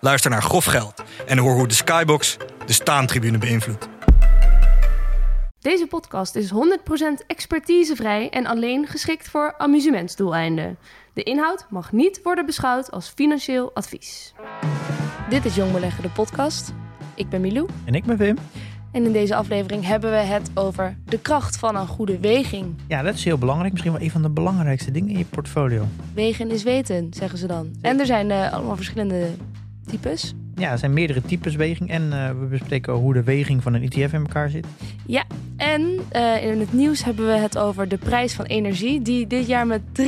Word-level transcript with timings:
Luister 0.00 0.30
naar 0.30 0.42
Grof 0.42 0.64
Geld 0.64 1.02
en 1.26 1.38
hoor 1.38 1.54
hoe 1.54 1.68
de 1.68 1.74
Skybox 1.74 2.36
de 2.66 2.72
staantribune 2.72 3.38
beïnvloedt. 3.38 3.88
Deze 5.58 5.86
podcast 5.86 6.34
is 6.34 6.52
100% 6.52 6.54
expertisevrij 7.26 8.30
en 8.30 8.46
alleen 8.46 8.86
geschikt 8.86 9.28
voor 9.28 9.54
amusementsdoeleinden. 9.58 10.78
De 11.12 11.22
inhoud 11.22 11.66
mag 11.70 11.92
niet 11.92 12.20
worden 12.22 12.46
beschouwd 12.46 12.90
als 12.90 13.08
financieel 13.08 13.70
advies. 13.74 14.34
Dit 15.28 15.44
is 15.44 15.54
Jong 15.54 15.72
Beleggen, 15.72 16.02
de 16.02 16.08
podcast. 16.08 16.72
Ik 17.14 17.28
ben 17.28 17.40
Milou. 17.40 17.68
En 17.84 17.94
ik 17.94 18.04
ben 18.04 18.16
Wim. 18.16 18.38
En 18.92 19.04
in 19.04 19.12
deze 19.12 19.34
aflevering 19.34 19.86
hebben 19.86 20.10
we 20.10 20.16
het 20.16 20.50
over 20.54 20.96
de 21.04 21.18
kracht 21.18 21.56
van 21.56 21.76
een 21.76 21.86
goede 21.86 22.18
weging. 22.18 22.74
Ja, 22.88 23.02
dat 23.02 23.14
is 23.14 23.24
heel 23.24 23.38
belangrijk. 23.38 23.72
Misschien 23.72 23.92
wel 23.92 24.02
een 24.02 24.10
van 24.10 24.22
de 24.22 24.30
belangrijkste 24.30 24.90
dingen 24.90 25.10
in 25.10 25.18
je 25.18 25.24
portfolio. 25.24 25.86
Wegen 26.14 26.50
is 26.50 26.62
weten, 26.62 27.08
zeggen 27.10 27.38
ze 27.38 27.46
dan. 27.46 27.70
En 27.80 28.00
er 28.00 28.06
zijn 28.06 28.30
uh, 28.30 28.52
allemaal 28.52 28.76
verschillende 28.76 29.26
types. 29.90 30.34
Ja, 30.54 30.70
er 30.70 30.78
zijn 30.78 30.92
meerdere 30.92 31.22
types 31.22 31.54
weging. 31.54 31.90
En 31.90 32.02
uh, 32.02 32.28
we 32.28 32.46
bespreken 32.50 32.92
hoe 32.92 33.12
de 33.12 33.22
weging 33.22 33.62
van 33.62 33.74
een 33.74 33.82
ETF 33.82 34.12
in 34.12 34.20
elkaar 34.20 34.50
zit. 34.50 34.66
Ja, 35.06 35.24
en 35.56 35.98
uh, 36.12 36.44
in 36.44 36.60
het 36.60 36.72
nieuws 36.72 37.04
hebben 37.04 37.26
we 37.26 37.32
het 37.32 37.58
over 37.58 37.88
de 37.88 37.98
prijs 37.98 38.32
van 38.32 38.44
energie, 38.44 39.02
die 39.02 39.26
dit 39.26 39.46
jaar 39.46 39.66
met 39.66 39.80
300% 40.00 40.02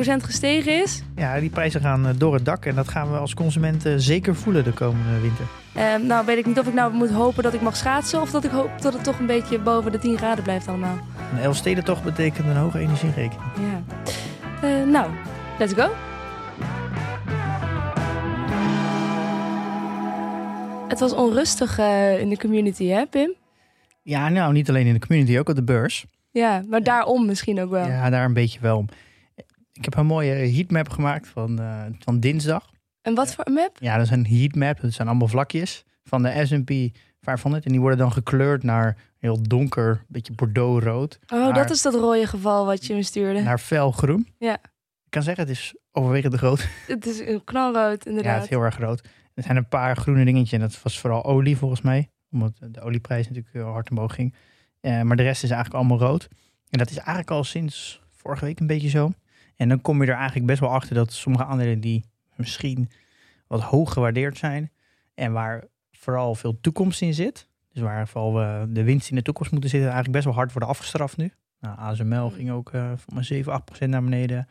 gestegen 0.00 0.82
is. 0.82 1.02
Ja, 1.16 1.40
die 1.40 1.50
prijzen 1.50 1.80
gaan 1.80 2.14
door 2.18 2.34
het 2.34 2.44
dak 2.44 2.64
en 2.64 2.74
dat 2.74 2.88
gaan 2.88 3.10
we 3.10 3.18
als 3.18 3.34
consumenten 3.34 4.00
zeker 4.00 4.34
voelen 4.34 4.64
de 4.64 4.72
komende 4.72 5.20
winter. 5.20 5.44
Uh, 5.76 6.08
nou, 6.08 6.26
weet 6.26 6.38
ik 6.38 6.46
niet 6.46 6.58
of 6.58 6.66
ik 6.66 6.74
nou 6.74 6.92
moet 6.92 7.10
hopen 7.10 7.42
dat 7.42 7.54
ik 7.54 7.60
mag 7.60 7.76
schaatsen 7.76 8.20
of 8.20 8.30
dat 8.30 8.44
ik 8.44 8.50
hoop 8.50 8.70
dat 8.80 8.92
het 8.92 9.04
toch 9.04 9.18
een 9.18 9.26
beetje 9.26 9.58
boven 9.58 9.92
de 9.92 9.98
10 9.98 10.16
graden 10.16 10.44
blijft 10.44 10.68
allemaal. 10.68 10.98
Een 11.32 11.38
Elfstedentocht 11.38 12.02
betekent 12.02 12.46
een 12.46 12.56
hoge 12.56 12.78
energierekening. 12.78 13.50
Ja. 14.62 14.84
nou, 14.84 15.10
let's 15.58 15.72
go. 15.72 16.15
Het 20.88 21.00
was 21.00 21.12
onrustig 21.12 21.78
uh, 21.78 22.20
in 22.20 22.28
de 22.28 22.38
community, 22.38 22.86
hè, 22.86 23.06
Pim? 23.06 23.34
Ja, 24.02 24.28
nou, 24.28 24.52
niet 24.52 24.68
alleen 24.68 24.86
in 24.86 24.92
de 24.92 25.06
community, 25.06 25.38
ook 25.38 25.48
op 25.48 25.54
de 25.54 25.64
beurs. 25.64 26.06
Ja, 26.30 26.62
maar 26.68 26.82
daarom 26.82 27.26
misschien 27.26 27.60
ook 27.60 27.70
wel. 27.70 27.86
Ja, 27.86 28.10
daar 28.10 28.24
een 28.24 28.32
beetje 28.32 28.60
wel 28.60 28.76
om. 28.76 28.88
Ik 29.72 29.84
heb 29.84 29.96
een 29.96 30.06
mooie 30.06 30.32
heatmap 30.32 30.88
gemaakt 30.88 31.28
van, 31.28 31.60
uh, 31.60 31.82
van 31.98 32.20
dinsdag. 32.20 32.70
En 33.02 33.14
wat 33.14 33.34
voor 33.34 33.46
een 33.46 33.52
map? 33.52 33.76
Ja, 33.80 33.96
dat 33.96 34.04
is 34.04 34.10
een 34.10 34.26
heatmap. 34.26 34.80
Dat 34.80 34.92
zijn 34.92 35.08
allemaal 35.08 35.28
vlakjes 35.28 35.84
van 36.04 36.22
de 36.22 36.46
S&P 36.46 36.96
500. 37.20 37.64
En 37.64 37.70
die 37.70 37.80
worden 37.80 37.98
dan 37.98 38.12
gekleurd 38.12 38.62
naar 38.62 38.96
heel 39.18 39.42
donker, 39.42 40.04
beetje 40.08 40.32
bordeaux-rood. 40.32 41.18
Oh, 41.26 41.38
naar, 41.38 41.54
dat 41.54 41.70
is 41.70 41.82
dat 41.82 41.94
rode 41.94 42.26
geval 42.26 42.66
wat 42.66 42.86
je 42.86 42.94
me 42.94 43.02
stuurde. 43.02 43.42
Naar 43.42 43.58
felgroen. 43.58 44.28
Ja. 44.38 44.54
Ik 45.04 45.12
kan 45.12 45.22
zeggen, 45.22 45.46
het 45.46 45.52
is 45.52 45.74
overwegend 45.92 46.34
groot. 46.34 46.68
Het 46.86 47.06
is 47.06 47.40
knalrood, 47.44 48.06
inderdaad. 48.06 48.32
Ja, 48.32 48.34
het 48.34 48.44
is 48.44 48.50
heel 48.50 48.62
erg 48.62 48.74
groot. 48.74 49.00
Er 49.36 49.42
zijn 49.42 49.56
een 49.56 49.68
paar 49.68 49.96
groene 49.96 50.24
dingetjes 50.24 50.52
en 50.52 50.60
dat 50.60 50.82
was 50.82 50.98
vooral 50.98 51.24
olie 51.24 51.56
volgens 51.56 51.80
mij. 51.80 52.10
Omdat 52.30 52.52
de 52.70 52.80
olieprijs 52.80 53.28
natuurlijk 53.28 53.54
heel 53.54 53.66
hard 53.66 53.90
omhoog 53.90 54.14
ging. 54.14 54.34
Uh, 54.80 55.02
maar 55.02 55.16
de 55.16 55.22
rest 55.22 55.42
is 55.42 55.50
eigenlijk 55.50 55.80
allemaal 55.80 56.08
rood. 56.08 56.28
En 56.70 56.78
dat 56.78 56.90
is 56.90 56.96
eigenlijk 56.96 57.30
al 57.30 57.44
sinds 57.44 58.02
vorige 58.10 58.44
week 58.44 58.60
een 58.60 58.66
beetje 58.66 58.88
zo. 58.88 59.12
En 59.56 59.68
dan 59.68 59.80
kom 59.80 60.02
je 60.02 60.08
er 60.08 60.16
eigenlijk 60.16 60.46
best 60.46 60.60
wel 60.60 60.70
achter 60.70 60.94
dat 60.94 61.12
sommige 61.12 61.44
aandelen 61.44 61.80
die 61.80 62.04
misschien 62.36 62.90
wat 63.46 63.60
hoog 63.60 63.92
gewaardeerd 63.92 64.38
zijn. 64.38 64.70
En 65.14 65.32
waar 65.32 65.64
vooral 65.92 66.34
veel 66.34 66.60
toekomst 66.60 67.02
in 67.02 67.14
zit. 67.14 67.48
Dus 67.72 67.82
waar 67.82 68.08
vooral 68.08 68.32
de 68.68 68.84
winst 68.84 69.10
in 69.10 69.16
de 69.16 69.22
toekomst 69.22 69.52
moeten 69.52 69.70
zitten, 69.70 69.88
eigenlijk 69.88 70.16
best 70.16 70.28
wel 70.28 70.34
hard 70.34 70.52
worden 70.52 70.68
afgestraft 70.68 71.16
nu. 71.16 71.32
Nou, 71.60 71.78
ASML 71.78 72.30
ging 72.30 72.50
ook 72.50 72.72
uh, 72.72 72.92
van 72.96 73.24
7, 73.24 73.52
8 73.52 73.64
procent 73.64 73.90
naar 73.90 74.02
beneden. 74.02 74.48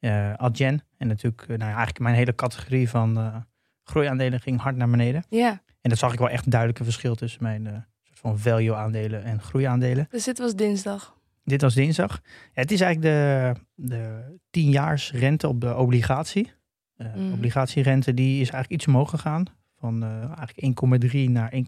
Uh, 0.00 0.32
Adyen 0.32 0.82
en 0.96 1.06
natuurlijk 1.06 1.46
nou, 1.46 1.60
eigenlijk 1.60 1.98
mijn 1.98 2.14
hele 2.14 2.34
categorie 2.34 2.88
van 2.88 3.44
groeiaandelen 3.88 4.40
ging 4.40 4.60
hard 4.60 4.76
naar 4.76 4.90
beneden. 4.90 5.24
Ja. 5.28 5.62
En 5.80 5.90
dat 5.90 5.98
zag 5.98 6.12
ik 6.12 6.18
wel 6.18 6.28
echt 6.28 6.44
een 6.44 6.50
duidelijk 6.50 6.84
verschil 6.84 7.14
tussen 7.14 7.42
mijn 7.42 7.86
soort 8.02 8.18
van 8.18 8.38
value 8.38 8.74
aandelen 8.74 9.24
en 9.24 9.40
groeiaandelen. 9.40 10.06
Dus 10.10 10.24
dit 10.24 10.38
was 10.38 10.54
dinsdag? 10.54 11.16
Dit 11.44 11.60
was 11.60 11.74
dinsdag. 11.74 12.20
Ja, 12.24 12.60
het 12.60 12.70
is 12.70 12.80
eigenlijk 12.80 13.14
de, 13.14 13.54
de 13.74 14.36
10 14.50 14.96
rente 15.12 15.48
op 15.48 15.60
de 15.60 15.76
obligatie. 15.76 16.52
Uh, 16.96 17.14
mm. 17.14 17.32
Obligatierente 17.32 18.14
die 18.14 18.32
is 18.40 18.50
eigenlijk 18.50 18.70
iets 18.70 18.86
omhoog 18.86 19.10
gegaan. 19.10 19.44
Van 19.78 20.04
uh, 20.04 20.38
eigenlijk 20.38 21.12
1,3 21.12 21.30
naar 21.30 21.52
1,5. 21.52 21.60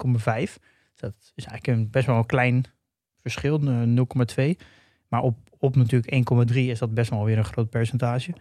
Dat 0.97 1.15
is 1.35 1.45
eigenlijk 1.45 1.67
een, 1.67 1.91
best 1.91 2.07
wel 2.07 2.17
een 2.17 2.27
klein 2.27 2.65
verschil, 3.17 3.61
0,2. 3.61 4.45
Maar 5.09 5.23
op, 5.23 5.37
op 5.59 5.77
natuurlijk 5.77 6.31
1,3 6.51 6.57
is 6.57 6.79
dat 6.79 6.95
best 6.95 7.11
wel 7.11 7.25
weer 7.25 7.39
een 7.39 7.45
groot 7.45 7.71
percentage. 7.71 8.33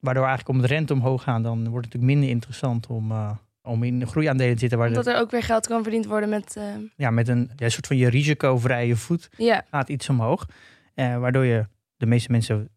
Waardoor 0.00 0.26
eigenlijk 0.26 0.58
om 0.58 0.60
de 0.60 0.74
rente 0.74 0.92
omhoog 0.92 1.22
gaan, 1.22 1.42
dan 1.42 1.68
wordt 1.68 1.84
het 1.84 1.94
natuurlijk 1.94 2.12
minder 2.12 2.28
interessant 2.28 2.86
om, 2.86 3.10
uh, 3.10 3.30
om 3.62 3.82
in 3.82 4.06
groeiaandelen 4.06 4.54
te 4.54 4.60
zitten. 4.60 4.78
Waar 4.78 4.88
Omdat 4.88 5.04
de, 5.04 5.10
er 5.10 5.20
ook 5.20 5.30
weer 5.30 5.42
geld 5.42 5.66
kan 5.66 5.82
verdiend 5.82 6.06
worden 6.06 6.28
met... 6.28 6.54
Uh... 6.58 6.64
Ja, 6.96 7.10
met 7.10 7.28
een 7.28 7.50
ja, 7.56 7.68
soort 7.68 7.86
van 7.86 7.96
je 7.96 8.08
risicovrije 8.08 8.96
voet 8.96 9.28
ja. 9.36 9.64
gaat 9.70 9.88
iets 9.88 10.08
omhoog. 10.08 10.46
waardoor 10.94 11.44
je 11.44 11.66
de 11.96 12.06
meeste 12.06 12.30
mensen 12.30 12.68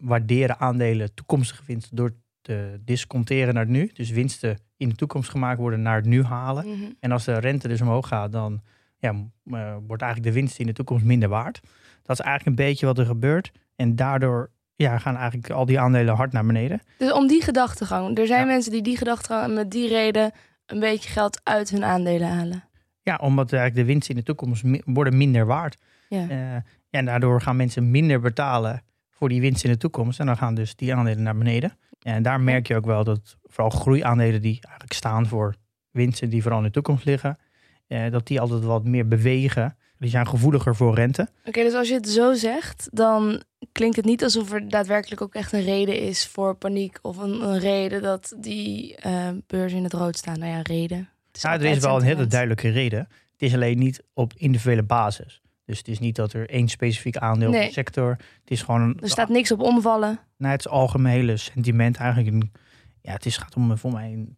waarderen 0.00 0.58
aandelen 0.58 1.14
toekomstige 1.14 1.62
winst 1.66 1.96
door 1.96 2.10
te 2.40 2.80
disconteren 2.84 3.54
naar 3.54 3.62
het 3.62 3.72
nu. 3.72 3.90
Dus 3.92 4.10
winsten 4.10 4.58
in 4.76 4.88
de 4.88 4.94
toekomst 4.94 5.30
gemaakt 5.30 5.58
worden 5.58 5.82
naar 5.82 5.96
het 5.96 6.04
nu 6.04 6.22
halen. 6.22 6.68
Mhm. 6.68 6.90
En 7.00 7.12
als 7.12 7.24
de 7.24 7.38
rente 7.38 7.68
dus 7.68 7.80
omhoog 7.80 8.08
gaat, 8.08 8.32
dan 8.32 8.62
ja, 8.98 9.12
uh, 9.12 9.76
wordt 9.86 10.02
eigenlijk 10.02 10.34
de 10.34 10.40
winst 10.40 10.58
in 10.58 10.66
de 10.66 10.72
toekomst 10.72 11.04
minder 11.04 11.28
waard. 11.28 11.60
Dat 12.02 12.18
is 12.18 12.24
eigenlijk 12.24 12.58
een 12.58 12.64
beetje 12.66 12.86
wat 12.86 12.98
er 12.98 13.06
gebeurt. 13.06 13.52
En 13.76 13.96
daardoor 13.96 14.50
ja, 14.76 14.98
gaan 14.98 15.16
eigenlijk 15.16 15.50
al 15.50 15.66
die 15.66 15.80
aandelen 15.80 16.14
hard 16.14 16.32
naar 16.32 16.46
beneden. 16.46 16.80
Dus 16.98 17.12
om 17.12 17.26
die 17.26 17.42
gedachtegang. 17.42 18.18
Er 18.18 18.26
zijn 18.26 18.40
ja. 18.40 18.46
mensen 18.46 18.72
die 18.72 18.82
die 18.82 18.96
gedachtegang 18.96 19.54
met 19.54 19.70
die 19.70 19.88
reden 19.88 20.32
een 20.66 20.80
beetje 20.80 21.10
geld 21.10 21.40
uit 21.42 21.70
hun 21.70 21.84
aandelen 21.84 22.28
halen. 22.28 22.64
Ja, 23.02 23.16
omdat 23.16 23.52
eigenlijk 23.52 23.86
de 23.86 23.92
winsten 23.92 24.14
in 24.14 24.20
de 24.20 24.26
toekomst 24.26 24.62
worden 24.84 25.16
minder 25.16 25.46
waard. 25.46 25.76
Ja. 26.08 26.26
Uh, 26.28 26.56
en 26.90 27.04
daardoor 27.04 27.40
gaan 27.40 27.56
mensen 27.56 27.90
minder 27.90 28.20
betalen 28.20 28.82
voor 29.10 29.28
die 29.28 29.40
winst 29.40 29.64
in 29.64 29.70
de 29.70 29.76
toekomst. 29.76 30.20
En 30.20 30.26
dan 30.26 30.36
gaan 30.36 30.54
dus 30.54 30.76
die 30.76 30.94
aandelen 30.94 31.22
naar 31.22 31.36
beneden. 31.36 31.78
En 32.02 32.22
daar 32.22 32.40
merk 32.40 32.66
je 32.66 32.76
ook 32.76 32.86
wel 32.86 33.04
dat 33.04 33.36
vooral 33.42 33.70
groeiaandelen 33.70 34.42
die 34.42 34.58
eigenlijk 34.62 34.92
staan 34.92 35.26
voor 35.26 35.54
winsten 35.90 36.30
die 36.30 36.42
vooral 36.42 36.60
in 36.60 36.66
de 36.66 36.70
toekomst 36.70 37.04
liggen, 37.04 37.38
eh, 37.86 38.10
dat 38.10 38.26
die 38.26 38.40
altijd 38.40 38.64
wat 38.64 38.84
meer 38.84 39.08
bewegen. 39.08 39.76
Die 39.98 40.10
zijn 40.10 40.28
gevoeliger 40.28 40.76
voor 40.76 40.94
rente. 40.94 41.22
Oké, 41.22 41.48
okay, 41.48 41.64
dus 41.64 41.74
als 41.74 41.88
je 41.88 41.94
het 41.94 42.08
zo 42.08 42.34
zegt, 42.34 42.88
dan 42.92 43.42
klinkt 43.72 43.96
het 43.96 44.04
niet 44.04 44.22
alsof 44.24 44.52
er 44.52 44.68
daadwerkelijk 44.68 45.20
ook 45.20 45.34
echt 45.34 45.52
een 45.52 45.64
reden 45.64 46.00
is 46.00 46.26
voor 46.26 46.54
paniek. 46.54 46.98
Of 47.02 47.16
een, 47.16 47.42
een 47.42 47.58
reden 47.58 48.02
dat 48.02 48.34
die 48.38 48.96
uh, 49.06 49.28
beurzen 49.46 49.78
in 49.78 49.84
het 49.84 49.92
rood 49.92 50.16
staan. 50.16 50.38
Nou 50.38 50.52
ja, 50.52 50.60
reden. 50.62 51.08
Ja, 51.32 51.52
er 51.52 51.64
is 51.64 51.78
wel 51.78 51.96
een 51.96 52.02
hele 52.02 52.26
duidelijke 52.26 52.68
reden. 52.68 52.98
Het 53.32 53.42
is 53.42 53.54
alleen 53.54 53.78
niet 53.78 54.02
op 54.14 54.32
individuele 54.36 54.82
basis. 54.82 55.40
Dus 55.64 55.78
het 55.78 55.88
is 55.88 55.98
niet 55.98 56.16
dat 56.16 56.32
er 56.32 56.50
één 56.50 56.68
specifiek 56.68 57.16
aandeel 57.16 57.50
nee. 57.50 57.72
sector. 57.72 58.10
Het 58.10 58.50
is 58.50 58.62
gewoon. 58.62 58.80
Een, 58.80 58.98
er 59.00 59.08
staat 59.08 59.28
niks 59.28 59.52
op 59.52 59.60
omvallen. 59.60 60.18
Nou, 60.36 60.52
het 60.52 60.68
algemene 60.68 61.36
sentiment 61.36 61.96
eigenlijk. 61.96 62.34
Een, 62.34 62.52
ja, 63.00 63.12
het 63.12 63.26
is, 63.26 63.36
gaat 63.36 63.56
om 63.56 63.78
voor 63.78 63.92
mij 63.92 64.12
een 64.12 64.36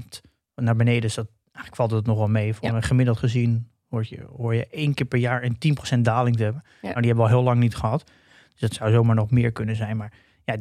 2% 0.00 0.20
naar 0.54 0.76
beneden. 0.76 1.00
Dus 1.00 1.14
dat, 1.14 1.28
eigenlijk 1.44 1.76
valt 1.76 1.90
het 1.90 2.06
nog 2.06 2.18
wel 2.18 2.28
mee. 2.28 2.54
Voor 2.54 2.68
Ja. 2.68 2.74
een 2.74 2.82
gemiddeld 2.82 3.18
gezien 3.18 3.68
hoor 3.88 4.04
je, 4.08 4.26
hoor 4.36 4.54
je 4.54 4.66
één 4.66 4.94
keer 4.94 5.06
per 5.06 5.18
jaar 5.18 5.42
een 5.42 5.58
10% 5.96 5.98
daling 6.00 6.36
te 6.36 6.42
hebben. 6.42 6.62
Ja. 6.64 6.88
Nou, 6.88 7.00
die 7.00 7.06
hebben 7.06 7.24
we 7.24 7.30
al 7.30 7.36
heel 7.36 7.46
lang 7.46 7.60
niet 7.60 7.76
gehad. 7.76 8.10
Dus 8.58 8.68
dat 8.68 8.74
zou 8.78 8.92
zomaar 8.92 9.14
nog 9.14 9.30
meer 9.30 9.52
kunnen 9.52 9.76
zijn. 9.76 9.96
Maar 9.96 10.12
ja, 10.44 10.56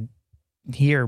hier, 0.72 1.08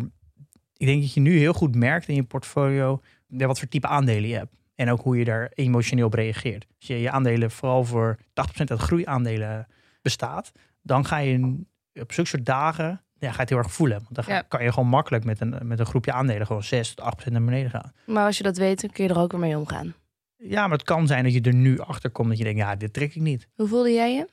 ik 0.77 0.85
denk 0.85 1.01
dat 1.01 1.13
je 1.13 1.19
nu 1.19 1.37
heel 1.37 1.53
goed 1.53 1.75
merkt 1.75 2.07
in 2.07 2.15
je 2.15 2.23
portfolio 2.23 3.01
wat 3.27 3.59
voor 3.59 3.67
type 3.67 3.87
aandelen 3.87 4.29
je 4.29 4.35
hebt. 4.35 4.53
En 4.75 4.89
ook 4.89 5.01
hoe 5.01 5.17
je 5.17 5.25
daar 5.25 5.51
emotioneel 5.53 6.05
op 6.05 6.13
reageert. 6.13 6.65
Als 6.79 6.87
je 6.87 6.99
je 7.01 7.11
aandelen 7.11 7.51
vooral 7.51 7.83
voor 7.85 8.17
80% 8.19 8.23
uit 8.65 8.79
groeiaandelen 8.79 9.67
bestaat, 10.01 10.51
dan 10.81 11.05
ga 11.05 11.17
je 11.17 11.63
op 11.93 12.11
zulke 12.11 12.29
soort 12.29 12.45
dagen 12.45 13.01
ja, 13.19 13.27
ga 13.27 13.33
je 13.35 13.39
het 13.39 13.49
heel 13.49 13.57
erg 13.57 13.71
voelen. 13.71 13.97
Want 14.03 14.15
dan 14.15 14.23
ga- 14.23 14.33
Ja. 14.33 14.41
kan 14.41 14.63
je 14.63 14.71
gewoon 14.73 14.89
makkelijk 14.89 15.23
met 15.23 15.39
een, 15.41 15.55
met 15.63 15.79
een 15.79 15.85
groepje 15.85 16.11
aandelen 16.11 16.45
gewoon 16.47 16.63
6 16.63 16.93
tot 16.93 17.05
8% 17.05 17.31
naar 17.31 17.43
beneden 17.43 17.69
gaan. 17.69 17.91
Maar 18.05 18.25
als 18.25 18.37
je 18.37 18.43
dat 18.43 18.57
weet, 18.57 18.81
dan 18.81 18.89
kun 18.89 19.03
je 19.03 19.09
er 19.09 19.19
ook 19.19 19.31
weer 19.31 19.39
mee 19.41 19.57
omgaan. 19.57 19.93
Ja, 20.37 20.61
maar 20.67 20.77
het 20.77 20.87
kan 20.87 21.07
zijn 21.07 21.23
dat 21.23 21.33
je 21.33 21.41
er 21.41 21.53
nu 21.53 21.79
achter 21.79 22.09
komt 22.09 22.29
dat 22.29 22.37
je 22.37 22.43
denkt, 22.43 22.59
ja, 22.59 22.75
dit 22.75 22.93
trek 22.93 23.15
ik 23.15 23.21
niet. 23.21 23.47
Hoe 23.55 23.67
voelde 23.67 23.91
jij 23.91 24.13
je 24.13 24.27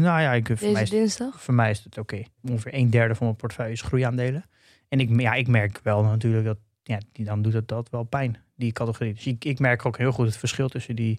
Nou 0.00 0.20
ja, 0.20 0.32
ik, 0.32 0.46
voor, 0.46 0.56
deze 0.56 0.72
mij 0.72 0.82
is, 0.82 0.90
dinsdag? 0.90 1.42
voor 1.42 1.54
mij 1.54 1.70
is 1.70 1.84
het 1.84 1.98
oké. 1.98 2.22
Ongeveer 2.42 2.74
een 2.74 2.90
derde 2.90 3.14
van 3.14 3.26
mijn 3.26 3.38
portefeuille 3.38 3.72
is 3.72 3.82
groeiaandelen. 3.82 4.44
En 4.88 5.00
ik, 5.00 5.20
ja, 5.20 5.34
ik 5.34 5.48
merk 5.48 5.80
wel 5.82 6.02
natuurlijk 6.02 6.44
dat, 6.44 6.58
ja, 6.82 6.98
die, 7.12 7.24
dan 7.24 7.42
doet 7.42 7.52
het 7.52 7.68
dat 7.68 7.90
wel 7.90 8.02
pijn. 8.02 8.36
die 8.54 8.72
categorie. 8.72 9.14
Dus 9.14 9.26
ik, 9.26 9.44
ik 9.44 9.58
merk 9.58 9.86
ook 9.86 9.98
heel 9.98 10.12
goed 10.12 10.26
het 10.26 10.36
verschil 10.36 10.68
tussen 10.68 10.96
die, 10.96 11.18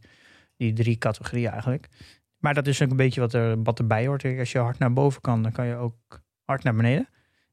die 0.57 0.73
drie 0.73 0.97
categorieën 0.97 1.51
eigenlijk. 1.51 1.87
Maar 2.37 2.53
dat 2.53 2.67
is 2.67 2.81
ook 2.81 2.89
een 2.89 2.95
beetje 2.95 3.21
wat, 3.21 3.33
er, 3.33 3.63
wat 3.63 3.79
erbij 3.79 4.07
hoort. 4.07 4.25
Als 4.39 4.51
je 4.51 4.59
hard 4.59 4.79
naar 4.79 4.93
boven 4.93 5.21
kan, 5.21 5.43
dan 5.43 5.51
kan 5.51 5.65
je 5.65 5.75
ook 5.75 6.21
hard 6.45 6.63
naar 6.63 6.75
beneden. 6.75 7.07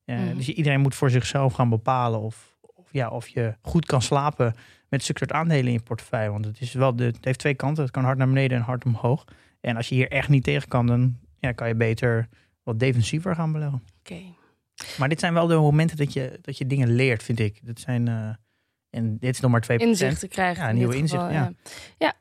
Mhm. 0.05 0.37
Dus 0.37 0.49
iedereen 0.49 0.81
moet 0.81 0.95
voor 0.95 1.11
zichzelf 1.11 1.53
gaan 1.53 1.69
bepalen 1.69 2.21
of, 2.21 2.57
of, 2.61 2.89
ja, 2.91 3.09
of 3.09 3.29
je 3.29 3.55
goed 3.63 3.87
kan 3.87 4.03
slapen 4.03 4.55
met 4.89 5.05
zulke 5.05 5.21
soort 5.21 5.33
aandelen 5.33 5.67
in 5.67 5.73
je 5.73 5.81
portefeuille. 5.81 6.31
Want 6.31 6.45
het, 6.45 6.61
is 6.61 6.73
wel 6.73 6.97
de, 6.97 7.05
het 7.05 7.25
heeft 7.25 7.39
twee 7.39 7.55
kanten. 7.55 7.83
Het 7.83 7.93
kan 7.93 8.05
hard 8.05 8.19
naar 8.19 8.29
beneden 8.29 8.59
en 8.59 8.65
hard 8.65 8.85
omhoog. 8.85 9.25
En 9.61 9.77
als 9.77 9.89
je 9.89 9.95
hier 9.95 10.11
echt 10.11 10.29
niet 10.29 10.45
tegen 10.45 10.69
kan, 10.69 10.87
dan 10.87 11.17
ja, 11.39 11.53
kan 11.53 11.69
je 11.69 11.75
beter 11.75 12.29
wat 12.63 12.79
defensiever 12.79 13.35
gaan 13.35 13.53
beleggen. 13.53 13.83
Oké. 14.01 14.21
Maar 14.99 15.09
dit 15.09 15.21
zijn 15.21 15.35
wel 15.35 15.47
de 15.47 15.55
momenten 15.55 15.97
dat 15.97 16.13
je, 16.13 16.39
dat 16.43 16.59
je 16.59 16.67
dingen 16.67 16.95
leert, 16.95 17.23
vind 17.23 17.39
ik. 17.41 17.61
Dat 17.67 17.81
zijn, 17.81 18.09
eh, 18.09 18.29
en 18.91 19.19
dit 19.19 19.35
is 19.35 19.41
nog 19.41 19.51
maar 19.51 19.61
2%. 19.61 19.67
Inzichten 19.89 20.29
krijgen. 20.29 20.63
Ja, 20.63 20.69
in 20.69 20.77
nieuwe 20.77 20.97
inzichten, 20.97 21.33
Ja. 21.33 21.53
ja. 21.99 22.15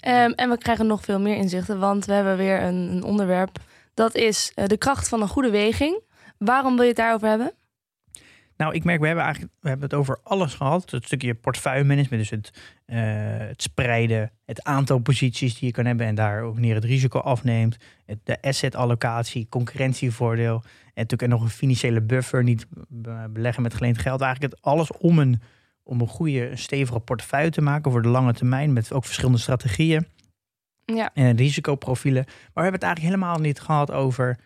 Ehm, 0.00 0.30
en 0.30 0.50
we 0.50 0.58
krijgen 0.58 0.86
nog 0.86 1.04
veel 1.04 1.20
meer 1.20 1.36
inzichten, 1.36 1.78
want 1.78 2.04
we 2.04 2.12
hebben 2.12 2.36
weer 2.36 2.62
een, 2.62 2.74
een 2.90 3.02
onderwerp. 3.02 3.58
Dat 3.94 4.14
is 4.14 4.52
eh, 4.54 4.66
de 4.66 4.76
kracht 4.76 5.08
van 5.08 5.22
een 5.22 5.28
goede 5.28 5.50
weging. 5.50 6.00
Waarom 6.38 6.72
wil 6.72 6.82
je 6.82 6.88
het 6.88 6.96
daarover 6.96 7.28
hebben? 7.28 7.52
Nou, 8.56 8.74
ik 8.74 8.84
merk, 8.84 9.00
we 9.00 9.06
hebben 9.06 9.24
eigenlijk 9.24 9.54
we 9.60 9.68
hebben 9.68 9.88
het 9.88 9.98
over 9.98 10.20
alles 10.22 10.54
gehad. 10.54 10.90
Het 10.90 11.04
stukje 11.04 11.34
portefeuillemanagement, 11.34 12.22
dus 12.22 12.30
het, 12.30 12.50
eh, 12.84 12.98
het 13.48 13.62
spreiden, 13.62 14.30
het 14.44 14.62
aantal 14.64 14.98
posities 14.98 15.54
die 15.58 15.66
je 15.66 15.74
kan 15.74 15.84
hebben 15.84 16.06
en 16.06 16.14
daar 16.14 16.42
ook 16.42 16.52
wanneer 16.52 16.74
het 16.74 16.84
risico 16.84 17.18
afneemt. 17.18 17.76
Het, 18.06 18.18
de 18.24 18.42
asset 18.42 18.74
allocatie, 18.76 19.46
concurrentievoordeel 19.48 20.62
en 20.64 20.90
natuurlijk 20.94 21.30
nog 21.30 21.42
een 21.42 21.48
financiële 21.50 22.00
buffer, 22.00 22.42
niet 22.42 22.66
be- 22.88 23.28
beleggen 23.30 23.62
met 23.62 23.74
geleend 23.74 23.98
geld. 23.98 24.20
Eigenlijk 24.20 24.52
het 24.52 24.62
alles 24.62 24.92
om 24.92 25.18
een, 25.18 25.40
om 25.82 26.00
een 26.00 26.08
goede, 26.08 26.50
een 26.50 26.58
stevige 26.58 27.00
portefeuille 27.00 27.50
te 27.50 27.62
maken 27.62 27.90
voor 27.90 28.02
de 28.02 28.08
lange 28.08 28.32
termijn 28.32 28.72
met 28.72 28.92
ook 28.92 29.04
verschillende 29.04 29.38
strategieën 29.38 30.06
Ja, 30.84 31.10
en 31.14 31.36
risicoprofielen. 31.36 32.24
Maar 32.26 32.34
we 32.54 32.60
hebben 32.62 32.80
het 32.80 32.82
eigenlijk 32.82 33.14
helemaal 33.14 33.40
niet 33.40 33.60
gehad 33.60 33.90
over 33.90 34.38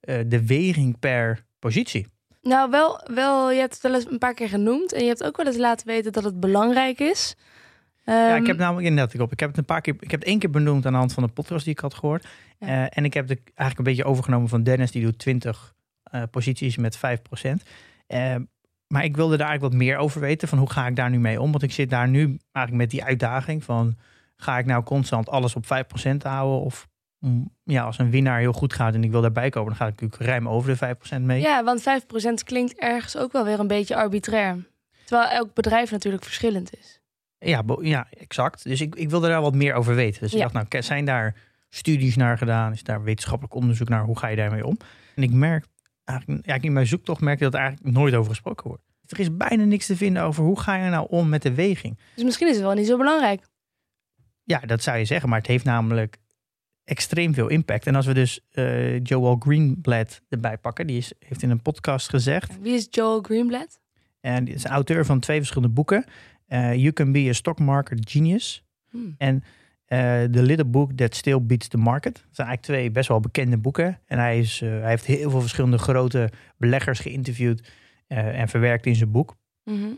eh, 0.00 0.18
de 0.26 0.46
weging 0.46 0.98
per 0.98 1.44
positie. 1.58 2.06
Nou 2.42 2.70
wel, 2.70 3.00
wel, 3.14 3.50
je 3.50 3.60
hebt 3.60 3.72
het 3.72 3.82
wel 3.82 3.94
eens 3.94 4.06
een 4.10 4.18
paar 4.18 4.34
keer 4.34 4.48
genoemd. 4.48 4.92
En 4.92 5.00
je 5.00 5.08
hebt 5.08 5.24
ook 5.24 5.36
wel 5.36 5.46
eens 5.46 5.56
laten 5.56 5.86
weten 5.86 6.12
dat 6.12 6.24
het 6.24 6.40
belangrijk 6.40 6.98
is. 6.98 7.34
Ja, 8.04 8.30
Ehm, 8.34 8.40
ik 8.40 8.46
heb 8.46 8.56
namelijk 8.56 8.86
inderdaad, 8.86 9.14
ik, 9.14 9.20
op. 9.20 9.32
ik 9.32 9.40
heb 9.40 9.48
het 9.48 9.58
een 9.58 9.64
paar 9.64 9.80
keer, 9.80 9.94
ik 10.00 10.10
heb 10.10 10.20
het 10.20 10.28
één 10.28 10.38
keer 10.38 10.50
benoemd 10.50 10.86
aan 10.86 10.92
de 10.92 10.98
hand 10.98 11.12
van 11.12 11.22
de 11.22 11.28
podcast 11.28 11.64
die 11.64 11.72
ik 11.72 11.80
had 11.80 11.94
gehoord. 11.94 12.26
Ja. 12.58 12.66
Eh, 12.66 12.98
en 12.98 13.04
ik 13.04 13.14
heb 13.14 13.28
het 13.28 13.38
eigenlijk 13.44 13.78
een 13.78 13.94
beetje 13.94 14.10
overgenomen 14.10 14.48
van 14.48 14.62
Dennis, 14.62 14.90
die 14.90 15.02
doet 15.02 15.18
20 15.18 15.74
eh, 16.02 16.22
posities 16.30 16.76
met 16.76 16.96
5%. 16.96 17.62
Eh, 18.06 18.34
maar 18.86 19.04
ik 19.04 19.16
wilde 19.16 19.36
daar 19.36 19.48
eigenlijk 19.48 19.74
wat 19.74 19.84
meer 19.84 19.96
over 19.96 20.20
weten, 20.20 20.48
van 20.48 20.58
hoe 20.58 20.70
ga 20.70 20.86
ik 20.86 20.96
daar 20.96 21.10
nu 21.10 21.18
mee 21.18 21.40
om? 21.40 21.50
Want 21.50 21.62
ik 21.62 21.72
zit 21.72 21.90
daar 21.90 22.08
nu 22.08 22.38
eigenlijk 22.52 22.84
met 22.84 22.90
die 22.90 23.04
uitdaging 23.04 23.64
van, 23.64 23.96
ga 24.36 24.58
ik 24.58 24.66
nou 24.66 24.82
constant 24.82 25.28
alles 25.28 25.56
op 25.56 25.66
5% 25.66 26.22
houden? 26.22 26.60
Of 26.60 26.88
ja, 27.64 27.82
als 27.84 27.98
een 27.98 28.10
winnaar 28.10 28.38
heel 28.38 28.52
goed 28.52 28.72
gaat 28.72 28.94
en 28.94 29.04
ik 29.04 29.10
wil 29.10 29.20
daarbij 29.20 29.50
komen, 29.50 29.68
dan 29.68 29.76
ga 29.76 29.86
ik 29.86 30.00
natuurlijk 30.00 30.30
ruim 30.30 30.48
over 30.48 30.78
de 30.78 30.96
5% 31.18 31.20
mee. 31.22 31.40
Ja, 31.40 31.64
want 31.64 31.80
5% 31.80 31.84
klinkt 32.44 32.78
ergens 32.78 33.16
ook 33.16 33.32
wel 33.32 33.44
weer 33.44 33.60
een 33.60 33.66
beetje 33.66 33.96
arbitrair. 33.96 34.66
Terwijl 35.04 35.30
elk 35.30 35.54
bedrijf 35.54 35.90
natuurlijk 35.90 36.22
verschillend 36.24 36.76
is. 36.78 37.00
Ja, 37.38 37.62
ja 37.80 38.06
exact. 38.10 38.64
Dus 38.64 38.80
ik, 38.80 38.94
ik 38.94 39.10
wilde 39.10 39.28
daar 39.28 39.40
wat 39.40 39.54
meer 39.54 39.74
over 39.74 39.94
weten. 39.94 40.20
Dus 40.20 40.32
ik 40.32 40.38
Ja. 40.38 40.48
dacht, 40.48 40.70
nou, 40.70 40.82
zijn 40.82 41.04
daar 41.04 41.34
studies 41.68 42.16
naar 42.16 42.38
gedaan? 42.38 42.72
Is 42.72 42.82
daar 42.82 43.02
wetenschappelijk 43.02 43.54
onderzoek 43.54 43.88
naar? 43.88 44.04
Hoe 44.04 44.18
ga 44.18 44.26
je 44.26 44.36
daarmee 44.36 44.66
om? 44.66 44.76
En 45.14 45.22
ik 45.22 45.30
merk, 45.32 45.66
eigenlijk, 46.04 46.46
ja, 46.46 46.58
in 46.60 46.72
mijn 46.72 46.86
zoektocht 46.86 47.20
merk 47.20 47.36
ik 47.36 47.42
dat 47.42 47.54
er 47.54 47.60
eigenlijk 47.60 47.96
nooit 47.96 48.14
over 48.14 48.30
gesproken 48.30 48.66
wordt. 48.68 48.82
Er 49.06 49.20
is 49.20 49.36
bijna 49.36 49.64
niks 49.64 49.86
te 49.86 49.96
vinden 49.96 50.22
over 50.22 50.44
hoe 50.44 50.60
ga 50.60 50.76
je 50.76 50.90
nou 50.90 51.06
om 51.10 51.28
met 51.28 51.42
de 51.42 51.54
weging. 51.54 51.98
Dus 52.14 52.24
misschien 52.24 52.48
is 52.48 52.54
het 52.54 52.64
wel 52.64 52.74
niet 52.74 52.86
zo 52.86 52.96
belangrijk. 52.96 53.42
Ja, 54.44 54.58
dat 54.58 54.82
zou 54.82 54.98
je 54.98 55.04
zeggen, 55.04 55.28
maar 55.28 55.38
het 55.38 55.46
heeft 55.46 55.64
namelijk 55.64 56.18
extreem 56.84 57.34
veel 57.34 57.48
impact. 57.48 57.86
En 57.86 57.94
als 57.94 58.06
we 58.06 58.14
dus 58.14 58.40
eh, 58.50 59.00
Joel 59.00 59.36
Greenblatt 59.38 60.22
erbij 60.28 60.58
pakken, 60.58 60.86
die 60.86 60.96
is, 60.96 61.12
heeft 61.18 61.42
in 61.42 61.50
een 61.50 61.62
podcast 61.62 62.08
gezegd, 62.08 62.60
Wie 62.60 62.74
is 62.74 62.86
Joel 62.90 63.20
Greenblatt? 63.20 63.80
en 64.20 64.44
die 64.44 64.54
is 64.54 64.64
auteur 64.64 65.06
van 65.06 65.20
twee 65.20 65.38
verschillende 65.38 65.74
boeken, 65.74 66.04
eh, 66.46 66.74
You 66.74 66.92
Can 66.92 67.12
Be 67.12 67.28
a 67.28 67.32
Stock 67.32 67.58
Market 67.58 68.10
Genius 68.10 68.64
Hmm. 68.90 69.14
En 69.18 69.42
eh 69.84 70.22
The 70.22 70.42
Little 70.42 70.64
Book 70.64 70.92
That 70.92 71.14
Still 71.14 71.42
Beats 71.42 71.68
the 71.68 71.76
Market. 71.76 72.14
Dat 72.14 72.22
zijn 72.30 72.46
eigenlijk 72.46 72.78
twee 72.78 72.90
best 72.90 73.08
wel 73.08 73.20
bekende 73.20 73.56
boeken. 73.58 74.00
En 74.06 74.18
hij, 74.18 74.38
is, 74.38 74.60
hij 74.60 74.88
heeft 74.88 75.04
heel 75.04 75.30
veel 75.30 75.40
verschillende 75.40 75.78
grote 75.78 76.30
beleggers 76.56 76.98
geïnterviewd 76.98 77.68
en 78.06 78.48
verwerkt 78.48 78.86
in 78.86 78.94
zijn 78.94 79.10
boek. 79.10 79.36
Mhm. 79.64 79.88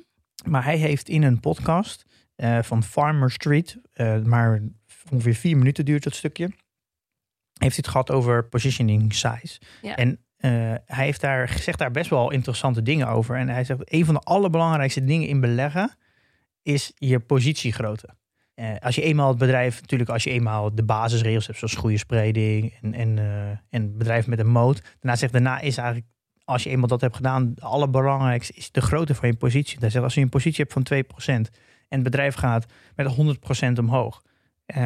Maar 0.46 0.64
hij 0.64 0.76
heeft 0.76 1.08
in 1.08 1.22
een 1.22 1.40
podcast 1.40 2.04
van 2.60 2.82
Farmer 2.82 3.30
Street, 3.30 3.78
maar 4.24 4.62
ongeveer 5.10 5.34
vier 5.34 5.56
minuten 5.56 5.84
duurt 5.84 6.02
dat 6.02 6.14
stukje, 6.14 6.50
heeft 7.58 7.76
het 7.76 7.88
gehad 7.88 8.10
over 8.10 8.44
positioning 8.48 9.14
size. 9.14 9.60
Ja. 9.82 9.96
En 9.96 10.24
eh, 10.44 10.50
hij 10.86 11.04
heeft 11.04 11.20
daar, 11.20 11.56
zegt 11.60 11.78
daar 11.78 11.90
best 11.90 12.10
wel 12.10 12.30
interessante 12.30 12.82
dingen 12.82 13.08
over. 13.08 13.36
En 13.36 13.48
hij 13.48 13.64
zegt, 13.64 13.80
een 13.84 14.04
van 14.04 14.14
de 14.14 14.20
allerbelangrijkste 14.20 15.04
dingen 15.04 15.28
in 15.28 15.40
beleggen 15.40 15.96
is 16.62 16.92
je 16.94 17.20
positiegrootte. 17.20 18.08
Eh, 18.54 18.70
als 18.80 18.94
je 18.94 19.02
eenmaal 19.02 19.28
het 19.28 19.38
bedrijf, 19.38 19.80
natuurlijk 19.80 20.10
als 20.10 20.24
je 20.24 20.30
eenmaal 20.30 20.74
de 20.74 20.82
basisregels 20.82 21.46
hebt, 21.46 21.58
zoals 21.58 21.74
goede 21.74 21.98
spreiding 21.98 22.74
en, 22.82 22.94
en, 22.94 23.18
eh, 23.18 23.58
en 23.68 23.98
bedrijf 23.98 24.26
met 24.26 24.38
een 24.38 24.50
moot. 24.50 24.82
Daarna 25.00 25.18
zegt 25.18 25.32
daarna 25.32 25.60
is 25.60 25.76
eigenlijk, 25.76 26.08
als 26.44 26.62
je 26.62 26.70
eenmaal 26.70 26.88
dat 26.88 27.00
hebt 27.00 27.16
gedaan, 27.16 27.46
het 27.54 27.60
allerbelangrijkste 27.60 28.52
is 28.52 28.70
de 28.70 28.80
grootte 28.80 29.14
van 29.14 29.28
je 29.28 29.36
positie. 29.36 29.78
Hij 29.80 29.90
zegt, 29.90 30.04
als 30.04 30.14
je 30.14 30.20
een 30.20 30.28
positie 30.28 30.66
hebt 30.68 30.72
van 30.72 30.82
2% 30.82 31.50
en 31.88 31.98
het 31.98 32.02
bedrijf 32.02 32.34
gaat 32.34 32.66
met 32.94 33.06
100% 33.06 33.78
omhoog, 33.78 34.22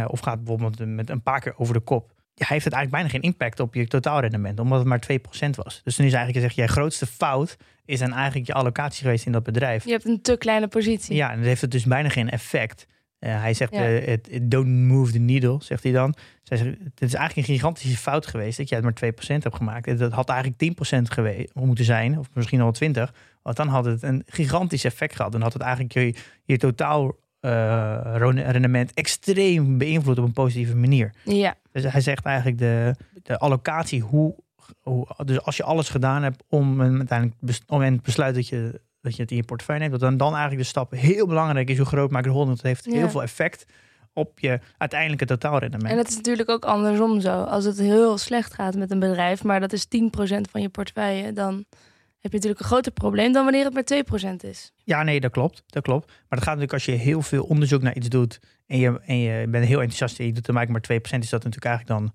of 0.06 0.20
gaat 0.20 0.44
bijvoorbeeld 0.44 0.87
met 0.87 1.11
een 1.11 1.23
paar 1.23 1.41
keer 1.41 1.55
over 1.59 1.75
de 1.75 1.81
kop, 1.81 2.12
heeft 2.46 2.64
het 2.64 2.73
eigenlijk 2.75 2.90
bijna 2.90 3.08
geen 3.08 3.20
impact 3.32 3.61
op 3.61 3.75
je 3.75 3.87
totaalrendement, 3.87 4.58
omdat 4.61 4.79
het 4.79 4.88
maar 4.88 5.02
2% 5.46 5.50
was. 5.55 5.81
Dus 5.85 5.96
dan 5.96 6.06
is 6.06 6.12
eigenlijk 6.12 6.35
gezegd, 6.35 6.55
je 6.55 6.67
grootste 6.75 7.06
fout 7.06 7.56
is 7.85 7.99
dan 7.99 8.12
eigenlijk 8.12 8.46
je 8.46 8.52
allocatie 8.52 9.02
geweest 9.02 9.26
in 9.26 9.32
dat 9.32 9.43
bedrijf. 9.43 9.85
Je 9.85 9.90
hebt 9.90 10.05
een 10.05 10.20
te 10.23 10.37
kleine 10.37 10.69
positie. 10.69 11.17
Ja, 11.17 11.31
en 11.31 11.37
dan 11.38 11.46
heeft 11.46 11.61
het 11.61 11.70
dus 11.70 11.85
bijna 11.85 12.08
geen 12.08 12.31
effect. 12.31 12.87
Eh, 13.19 13.40
hij 13.40 13.55
zegt, 13.55 13.75
Ja. 13.75 13.85
eh, 13.85 14.12
it 14.12 14.29
don't 14.50 14.67
move 14.69 15.12
the 15.12 15.19
needle, 15.19 15.56
zegt 15.61 15.82
hij 15.82 15.93
dan. 15.93 16.14
Zij 16.43 16.56
zegt, 16.56 16.70
het 16.70 17.02
is 17.02 17.14
eigenlijk 17.14 17.49
een 17.49 17.55
gigantische 17.55 17.96
fout 17.96 18.26
geweest 18.26 18.56
dat 18.58 18.69
je 18.69 18.75
het 18.75 18.84
maar 18.84 18.93
2% 18.93 19.43
hebt 19.43 19.56
gemaakt. 19.56 19.87
En 19.87 19.96
Dat 19.96 20.12
had 20.12 20.29
eigenlijk 20.29 20.58
10% 20.58 21.11
geweest 21.11 21.55
moeten 21.55 21.84
zijn, 21.84 22.19
of 22.19 22.26
misschien 22.32 22.61
al 22.61 22.73
20. 22.73 23.14
Want 23.43 23.56
dan 23.56 23.69
had 23.69 23.84
het 23.84 24.02
een 24.02 24.23
gigantisch 24.26 24.84
effect 24.84 25.17
gehad. 25.17 25.32
Dan 25.32 25.43
had 25.43 25.52
het 25.52 25.62
eigenlijk 25.62 25.93
je, 25.93 26.14
je 26.44 26.56
totaal 26.56 27.17
ron- 27.40 28.38
rendement 28.50 28.94
extreem 28.94 29.79
beïnvloed 29.79 30.19
op 30.19 30.24
een 30.24 30.32
positieve 30.32 30.77
manier. 30.77 31.12
Ja. 31.24 31.55
Dus 31.72 31.93
hij 31.93 32.01
zegt 32.01 32.24
eigenlijk 32.24 32.58
de, 32.58 32.94
de 33.22 33.39
allocatie, 33.39 34.01
hoe, 34.01 34.34
hoe, 34.81 35.06
dus 35.24 35.43
als 35.43 35.56
je 35.56 35.62
alles 35.62 35.89
gedaan 35.89 36.22
hebt 36.22 36.44
om 36.48 36.81
een, 36.81 36.96
uiteindelijk 36.96 37.60
om 37.67 37.82
een 37.82 38.01
besluit 38.03 38.34
dat 38.34 38.48
je, 38.48 38.81
dat 39.01 39.17
je 39.17 39.22
het 39.22 39.31
in 39.31 39.36
je 39.36 39.43
portefeuille 39.43 39.81
neemt, 39.81 39.93
dat 39.93 40.08
dan, 40.08 40.17
dan 40.17 40.31
eigenlijk 40.32 40.62
de 40.62 40.69
stap 40.69 40.91
heel 40.93 41.27
belangrijk 41.27 41.70
is. 41.70 41.77
Hoe 41.77 41.86
groot 41.86 42.10
maak 42.10 42.24
je 42.24 42.31
de 42.31 42.36
hond? 42.36 42.48
Het 42.48 42.62
heeft 42.62 42.84
Ja. 42.84 42.93
heel 42.93 43.10
veel 43.10 43.22
effect 43.22 43.65
op 44.12 44.39
je 44.41 44.60
uiteindelijke 44.79 45.24
totaalrendement. 45.24 45.91
En 45.91 45.96
dat 45.96 46.08
is 46.08 46.17
natuurlijk 46.17 46.48
ook 46.51 46.65
andersom 46.65 47.20
zo. 47.20 47.43
Als 47.43 47.65
het 47.65 47.79
heel 47.79 48.19
slecht 48.19 48.55
gaat 48.55 48.77
met 48.77 48.91
een 48.91 48.98
bedrijf, 48.98 49.44
maar 49.44 49.60
dat 49.60 49.72
is 49.72 49.86
10% 49.86 49.89
van 50.51 50.60
je 50.60 50.69
portefeuille, 50.69 51.32
dan 51.32 51.65
heb 52.20 52.31
je 52.31 52.37
natuurlijk 52.37 52.60
een 52.60 52.67
groter 52.67 52.93
probleem 52.93 53.32
dan 53.32 53.44
wanneer 53.44 53.65
het 53.65 53.75
maar 53.75 54.32
2% 54.32 54.37
is. 54.37 54.72
Ja, 54.84 55.03
nee, 55.03 55.20
dat 55.20 55.31
klopt. 55.31 55.63
Dat 55.67 55.82
klopt. 55.82 56.06
Maar 56.06 56.39
dat 56.39 56.43
gaat 56.43 56.46
natuurlijk 56.58 56.72
als 56.72 56.84
je 56.84 56.93
heel 56.93 57.22
veel 57.22 57.44
onderzoek 57.44 57.82
naar 57.82 57.96
iets 57.96 58.08
doet 58.08 58.41
en 58.67 58.79
je, 58.79 59.01
en 59.01 59.19
je 59.19 59.46
bent 59.48 59.67
heel 59.67 59.81
enthousiast 59.81 60.19
en 60.19 60.27
je 60.27 60.32
doet 60.32 60.48
er 60.48 60.55
maar 60.55 60.67
2%, 60.67 60.70
is 60.70 61.08
dat 61.08 61.44
natuurlijk 61.44 61.65
eigenlijk 61.65 61.87
dan, 61.87 62.13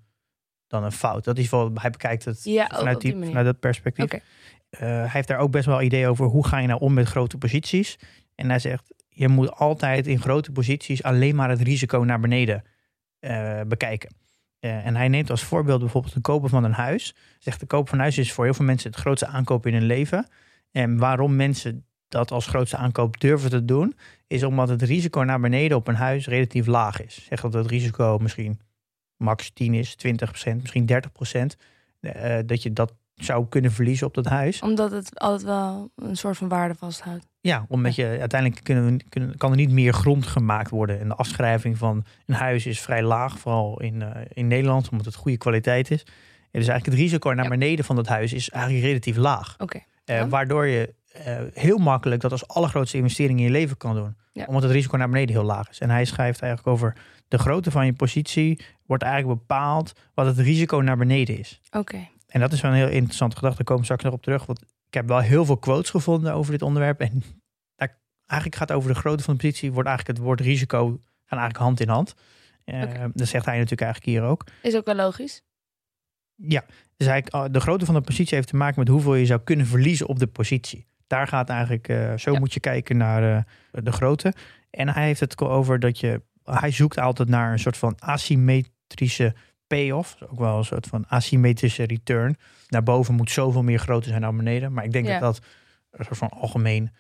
dan 0.68 0.84
een 0.84 0.92
fout. 0.92 1.24
Dat 1.24 1.38
is 1.38 1.50
wel, 1.50 1.72
hij 1.74 1.90
bekijkt 1.90 2.26
het 2.26 2.44
Ja, 2.44 2.72
vanuit, 2.76 3.02
die 3.02 3.12
vanuit 3.14 3.46
dat 3.46 3.60
perspectief. 3.60 4.12
Eh, 4.70 4.80
hij 4.80 5.10
heeft 5.10 5.28
daar 5.28 5.40
ook 5.40 5.52
best 5.52 5.66
wel 5.66 5.82
ideeën 5.82 6.08
over 6.08 6.26
hoe 6.26 6.48
ga 6.48 6.58
je 6.58 6.68
nou 6.68 6.80
om 6.80 6.94
met 6.94 7.08
grote 7.08 7.38
posities. 7.38 7.98
En 8.36 8.50
hij 8.50 8.60
zegt, 8.60 8.94
je 9.10 9.28
moet 9.28 9.52
altijd 9.52 10.08
in 10.08 10.22
grote 10.22 10.52
posities 10.52 11.04
alleen 11.04 11.36
maar 11.36 11.50
het 11.50 11.62
risico 11.62 12.00
naar 12.00 12.20
beneden 12.20 12.64
eh, 13.20 13.62
bekijken. 13.68 14.16
Eh, 14.64 14.86
en 14.86 14.96
hij 14.96 15.08
neemt 15.08 15.30
als 15.30 15.44
voorbeeld 15.44 15.80
bijvoorbeeld 15.80 16.14
de 16.14 16.22
kopen 16.22 16.50
van 16.50 16.64
een 16.64 16.74
huis. 16.74 17.16
Zegt 17.40 17.60
de 17.60 17.66
koop 17.66 17.88
van 17.90 17.98
een 17.98 18.04
huis 18.04 18.18
is 18.18 18.34
voor 18.34 18.44
heel 18.44 18.54
veel 18.54 18.66
mensen 18.66 18.92
het 18.92 19.00
grootste 19.00 19.28
aankoop 19.28 19.66
in 19.66 19.74
hun 19.74 19.86
leven. 19.86 20.28
En 20.72 20.98
waarom 20.98 21.36
mensen 21.36 21.86
dat 22.08 22.32
als 22.32 22.48
grootste 22.48 22.78
aankoop 22.78 23.20
durven 23.20 23.50
te 23.50 23.66
doen, 23.66 23.96
is 24.28 24.44
omdat 24.44 24.70
het 24.70 24.82
risico 24.82 25.22
naar 25.22 25.40
beneden 25.40 25.78
op 25.78 25.88
een 25.88 25.96
huis 25.96 26.28
relatief 26.28 26.66
laag 26.66 27.04
is. 27.04 27.26
Zeg 27.30 27.42
dat 27.42 27.54
het 27.54 27.68
risico 27.68 28.18
misschien 28.18 28.60
max 29.18 29.52
10 29.54 29.74
is, 29.74 29.96
20% 29.96 30.56
misschien 30.56 30.86
30% 30.86 31.58
eh, 32.00 32.38
dat 32.46 32.64
je 32.64 32.74
dat 32.74 32.94
zou 33.16 33.46
kunnen 33.50 33.72
verliezen 33.72 34.08
op 34.08 34.14
dat 34.14 34.26
huis. 34.26 34.62
Omdat 34.62 34.92
het 34.92 35.20
altijd 35.20 35.44
wel 35.44 35.92
een 35.96 36.16
soort 36.18 36.38
van 36.38 36.48
waarde 36.48 36.76
vasthoudt. 36.76 37.28
Ja, 37.42 37.66
omdat 37.68 37.96
je 37.96 38.06
uiteindelijk 38.20 38.64
kunnen, 38.64 39.38
kan 39.38 39.50
er 39.52 39.58
niet 39.58 39.72
meer 39.72 39.94
grond 39.94 40.26
gemaakt 40.28 40.70
worden. 40.70 41.00
En 41.00 41.08
de 41.08 41.16
afschrijving 41.16 41.78
van 41.78 42.06
een 42.26 42.36
huis 42.36 42.66
is 42.66 42.80
vrij 42.82 43.04
laag, 43.04 43.40
vooral 43.40 43.82
in, 43.82 44.02
eh, 44.02 44.22
in 44.34 44.48
Nederland, 44.48 44.90
omdat 44.90 45.06
het 45.06 45.16
goede 45.16 45.38
kwaliteit 45.38 45.92
is. 45.92 46.02
En 46.04 46.60
dus 46.60 46.68
eigenlijk 46.68 46.86
het 46.86 46.96
risico 47.10 47.30
naar 47.30 47.44
Ja. 47.44 47.50
beneden 47.50 47.86
van 47.86 47.96
dat 47.96 48.08
huis 48.08 48.34
is 48.34 48.50
eigenlijk 48.50 48.86
relatief 48.86 49.16
laag. 49.18 49.56
Oké. 49.58 49.80
Eh, 50.06 50.16
Ja. 50.16 50.28
Waardoor 50.28 50.66
je 50.68 50.94
eh, 51.14 51.38
heel 51.54 51.78
makkelijk 51.78 52.22
dat 52.22 52.32
als 52.32 52.48
allergrootste 52.48 52.98
investering 52.98 53.40
in 53.40 53.46
je 53.46 53.52
leven 53.52 53.78
kan 53.78 53.96
doen. 53.96 54.16
Ja. 54.32 54.46
Omdat 54.46 54.64
het 54.64 54.72
risico 54.72 54.98
naar 54.98 55.10
beneden 55.10 55.36
heel 55.36 55.44
laag 55.46 55.70
is. 55.70 55.80
En 55.80 55.90
hij 55.90 56.06
schrijft 56.06 56.42
eigenlijk 56.42 56.74
over 56.76 56.96
de 57.28 57.38
grootte 57.38 57.72
van 57.72 57.86
je 57.86 57.94
positie 57.94 58.62
wordt 58.86 59.04
eigenlijk 59.04 59.40
bepaald 59.40 59.94
wat 60.14 60.26
het 60.26 60.38
risico 60.38 60.78
naar 60.78 60.98
beneden 60.98 61.40
is. 61.40 61.62
Oké. 61.72 62.08
En 62.34 62.40
dat 62.40 62.52
is 62.52 62.62
wel 62.62 62.72
een 62.72 62.78
heel 62.78 62.88
interessante 62.88 63.36
gedachte. 63.36 63.58
Daar 63.58 63.66
komen 63.66 63.82
we 63.82 63.88
straks 63.88 64.04
nog 64.04 64.14
op 64.14 64.22
terug. 64.22 64.46
Want 64.46 64.62
ik 64.88 64.94
heb 64.94 65.08
wel 65.08 65.20
heel 65.20 65.46
veel 65.46 65.58
quotes 65.58 65.90
gevonden 65.90 66.34
over 66.34 66.52
dit 66.52 66.62
onderwerp. 66.62 67.00
En 67.00 67.24
daar, 67.76 68.00
eigenlijk 68.26 68.60
gaat 68.60 68.70
het 68.70 68.78
over 68.78 68.94
de 68.94 69.00
grootte 69.00 69.24
van 69.24 69.34
de 69.34 69.40
positie. 69.40 69.72
Wordt 69.72 69.88
eigenlijk 69.88 70.18
het 70.18 70.28
woord 70.28 70.42
risico 70.42 71.02
gaan 71.26 71.40
eigenlijk 71.40 71.58
hand 71.58 71.80
in 71.80 71.90
hand. 71.90 72.16
Eh. 72.66 73.06
Dat 73.14 73.28
zegt 73.28 73.46
hij 73.46 73.56
natuurlijk 73.56 73.82
eigenlijk 73.82 74.12
hier 74.12 74.22
ook. 74.30 74.44
Is 74.62 74.76
ook 74.76 74.86
wel 74.86 74.96
logisch. 74.96 75.44
Ja, 76.36 76.66
dus 76.98 77.08
eigenlijk, 77.08 77.48
uh, 77.48 77.54
de 77.54 77.60
grootte 77.60 77.86
van 77.86 77.96
de 77.96 78.02
positie 78.02 78.36
heeft 78.36 78.48
te 78.48 78.56
maken 78.56 78.80
met 78.80 78.88
hoeveel 78.88 79.16
je 79.16 79.26
zou 79.26 79.42
kunnen 79.44 79.66
verliezen 79.66 80.08
op 80.08 80.20
de 80.20 80.28
positie. 80.28 80.88
Daar 81.08 81.28
gaat 81.28 81.50
eigenlijk, 81.50 81.88
uh, 81.88 82.18
zo 82.18 82.32
Ja. 82.32 82.40
moet 82.40 82.54
je 82.54 82.60
kijken 82.60 82.98
naar 82.98 83.24
uh, 83.24 83.84
de 83.84 83.92
grootte. 83.92 84.34
En 84.70 84.90
hij 84.90 85.06
heeft 85.06 85.20
het 85.20 85.42
over 85.42 85.80
dat 85.80 86.00
je, 86.00 86.22
hij 86.44 86.72
zoekt 86.72 86.98
altijd 86.98 87.30
naar 87.30 87.52
een 87.52 87.60
soort 87.60 87.78
van 87.78 87.96
asymmetrische 88.00 89.36
payoff. 89.78 90.16
Ook 90.30 90.40
wel 90.40 90.58
een 90.58 90.66
soort 90.66 90.88
van 90.88 91.06
asymmetrische 91.08 91.84
return. 91.84 92.38
Naar 92.70 92.84
boven 92.84 93.14
moet 93.14 93.32
zoveel 93.32 93.64
meer 93.64 93.80
groter 93.80 94.10
zijn 94.10 94.22
dan 94.22 94.38
beneden. 94.38 94.74
Maar 94.74 94.84
ik 94.84 94.92
denk 94.92 95.06
Ja. 95.08 95.20
dat 95.20 95.36
dat 95.36 95.44
een 96.00 96.06
soort 96.06 96.18
van 96.18 96.30
algemeen 96.30 96.92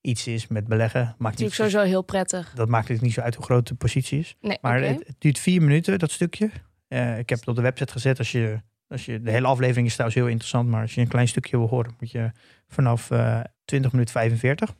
iets 0.00 0.26
is 0.26 0.46
met 0.46 0.66
beleggen. 0.66 1.00
Maakt 1.00 1.18
Natuurlijk 1.18 1.58
niet, 1.60 1.70
sowieso 1.70 1.90
heel 1.90 2.02
prettig. 2.02 2.52
dat 2.54 2.68
maakt 2.68 2.88
het 2.88 3.00
niet 3.00 3.12
zo 3.12 3.20
uit 3.20 3.34
hoe 3.34 3.44
groot 3.44 3.66
de 3.68 3.74
positie 3.74 4.18
is. 4.18 4.36
Nee, 4.40 4.58
Maar 4.60 4.80
het, 4.82 5.06
het 5.06 5.16
duurt 5.18 5.38
vier 5.38 5.62
minuten, 5.62 5.98
dat 5.98 6.10
stukje. 6.10 6.50
Eh, 6.88 7.18
ik 7.18 7.28
heb 7.28 7.38
het 7.38 7.48
op 7.48 7.56
de 7.56 7.62
website 7.62 7.92
gezet. 7.92 8.18
Als 8.18 8.32
je, 8.32 8.60
als 8.88 9.04
je, 9.04 9.22
de 9.22 9.30
hele 9.30 9.46
aflevering 9.46 9.86
is 9.86 9.92
trouwens 9.92 10.20
heel 10.20 10.28
interessant. 10.30 10.68
Maar 10.68 10.82
als 10.82 10.94
je 10.94 11.00
een 11.00 11.08
klein 11.08 11.28
stukje 11.28 11.58
wil 11.58 11.66
horen, 11.68 11.94
moet 11.98 12.10
je 12.10 12.30
vanaf 12.68 13.10
eh 13.10 13.40
20 13.64 13.92
minuten 13.92 14.12
45. 14.14 14.74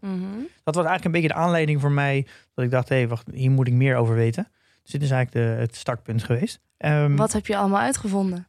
Mhm. 0.00 0.14
Dat 0.64 0.74
was 0.74 0.84
eigenlijk 0.84 1.04
een 1.04 1.12
beetje 1.12 1.28
de 1.28 1.34
aanleiding 1.34 1.80
voor 1.80 1.92
mij. 1.92 2.26
Dat 2.54 2.64
ik 2.64 2.70
dacht, 2.70 2.88
hé, 2.88 3.06
wacht, 3.06 3.26
hier 3.32 3.50
moet 3.50 3.66
ik 3.66 3.72
meer 3.72 3.96
over 3.96 4.14
weten. 4.14 4.48
Dus 4.82 4.92
dit 4.92 5.02
is 5.02 5.10
eigenlijk 5.10 5.46
de, 5.46 5.60
het 5.60 5.76
startpunt 5.76 6.22
geweest. 6.22 6.60
Ehm, 6.76 7.16
Wat 7.16 7.32
heb 7.32 7.46
je 7.46 7.56
allemaal 7.56 7.80
uitgevonden? 7.80 8.46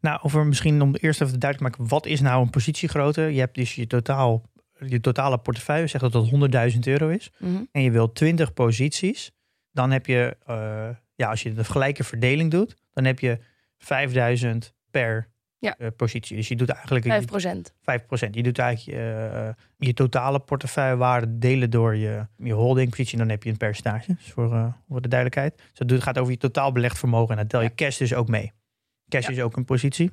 Nou, 0.00 0.18
over 0.22 0.46
misschien 0.46 0.82
om 0.82 0.94
eerst 0.94 1.20
even 1.20 1.40
duidelijk 1.40 1.74
te 1.74 1.80
maken. 1.80 1.94
Wat 1.94 2.06
is 2.06 2.20
nou 2.20 2.42
een 2.42 2.50
positiegrootte? 2.50 3.22
Je 3.22 3.38
hebt 3.40 3.54
dus 3.54 3.74
je, 3.74 3.86
totaal, 3.86 4.42
je 4.86 5.00
totale 5.00 5.38
portefeuille, 5.38 5.86
zegt 5.86 6.12
dat 6.12 6.12
dat 6.12 6.72
100.000 6.72 6.78
euro 6.86 7.08
is. 7.08 7.30
Mhm. 7.38 7.62
en 7.72 7.82
je 7.82 7.90
wilt 7.90 8.14
20 8.14 8.52
posities, 8.52 9.32
dan 9.72 9.90
heb 9.90 10.06
je, 10.06 10.36
eh, 10.46 10.88
ja, 11.14 11.30
als 11.30 11.42
je 11.42 11.52
de 11.52 11.64
gelijke 11.64 12.04
verdeling 12.04 12.50
doet, 12.50 12.76
dan 12.92 13.04
heb 13.04 13.18
je 13.18 13.38
5000 13.78 14.74
per 14.90 15.28
Ja. 15.64 15.76
eh, 15.78 15.88
positie. 15.96 16.36
Dus 16.36 16.48
je 16.48 16.56
doet 16.56 16.68
eigenlijk 16.68 17.04
5 17.06 17.24
procent. 17.24 17.72
5%. 17.80 18.30
Je 18.30 18.42
doet 18.42 18.58
eigenlijk 18.58 18.98
eh, 18.98 19.48
je 19.78 19.94
totale 19.94 20.40
portefeuillewaarde 20.40 21.38
delen 21.38 21.70
door 21.70 21.96
je, 21.96 22.26
je 22.36 22.52
holdingpositie. 22.52 23.12
En 23.12 23.18
dan 23.18 23.28
heb 23.28 23.42
je 23.42 23.50
een 23.50 23.56
percentage, 23.56 24.14
dus 24.14 24.32
voor, 24.32 24.52
eh, 24.52 24.66
voor 24.88 25.00
de 25.00 25.08
duidelijkheid. 25.08 25.56
Dus 25.56 25.78
dat 25.78 25.88
doet- 25.88 26.02
gaat 26.02 26.18
over 26.18 26.32
je 26.32 26.38
totaal 26.38 26.72
belegd 26.72 26.98
vermogen. 26.98 27.30
En 27.30 27.36
dan 27.36 27.46
tel 27.46 27.62
je 27.62 27.74
cash 27.74 27.98
dus 27.98 28.14
ook 28.14 28.28
mee. 28.28 28.52
Cash 29.08 29.26
Ja. 29.26 29.32
is 29.32 29.40
ook 29.40 29.56
een 29.56 29.64
positie. 29.64 30.10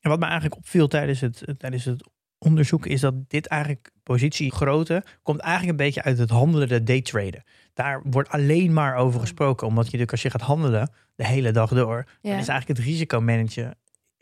En 0.00 0.10
wat 0.10 0.18
me 0.18 0.24
eigenlijk 0.24 0.56
opviel 0.56 0.88
tijdens 0.88 1.20
het, 1.20 1.44
tijdens 1.58 1.84
het 1.84 2.08
onderzoek... 2.38 2.86
is 2.86 3.00
dat 3.00 3.14
dit 3.30 3.46
eigenlijk 3.46 3.90
positiegrootte... 4.02 5.04
komt 5.22 5.40
eigenlijk 5.40 5.70
een 5.70 5.84
beetje 5.86 6.02
uit 6.02 6.18
het 6.18 6.30
handelen, 6.30 6.68
de 6.68 6.82
daytraden. 6.82 7.42
Daar 7.74 8.02
wordt 8.04 8.28
alleen 8.28 8.72
maar 8.72 8.96
over 8.96 9.20
gesproken. 9.20 9.66
Omdat 9.66 9.76
je 9.84 9.98
natuurlijk 9.98 10.12
als 10.12 10.22
je 10.22 10.30
gaat 10.30 10.40
handelen 10.40 10.90
de 11.14 11.26
hele 11.26 11.50
dag 11.50 11.70
door... 11.70 12.04
Ja. 12.20 12.30
dan 12.30 12.38
is 12.40 12.48
eigenlijk 12.48 12.78
het 12.78 12.88
risicomanagen 12.88 13.74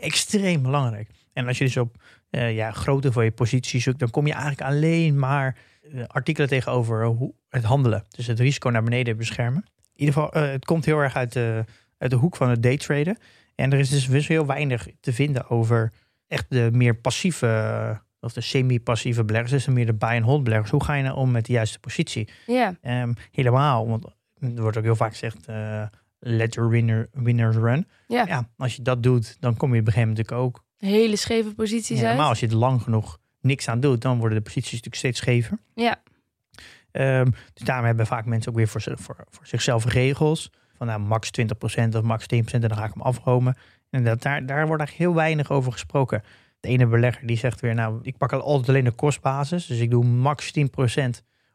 extreem 0.05 0.63
belangrijk. 0.63 1.11
En 1.33 1.47
als 1.47 1.59
je 1.59 1.65
dus 1.65 1.77
op 1.77 1.97
eh, 2.31 2.55
ja, 2.55 2.71
grootte 2.71 3.13
van 3.13 3.25
je 3.25 3.31
positie 3.31 3.81
zoekt, 3.81 3.99
dan 3.99 4.11
kom 4.11 4.27
je 4.27 4.33
eigenlijk 4.33 4.63
alleen 4.63 5.19
maar 5.19 5.57
eh, 5.93 6.05
artikelen 6.07 6.49
tegenover 6.49 7.05
hoe 7.05 7.35
het 7.49 7.65
handelen. 7.65 8.05
Dus 8.09 8.27
het 8.27 8.41
risico 8.41 8.71
naar 8.71 8.83
beneden 8.83 9.17
beschermen. 9.17 9.65
In 9.77 10.01
ieder 10.01 10.15
geval, 10.15 10.33
eh, 10.33 10.51
het 10.51 10.65
komt 10.65 10.85
heel 10.85 10.99
erg 10.99 11.17
uit 11.17 11.33
de, 11.33 11.65
uit 11.99 12.11
de 12.11 12.17
hoek 12.17 12.37
van 12.37 12.49
het 12.49 12.63
daytraden. 12.63 13.19
En 13.55 13.73
er 13.73 13.79
is 13.79 13.89
dus 13.89 14.09
dus 14.09 14.29
heel 14.29 14.47
weinig 14.47 14.89
te 15.01 15.13
vinden 15.13 15.51
over 15.51 15.93
echt 16.27 16.47
de 16.49 16.69
meer 16.73 16.97
passieve, 16.97 18.01
of 18.21 18.33
de 18.33 18.41
semi-passieve 18.41 19.25
beleggers, 19.25 19.53
dus 19.53 19.65
de 19.65 19.71
meer 19.71 19.87
de 19.87 19.95
buy-and-hold 19.95 20.45
beleggers. 20.45 20.71
Hoe 20.71 20.85
ga 20.85 20.95
je 20.95 21.03
nou 21.03 21.17
om 21.17 21.31
met 21.31 21.47
de 21.47 21.53
juiste 21.53 21.79
positie? 21.79 22.29
Ja. 22.47 22.77
Ehm, 22.81 23.13
helemaal, 23.31 23.89
want 23.89 24.05
er 24.41 24.61
wordt 24.63 24.77
ook 24.77 24.85
heel 24.85 24.97
vaak 24.97 25.11
gezegd, 25.11 25.47
let 26.27 26.55
your 26.55 26.71
winner, 26.71 27.09
winners 27.13 27.57
run. 27.57 27.87
Ja. 28.07 28.27
Ja, 28.27 28.49
als 28.57 28.77
je 28.77 28.83
dat 28.83 29.03
doet, 29.03 29.37
dan 29.41 29.57
kom 29.57 29.75
je 29.75 29.81
op 29.81 29.87
een 29.87 29.93
gegeven 29.93 30.09
moment 30.09 30.29
natuurlijk 30.29 30.57
ook. 30.57 30.65
Hele 30.79 31.17
scheve 31.17 31.55
posities 31.55 31.99
Ja, 31.99 32.03
uit. 32.05 32.13
normaal, 32.13 32.29
als 32.29 32.41
je 32.41 32.47
het 32.47 32.55
lang 32.55 32.83
genoeg 32.83 33.19
niks 33.41 33.69
aan 33.69 33.81
doet, 33.81 34.03
dan 34.03 34.19
worden 34.19 34.39
de 34.39 34.45
posities 34.45 34.71
natuurlijk 34.71 34.97
steeds 34.97 35.19
schever. 35.19 35.59
Ja. 35.75 36.03
Ehm, 36.91 37.31
dus 37.55 37.67
daarom 37.67 37.87
hebben 37.87 38.07
vaak 38.07 38.25
mensen 38.25 38.51
ook 38.51 38.57
weer 38.57 38.69
voor, 38.69 38.83
voor 39.31 39.47
zichzelf 39.47 39.85
regels. 39.85 40.51
Van 40.77 40.87
nou, 40.87 41.01
max 41.01 41.31
20% 41.31 41.95
of 41.95 42.03
max 42.03 42.27
10% 42.27 42.63
en 42.63 42.69
dan 42.69 42.79
ga 42.79 42.85
ik 42.85 42.93
hem 42.93 43.03
afromen. 43.03 43.57
En 43.91 44.05
dat, 44.05 44.23
daar, 44.23 44.47
daar 44.47 44.67
wordt 44.67 44.83
eigenlijk 44.83 45.11
heel 45.11 45.15
weinig 45.15 45.51
over 45.51 45.73
gesproken. 45.73 46.23
De 46.61 46.69
ene 46.69 46.87
belegger 46.87 47.27
die 47.27 47.37
zegt 47.37 47.61
weer, 47.61 47.75
nou, 47.75 47.99
ik 48.03 48.17
pak 48.17 48.33
altijd 48.33 48.69
alleen 48.69 48.85
de 48.85 48.91
kostbasis. 48.91 49.67
Dus 49.67 49.79
ik 49.79 49.91
doe 49.91 50.05
max 50.05 50.53
10% 50.59 50.63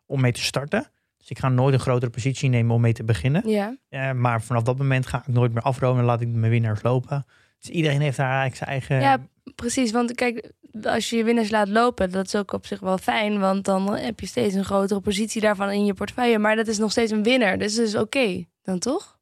om 0.06 0.22
mee 0.22 0.32
te 0.32 0.44
starten. 0.44 0.88
Dus 1.30 1.38
ik 1.38 1.40
ga 1.40 1.50
nooit 1.50 1.74
een 1.74 1.80
grotere 1.80 2.12
positie 2.12 2.50
nemen 2.50 2.76
om 2.76 2.82
mee 2.82 2.94
te 2.94 3.04
beginnen. 3.04 3.50
Ja. 3.50 3.78
Eh, 3.90 4.12
maar 4.12 4.42
vanaf 4.42 4.64
dat 4.64 4.78
moment 4.78 5.08
ga 5.08 5.18
ik 5.18 5.28
nooit 5.28 5.54
meer 5.54 5.64
afromen 5.64 6.00
en 6.00 6.06
laat 6.06 6.22
ik 6.22 6.28
mijn 6.28 6.52
winnaars 6.52 6.82
lopen. 6.84 7.26
Dus 7.60 7.70
iedereen 7.70 8.02
heeft 8.02 8.18
daar 8.18 8.28
eigenlijk 8.42 8.56
zijn 8.56 8.70
eigen... 8.70 9.00
Ja, 9.02 9.28
precies. 9.56 9.92
Want 9.92 10.14
kijk, 10.16 10.52
als 10.84 11.10
je 11.10 11.16
je 11.18 11.24
winnaars 11.24 11.50
laat 11.50 11.68
lopen, 11.68 12.12
dat 12.12 12.26
is 12.26 12.36
ook 12.36 12.54
op 12.54 12.66
zich 12.66 12.80
wel 12.80 12.98
fijn. 12.98 13.40
Want 13.40 13.66
dan 13.66 13.96
heb 13.96 14.20
je 14.20 14.26
steeds 14.28 14.54
een 14.56 14.66
grotere 14.66 15.00
positie 15.02 15.42
daarvan 15.42 15.72
in 15.72 15.86
je 15.86 15.94
portefeuille. 15.94 16.40
Maar 16.40 16.56
dat 16.56 16.68
is 16.68 16.78
nog 16.78 16.92
steeds 16.92 17.12
een 17.12 17.24
winnaar. 17.24 17.58
Dus 17.58 17.76
dat 17.76 17.88
is 17.88 17.96
oké. 17.96 18.46
Dan 18.64 18.80
toch? 18.80 19.20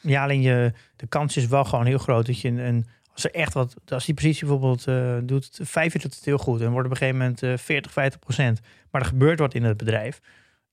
Ja, 0.00 0.22
alleen 0.22 0.40
je, 0.42 0.72
de 0.96 1.06
kans 1.06 1.36
is 1.36 1.46
wel 1.46 1.64
gewoon 1.64 1.86
heel 1.86 1.98
groot 1.98 2.26
dat 2.26 2.40
je 2.40 2.48
een, 2.48 2.58
een- 2.58 2.86
als 3.12 3.24
er 3.24 3.34
echt 3.34 3.52
wat, 3.54 3.74
als 3.88 4.04
die 4.04 4.14
positie 4.14 4.46
bijvoorbeeld 4.46 4.86
eh, 4.86 5.16
doet, 5.22 5.58
vijf 5.62 5.92
jaar 5.92 6.02
doet 6.02 6.14
het 6.14 6.24
heel 6.24 6.38
goed 6.38 6.60
en 6.60 6.70
wordt 6.70 6.86
op 6.86 6.90
een 6.92 6.96
gegeven 6.98 7.18
moment 7.20 7.42
eh 7.42 7.56
40, 7.56 7.92
50 7.92 8.20
procent, 8.20 8.60
maar 8.90 9.00
er 9.00 9.06
gebeurt 9.06 9.38
wat 9.38 9.54
in 9.54 9.62
het 9.64 9.76
bedrijf, 9.76 10.20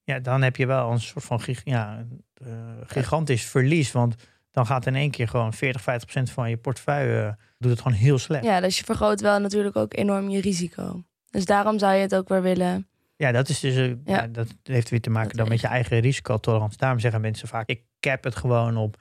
ja, 0.04 0.18
dan 0.18 0.42
heb 0.42 0.56
je 0.56 0.66
wel 0.66 0.90
een 0.90 1.00
soort 1.00 1.24
van 1.24 1.40
gig- 1.40 1.64
ja, 1.64 2.06
eh, 2.34 2.48
gigantisch 2.86 3.44
verlies, 3.44 3.92
want 3.92 4.14
dan 4.50 4.66
gaat 4.66 4.86
in 4.86 4.94
één 4.94 5.10
keer 5.10 5.28
gewoon 5.28 5.52
40, 5.52 5.82
50 5.82 6.04
procent 6.10 6.30
van 6.30 6.50
je 6.50 6.56
portefeuille, 6.56 7.22
eh, 7.26 7.32
doet 7.58 7.70
het 7.70 7.80
gewoon 7.80 7.96
heel 7.98 8.18
slecht. 8.18 8.44
Ja, 8.44 8.60
dus 8.60 8.78
je 8.78 8.84
vergroot 8.84 9.20
wel 9.20 9.38
natuurlijk 9.40 9.76
ook 9.76 9.94
enorm 9.96 10.28
je 10.30 10.40
risico. 10.40 11.02
Dus 11.30 11.44
daarom 11.44 11.78
zou 11.78 11.94
je 11.94 12.00
het 12.00 12.14
ook 12.14 12.28
weer 12.28 12.42
willen. 12.42 12.86
Ja, 13.16 13.32
dat 13.32 13.48
is 13.48 13.60
dus, 13.60 13.76
eh, 13.76 13.86
Ja. 13.88 13.96
ja, 14.04 14.26
dat 14.26 14.46
heeft 14.62 14.90
weer 14.90 15.00
te 15.00 15.10
maken 15.10 15.28
Dat 15.28 15.38
dan 15.38 15.48
met 15.48 15.60
je 15.60 15.66
eigen 15.66 15.98
risicotolerantie. 16.00 16.78
Daarom 16.78 16.98
zeggen 16.98 17.20
mensen 17.20 17.48
vaak, 17.48 17.68
ik 17.68 17.82
cap 18.00 18.24
het 18.24 18.36
gewoon 18.36 18.76
op 18.76 18.96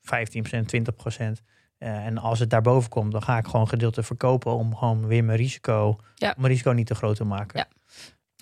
15%, 0.00 0.68
20%. 0.68 1.42
Eh, 1.78 2.06
en 2.06 2.18
als 2.18 2.38
het 2.38 2.50
daarboven 2.50 2.90
komt, 2.90 3.12
dan 3.12 3.22
ga 3.22 3.38
ik 3.38 3.46
gewoon 3.46 3.68
gedeelte 3.68 4.02
verkopen 4.02 4.52
om 4.52 4.76
gewoon 4.76 5.06
weer 5.06 5.24
mijn 5.24 5.38
risico, 5.38 5.98
Ja. 6.14 6.34
mijn 6.36 6.48
risico 6.52 6.70
niet 6.70 6.86
te 6.86 6.94
groot 6.94 7.16
te 7.16 7.24
maken. 7.24 7.58
Ja. 7.58 7.66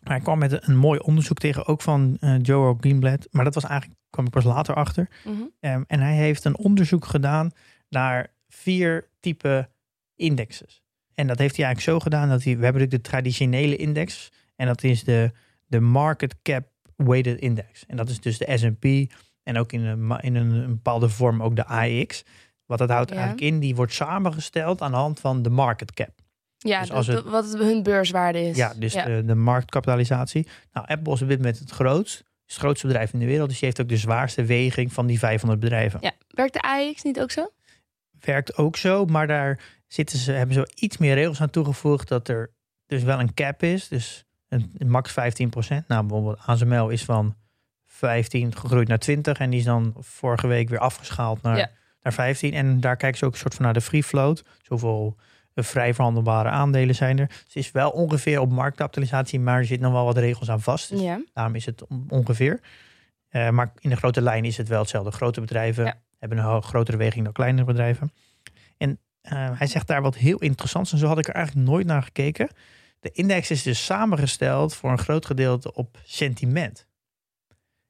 Maar 0.04 0.16
ik 0.16 0.22
kwam 0.22 0.38
met 0.38 0.68
een 0.68 0.76
mooi 0.76 0.98
onderzoek 0.98 1.38
tegen, 1.38 1.66
ook 1.66 1.82
van 1.82 2.16
eh 2.20 2.34
Joe 2.42 2.76
Greenblatt. 2.80 3.28
Maar 3.30 3.44
dat 3.44 3.54
was 3.54 3.64
eigenlijk, 3.64 4.00
kwam 4.10 4.24
ik 4.24 4.30
pas 4.30 4.44
later 4.44 4.74
achter. 4.74 5.08
Mhm. 5.24 5.34
Ehm, 5.60 5.82
en 5.86 6.00
hij 6.00 6.14
heeft 6.14 6.44
een 6.44 6.56
onderzoek 6.56 7.04
gedaan 7.04 7.50
naar 7.88 8.32
vier 8.48 9.08
type 9.20 9.68
indexes. 10.16 10.82
En 11.14 11.26
dat 11.26 11.38
heeft 11.38 11.56
hij 11.56 11.64
eigenlijk 11.64 11.96
zo 11.96 12.04
gedaan 12.04 12.28
dat 12.28 12.42
hij, 12.44 12.56
we 12.56 12.64
hebben 12.64 12.82
natuurlijk 12.82 13.04
de 13.04 13.10
traditionele 13.10 13.76
index. 13.76 14.32
En 14.56 14.66
dat 14.66 14.82
is 14.82 15.04
de, 15.04 15.32
de 15.66 15.80
market 15.80 16.42
cap 16.42 16.66
weighted 16.96 17.38
index. 17.40 17.86
En 17.86 17.96
dat 17.96 18.08
is 18.08 18.20
dus 18.20 18.38
de 18.38 18.56
S&P 18.56 19.12
en 19.42 19.58
ook 19.58 19.72
in 19.72 19.84
een, 19.84 20.20
in 20.20 20.34
een, 20.34 20.66
bepaalde 20.66 21.08
vorm 21.08 21.42
ook 21.42 21.56
de 21.56 21.66
AEX. 21.66 22.24
Wat 22.66 22.78
dat 22.78 22.90
houdt 22.90 23.10
Ja. 23.10 23.16
eigenlijk 23.16 23.46
in, 23.46 23.60
die 23.60 23.74
wordt 23.74 23.92
samengesteld 23.92 24.82
aan 24.82 24.90
de 24.90 24.96
hand 24.96 25.20
van 25.20 25.42
de 25.42 25.50
market 25.50 25.92
cap. 25.92 26.10
Ja, 26.68 26.80
Dus 26.80 26.90
als 26.92 27.06
het- 27.06 27.24
wat 27.24 27.56
hun 27.58 27.82
beurswaarde 27.82 28.40
is. 28.48 28.56
Ja, 28.56 28.72
dus 28.76 28.92
De, 28.92 29.22
de 29.26 29.34
marktkapitalisatie. 29.34 30.46
Nou, 30.72 30.86
Apple 30.86 31.12
is 31.12 31.22
op 31.22 31.28
dit 31.28 31.38
moment 31.38 31.58
het 31.58 31.70
grootst. 31.70 32.24
het 32.46 32.56
grootste 32.56 32.86
bedrijf 32.86 33.12
in 33.12 33.18
de 33.18 33.24
wereld. 33.26 33.48
Dus 33.48 33.58
die 33.58 33.66
heeft 33.66 33.80
ook 33.80 33.88
de 33.88 33.96
zwaarste 33.96 34.44
weging 34.44 34.92
van 34.92 35.06
die 35.06 35.18
500 35.18 35.60
bedrijven. 35.60 35.98
ja. 36.02 36.12
Werkt 36.28 36.52
de 36.52 36.60
AX 36.62 37.02
niet 37.02 37.20
ook 37.20 37.30
zo? 37.30 37.50
werkt 38.20 38.56
ook 38.56 38.76
zo, 38.76 39.04
maar 39.04 39.26
daar 39.26 39.60
zitten 39.86 40.18
ze, 40.18 40.32
hebben 40.32 40.54
ze 40.54 40.70
iets 40.74 40.96
meer 40.98 41.14
regels 41.14 41.40
aan 41.40 41.50
toegevoegd 41.50 42.08
dat 42.08 42.28
er 42.28 42.50
dus 42.86 43.02
wel 43.02 43.20
een 43.20 43.34
cap 43.34 43.62
is, 43.62 43.88
dus 43.88 44.24
een, 44.48 44.72
een 44.78 44.90
max 44.90 45.10
15%. 45.12 45.14
Nou, 45.86 46.06
bijvoorbeeld 46.06 46.38
ASML 46.46 46.88
is 46.88 47.04
van 47.04 47.34
15 47.86 48.56
gegroeid 48.56 48.88
naar 48.88 48.98
20 48.98 49.38
en 49.38 49.50
die 49.50 49.58
is 49.58 49.64
dan 49.64 49.94
vorige 49.98 50.46
week 50.46 50.68
weer 50.68 50.78
afgeschaald 50.78 51.42
naar, 51.42 51.56
Ja. 51.56 51.70
naar 52.02 52.12
15. 52.12 52.52
En 52.54 52.80
daar 52.80 52.96
kijken 52.96 53.18
ze 53.18 53.24
ook 53.24 53.32
een 53.32 53.38
soort 53.38 53.54
van 53.54 53.64
naar 53.64 53.74
de 53.74 53.80
free 53.80 54.02
float. 54.02 54.44
Zoveel 54.62 55.16
vrij 55.62 55.94
verhandelbare 55.94 56.48
aandelen 56.48 56.94
zijn 56.94 57.18
er. 57.18 57.26
Het 57.44 57.56
is 57.56 57.70
wel 57.72 57.90
ongeveer 57.90 58.40
op 58.40 58.50
marktkapitalisatie, 58.50 59.40
maar 59.40 59.58
er 59.58 59.64
zitten 59.64 59.86
nog 59.86 59.96
wel 59.96 60.04
wat 60.04 60.16
regels 60.16 60.50
aan 60.50 60.60
vast. 60.60 60.88
Dus 60.90 61.00
Ja. 61.00 61.20
Daarom 61.32 61.54
is 61.54 61.66
het 61.66 61.86
on- 61.86 62.06
ongeveer. 62.08 62.60
Eh, 63.28 63.50
maar 63.50 63.72
in 63.78 63.90
de 63.90 63.96
grote 63.96 64.20
lijn 64.22 64.44
is 64.44 64.56
het 64.56 64.68
wel 64.68 64.80
hetzelfde. 64.80 65.10
Grote 65.10 65.40
bedrijven 65.40 65.84
Ja. 65.84 66.00
hebben 66.18 66.38
een 66.38 66.62
grotere 66.62 66.96
weging 66.96 67.24
dan 67.24 67.32
kleinere 67.32 67.66
bedrijven. 67.66 68.12
En 68.76 68.98
eh, 69.20 69.50
hij 69.58 69.66
zegt 69.66 69.86
daar 69.86 70.02
wat 70.02 70.16
heel 70.16 70.38
interessants. 70.38 70.92
En 70.92 70.98
zo 70.98 71.06
had 71.06 71.18
ik 71.18 71.28
er 71.28 71.34
eigenlijk 71.34 71.66
nooit 71.68 71.86
naar 71.86 72.02
gekeken. 72.02 72.48
De 73.00 73.10
index 73.12 73.50
is 73.50 73.62
dus 73.62 73.84
samengesteld 73.84 74.74
voor 74.74 74.90
een 74.90 74.98
groot 74.98 75.26
gedeelte 75.26 75.74
op 75.74 75.98
sentiment. 76.04 76.86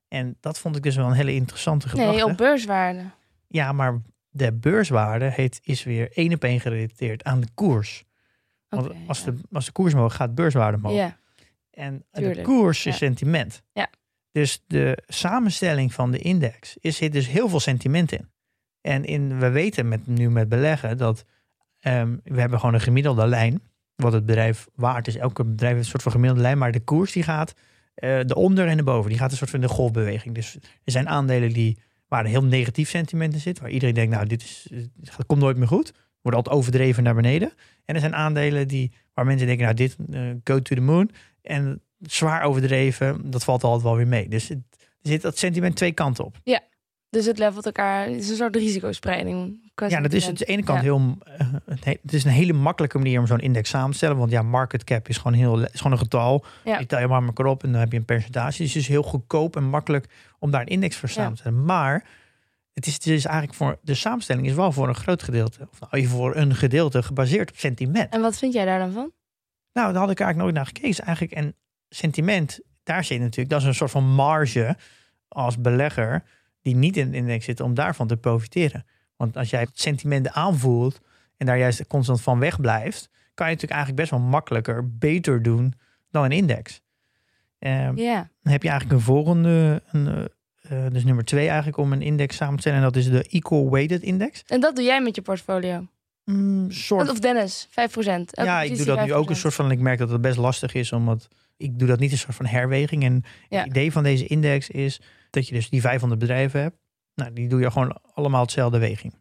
En 0.08 0.36
dat 0.40 0.58
vond 0.58 0.76
ik 0.76 0.82
dus 0.82 0.96
wel 0.96 1.06
een 1.06 1.12
hele 1.12 1.34
interessante 1.34 1.88
gedachte. 1.88 2.12
Nee, 2.12 2.24
op 2.24 2.36
beurswaarde. 2.36 3.02
Ja, 3.48 3.72
maar 3.72 4.00
de 4.34 4.52
beurswaarde 4.52 5.30
heet, 5.30 5.60
is 5.62 5.84
weer 5.84 6.12
één 6.12 6.34
op 6.34 6.44
één 6.44 6.60
gerelateerd 6.60 7.24
aan 7.24 7.40
de 7.40 7.48
koers. 7.54 8.04
Want 8.68 8.92
als, 9.06 9.24
ja. 9.24 9.30
de, 9.30 9.38
als 9.52 9.64
de 9.64 9.72
koers 9.72 9.94
omhoog 9.94 10.14
gaat, 10.14 10.34
beurswaarde 10.34 10.76
omhoog. 10.76 10.94
Ja, 10.94 11.18
En 11.70 12.04
de 12.10 12.20
Tuurlijk, 12.20 12.42
koers 12.42 12.78
is 12.78 12.84
ja. 12.84 12.92
sentiment. 12.92 13.62
Ja. 13.72 13.90
Dus 14.32 14.62
de 14.66 15.02
samenstelling 15.06 15.92
van 15.92 16.10
de 16.10 16.18
index 16.18 16.76
is 16.80 16.96
zit 16.96 17.12
dus 17.12 17.28
heel 17.28 17.48
veel 17.48 17.60
sentiment 17.60 18.12
in. 18.12 18.28
En 18.80 19.04
in, 19.04 19.38
we 19.38 19.50
weten 19.50 19.88
met, 19.88 20.06
nu 20.06 20.30
met 20.30 20.48
beleggen 20.48 20.98
dat 20.98 21.24
ehm, 21.80 22.16
we 22.24 22.40
hebben 22.40 22.58
gewoon 22.58 22.74
een 22.74 22.80
gemiddelde 22.80 23.26
lijn. 23.26 23.62
Wat 23.94 24.12
het 24.12 24.26
bedrijf 24.26 24.66
waard 24.74 25.06
is. 25.06 25.16
Elke 25.16 25.44
bedrijf 25.44 25.72
heeft 25.72 25.84
een 25.84 25.90
soort 25.90 26.02
van 26.02 26.12
gemiddelde 26.12 26.42
lijn. 26.42 26.58
Maar 26.58 26.72
de 26.72 26.80
koers 26.80 27.12
die 27.12 27.22
gaat 27.22 27.54
eh 27.94 28.20
de 28.26 28.34
onder 28.34 28.66
en 28.66 28.76
de 28.76 28.82
boven. 28.82 29.10
Die 29.10 29.18
gaat 29.18 29.30
een 29.30 29.36
soort 29.36 29.50
van 29.50 29.60
de 29.60 29.68
golfbeweging. 29.68 30.34
Dus 30.34 30.54
er 30.54 30.92
zijn 30.92 31.08
aandelen 31.08 31.52
die 31.52 31.78
waar 32.14 32.24
een 32.24 32.30
heel 32.30 32.44
negatief 32.44 32.88
sentiment 32.88 33.34
in 33.34 33.40
zit. 33.40 33.60
Waar 33.60 33.70
iedereen 33.70 33.94
denkt, 33.94 34.14
nou 34.14 34.26
dit, 34.26 34.42
is, 34.42 34.66
dit 34.70 35.26
komt 35.26 35.40
nooit 35.40 35.56
meer 35.56 35.68
goed. 35.68 35.92
Wordt 36.20 36.36
altijd 36.36 36.56
overdreven 36.56 37.02
naar 37.02 37.14
beneden. 37.14 37.52
En 37.84 37.94
er 37.94 38.00
zijn 38.00 38.14
aandelen 38.14 38.68
die, 38.68 38.92
waar 39.14 39.24
mensen 39.24 39.46
denken, 39.46 39.64
nou 39.64 39.76
dit, 39.76 39.96
eh, 40.12 40.20
go 40.44 40.62
to 40.62 40.74
the 40.74 40.80
moon. 40.80 41.10
En 41.42 41.82
zwaar 42.00 42.42
overdreven, 42.42 43.30
dat 43.30 43.44
valt 43.44 43.64
altijd 43.64 43.82
wel 43.82 43.96
weer 43.96 44.06
mee. 44.06 44.28
Dus 44.28 44.48
het, 44.48 44.58
er 44.78 45.10
zit 45.10 45.22
dat 45.22 45.38
sentiment 45.38 45.76
twee 45.76 45.92
kanten 45.92 46.24
op. 46.24 46.36
dus 47.10 47.26
het 47.26 47.38
levelt 47.38 47.66
elkaar. 47.66 48.06
Het 48.06 48.20
is 48.20 48.28
een 48.28 48.36
soort 48.36 48.56
risicospreiding. 48.56 49.63
Ja, 49.88 50.00
dat 50.00 50.12
is 50.12 50.28
aan 50.28 50.34
de 50.34 50.44
ene 50.44 50.62
kant 50.62 50.78
Ja. 50.78 50.84
heel. 50.84 51.18
eh, 51.24 51.46
het 51.66 51.84
he- 51.84 51.98
het 52.02 52.12
is 52.12 52.24
een 52.24 52.30
hele 52.30 52.52
makkelijke 52.52 52.98
manier 52.98 53.20
om 53.20 53.26
zo'n 53.26 53.40
index 53.40 53.68
samen 53.70 53.90
te 53.90 53.96
stellen. 53.96 54.16
Want 54.16 54.30
ja, 54.30 54.42
market 54.42 54.84
cap 54.84 55.08
is 55.08 55.16
gewoon, 55.16 55.32
heel, 55.32 55.60
is 55.64 55.76
gewoon 55.76 55.92
een 55.92 55.98
getal. 55.98 56.44
Ja. 56.64 56.78
Die 56.78 56.86
tel 56.86 57.00
je 57.00 57.06
maar 57.06 57.22
elkaar 57.22 57.46
op 57.46 57.62
en 57.64 57.70
dan 57.70 57.80
heb 57.80 57.92
je 57.92 57.98
een 57.98 58.04
percentage. 58.04 58.62
Dus 58.62 58.72
het 58.72 58.82
is 58.82 58.88
heel 58.88 59.02
goedkoop 59.02 59.56
en 59.56 59.64
makkelijk 59.64 60.06
om 60.38 60.50
daar 60.50 60.60
een 60.60 60.66
index 60.66 60.96
voor 60.96 61.08
samen 61.08 61.32
te 61.32 61.38
stellen. 61.40 61.64
Maar 61.64 62.04
het 62.72 62.86
is, 62.86 62.94
het 62.94 63.06
is 63.06 63.24
eigenlijk 63.24 63.56
voor 63.56 63.78
de 63.82 63.94
samenstelling 63.94 64.46
is 64.46 64.54
wel 64.54 64.72
voor 64.72 64.88
een 64.88 64.94
groot 64.94 65.22
gedeelte, 65.22 65.68
of 65.72 65.90
nou, 65.90 66.06
voor 66.06 66.36
een 66.36 66.54
gedeelte 66.54 67.02
gebaseerd 67.02 67.50
op 67.50 67.56
sentiment. 67.56 68.12
En 68.12 68.20
wat 68.20 68.38
vind 68.38 68.52
jij 68.52 68.64
daar 68.64 68.78
dan 68.78 68.92
van? 68.92 69.12
Nou, 69.72 69.92
daar 69.92 70.00
had 70.02 70.10
ik 70.10 70.20
eigenlijk 70.20 70.38
nooit 70.38 70.54
naar 70.54 70.66
gekeken. 70.66 70.88
Is 70.88 71.00
eigenlijk 71.00 71.32
en 71.36 71.54
sentiment, 71.88 72.60
daar 72.82 73.04
zit 73.04 73.20
natuurlijk, 73.20 73.48
dat 73.50 73.60
is 73.60 73.66
een 73.66 73.74
soort 73.74 73.90
van 73.90 74.04
marge 74.14 74.76
als 75.28 75.58
belegger 75.60 76.22
die 76.62 76.76
niet 76.76 76.96
in 76.96 77.10
de 77.10 77.16
index 77.16 77.44
zit 77.44 77.60
om 77.60 77.74
daarvan 77.74 78.06
te 78.06 78.16
profiteren. 78.16 78.84
Want 79.16 79.36
als 79.36 79.50
jij 79.50 79.60
het 79.60 79.70
sentiment 79.72 80.30
aanvoelt 80.30 81.00
en 81.36 81.46
daar 81.46 81.58
juist 81.58 81.86
constant 81.86 82.20
van 82.20 82.38
weg 82.38 82.60
blijft, 82.60 83.08
kan 83.34 83.46
je 83.46 83.52
natuurlijk 83.52 83.72
eigenlijk 83.72 84.00
best 84.00 84.10
wel 84.10 84.30
makkelijker 84.30 84.96
beter 84.98 85.42
doen 85.42 85.74
dan 86.10 86.24
een 86.24 86.32
index. 86.32 86.80
Ehm. 87.58 87.94
Dan 87.94 88.52
heb 88.52 88.62
je 88.62 88.68
eigenlijk 88.68 88.98
een 88.98 89.04
volgende, 89.04 89.82
een, 89.92 90.06
eh, 90.06 90.86
eh, 90.86 90.92
dus 90.92 91.04
nummer 91.04 91.24
twee 91.24 91.46
eigenlijk 91.46 91.76
om 91.76 91.92
een 91.92 92.02
index 92.02 92.36
samen 92.36 92.54
te 92.54 92.60
stellen. 92.60 92.78
En 92.78 92.84
dat 92.84 92.96
is 92.96 93.10
de 93.10 93.22
Equal 93.22 93.70
Weighted 93.70 94.02
Index. 94.02 94.42
En 94.46 94.60
dat 94.60 94.76
doe 94.76 94.84
jij 94.84 95.02
met 95.02 95.14
je 95.14 95.22
portfolio. 95.22 95.86
Mm, 96.24 96.70
soort 96.70 97.10
Of 97.10 97.18
Dennis, 97.18 97.68
5%. 97.70 98.34
Elke 98.34 98.50
ja, 98.50 98.62
ik 98.62 98.76
doe 98.76 98.86
dat 98.86 99.04
nu 99.04 99.12
ook 99.12 99.28
een 99.28 99.36
5%. 99.36 99.38
soort 99.38 99.54
van. 99.54 99.70
Ik 99.70 99.78
merk 99.80 99.98
dat 99.98 100.10
het 100.10 100.20
best 100.20 100.36
lastig 100.36 100.74
is, 100.74 100.92
omdat 100.92 101.28
ik 101.56 101.78
doe 101.78 101.88
dat 101.88 101.98
niet 101.98 102.12
een 102.12 102.18
soort 102.18 102.34
van 102.34 102.46
herweging. 102.46 103.04
En 103.04 103.24
Ja. 103.48 103.58
het 103.58 103.66
idee 103.66 103.92
van 103.92 104.02
deze 104.02 104.26
index 104.26 104.70
is 104.70 105.00
dat 105.30 105.48
je 105.48 105.54
dus 105.54 105.70
die 105.70 105.80
500 105.80 106.20
bedrijven 106.20 106.60
hebt. 106.60 106.76
Nou, 107.14 107.32
die 107.32 107.48
doe 107.48 107.60
je 107.60 107.70
gewoon 107.70 108.00
allemaal 108.14 108.40
hetzelfde 108.42 108.78
weging. 108.78 109.14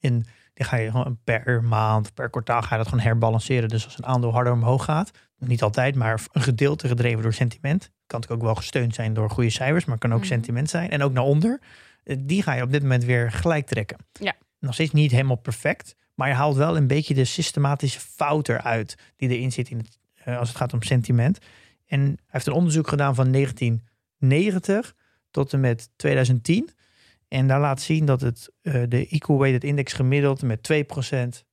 En 0.00 0.24
die 0.54 0.66
ga 0.66 0.76
je 0.76 0.90
gewoon 0.90 1.18
per 1.24 1.62
maand, 1.64 2.14
per 2.14 2.30
kwartaal 2.30 2.62
ga 2.62 2.68
je 2.70 2.76
dat 2.82 2.88
gewoon 2.88 3.04
herbalanceren. 3.04 3.68
Dus 3.68 3.84
als 3.84 3.98
een 3.98 4.06
aandeel 4.06 4.32
harder 4.32 4.52
omhoog 4.52 4.84
gaat, 4.84 5.10
niet 5.38 5.62
altijd, 5.62 5.94
maar 5.94 6.20
een 6.32 6.42
gedeelte 6.42 6.88
gedreven 6.88 7.22
door 7.22 7.32
sentiment. 7.32 7.80
Kan 8.06 8.20
natuurlijk 8.20 8.32
ook 8.40 8.46
wel 8.46 8.54
gesteund 8.62 8.94
zijn 8.94 9.14
door 9.14 9.30
goede 9.30 9.50
cijfers, 9.50 9.84
maar 9.84 9.98
kan 9.98 10.12
ook 10.12 10.18
Mhm. 10.18 10.28
sentiment 10.28 10.70
zijn. 10.70 10.90
En 10.90 11.02
ook 11.02 11.12
naar 11.12 11.24
onder. 11.24 11.60
Eh, 12.04 12.16
Die 12.20 12.42
ga 12.42 12.54
je 12.54 12.62
op 12.62 12.70
dit 12.72 12.82
moment 12.82 13.04
weer 13.04 13.32
gelijk 13.32 13.66
trekken. 13.66 13.96
Ja. 14.12 14.34
Nog 14.60 14.74
steeds 14.74 14.92
niet 14.92 15.10
helemaal 15.10 15.36
perfect, 15.36 15.96
maar 16.14 16.28
je 16.28 16.34
haalt 16.34 16.56
wel 16.56 16.76
een 16.76 16.86
beetje 16.86 17.14
de 17.14 17.24
systematische 17.24 18.00
fout 18.00 18.48
eruit 18.48 18.94
die 19.16 19.28
erin 19.28 19.52
zit 19.52 19.70
in 19.70 19.78
het, 19.78 19.98
eh, 20.14 20.38
als 20.38 20.48
het 20.48 20.56
gaat 20.58 20.72
om 20.72 20.82
sentiment. 20.82 21.38
En 21.86 22.00
hij 22.00 22.16
heeft 22.26 22.46
een 22.46 22.52
onderzoek 22.52 22.88
gedaan 22.88 23.14
van 23.14 23.30
1990 24.18 24.94
tot 25.30 25.52
en 25.52 25.60
met 25.60 25.88
2010. 25.96 26.70
En 27.34 27.46
daar 27.46 27.60
laat 27.60 27.80
zien 27.80 28.04
dat 28.04 28.20
het 28.20 28.50
eh, 28.62 28.82
de 28.88 29.06
Equal 29.08 29.38
Weighted 29.38 29.64
Index 29.64 29.92
gemiddeld 29.92 30.42
met 30.42 30.72
2% 30.72 31.44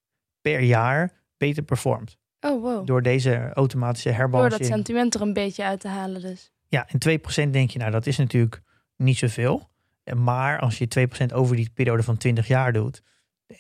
per 0.42 0.60
jaar 0.60 1.12
beter 1.38 1.64
performt. 1.64 2.18
Oh, 2.40 2.62
wow. 2.62 2.86
Door 2.88 3.02
deze 3.02 3.52
automatische 3.54 4.08
Door 4.10 4.18
dat 4.18 4.32
herbalancering. 4.32 4.74
sentiment 4.74 5.16
er 5.16 5.22
een 5.22 5.34
beetje 5.34 5.64
uit 5.64 5.80
te 5.80 5.88
halen 5.88 6.22
dus. 6.22 6.52
Ja, 6.68 6.88
en 6.88 7.20
2% 7.48 7.50
denk 7.50 7.70
je, 7.70 7.80
nou 7.80 7.92
dat 7.92 8.06
is 8.06 8.18
natuurlijk 8.18 8.62
niet 8.96 9.18
zoveel. 9.18 9.70
En 10.04 10.24
Maar 10.24 10.60
als 10.60 10.78
je 10.78 11.08
2% 11.32 11.34
over 11.34 11.56
die 11.56 11.70
periode 11.74 12.04
van 12.04 12.18
20 12.18 12.48
jaar 12.48 12.74
doet, 12.74 13.02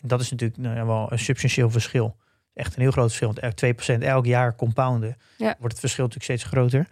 dat 0.01 0.21
is 0.21 0.31
natuurlijk 0.31 0.59
nou 0.59 0.87
wel 0.87 1.11
een 1.11 1.19
substantieel 1.19 1.69
verschil. 1.69 2.15
Echt 2.53 2.75
een 2.75 2.81
heel 2.81 2.91
groot 2.91 3.13
verschil. 3.13 3.27
Want 3.33 3.39
echt 3.39 3.95
2% 3.97 4.01
elk 4.03 4.25
jaar 4.25 4.55
compounden, 4.55 5.17
Ja. 5.37 5.55
wordt 5.59 5.71
het 5.71 5.79
verschil 5.79 6.05
natuurlijk 6.05 6.31
steeds 6.39 6.51
groter. 6.53 6.87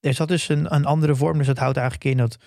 Dus 0.00 0.16
dat 0.16 0.30
is 0.30 0.48
een, 0.48 0.74
een 0.74 0.84
andere 0.84 1.16
vorm. 1.16 1.38
Dus 1.38 1.46
dat 1.46 1.58
houdt 1.58 1.76
eigenlijk 1.76 2.10
in 2.10 2.16
dat, 2.16 2.38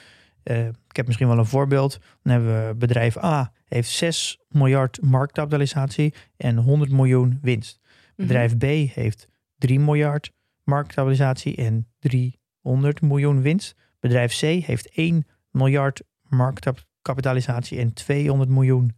eh, 0.43 0.67
ik 0.67 0.95
heb 0.95 1.05
misschien 1.05 1.27
wel 1.27 1.37
een 1.37 1.45
voorbeeld. 1.45 1.99
Dan 2.23 2.33
hebben 2.33 2.67
we 2.67 2.75
bedrijf 2.75 3.17
A, 3.17 3.51
heeft 3.65 3.89
6 3.89 4.39
miljard 4.47 5.01
marktkapitalisatie 5.01 6.13
en 6.37 6.57
100 6.57 6.91
miljoen 6.91 7.39
winst. 7.41 7.79
Mhm. 7.81 8.27
Bedrijf 8.27 8.57
B 8.57 8.63
heeft 8.93 9.27
3 9.57 9.79
miljard 9.79 10.31
marktkapitalisatie 10.63 11.55
en 11.55 11.87
300 11.99 13.01
miljoen 13.01 13.41
winst. 13.41 13.75
Bedrijf 13.99 14.39
C 14.39 14.41
heeft 14.41 14.89
1 14.89 15.27
miljard 15.51 16.01
marktkapitalisatie 16.29 17.79
en 17.79 17.93
200 17.93 18.49
miljoen 18.49 18.95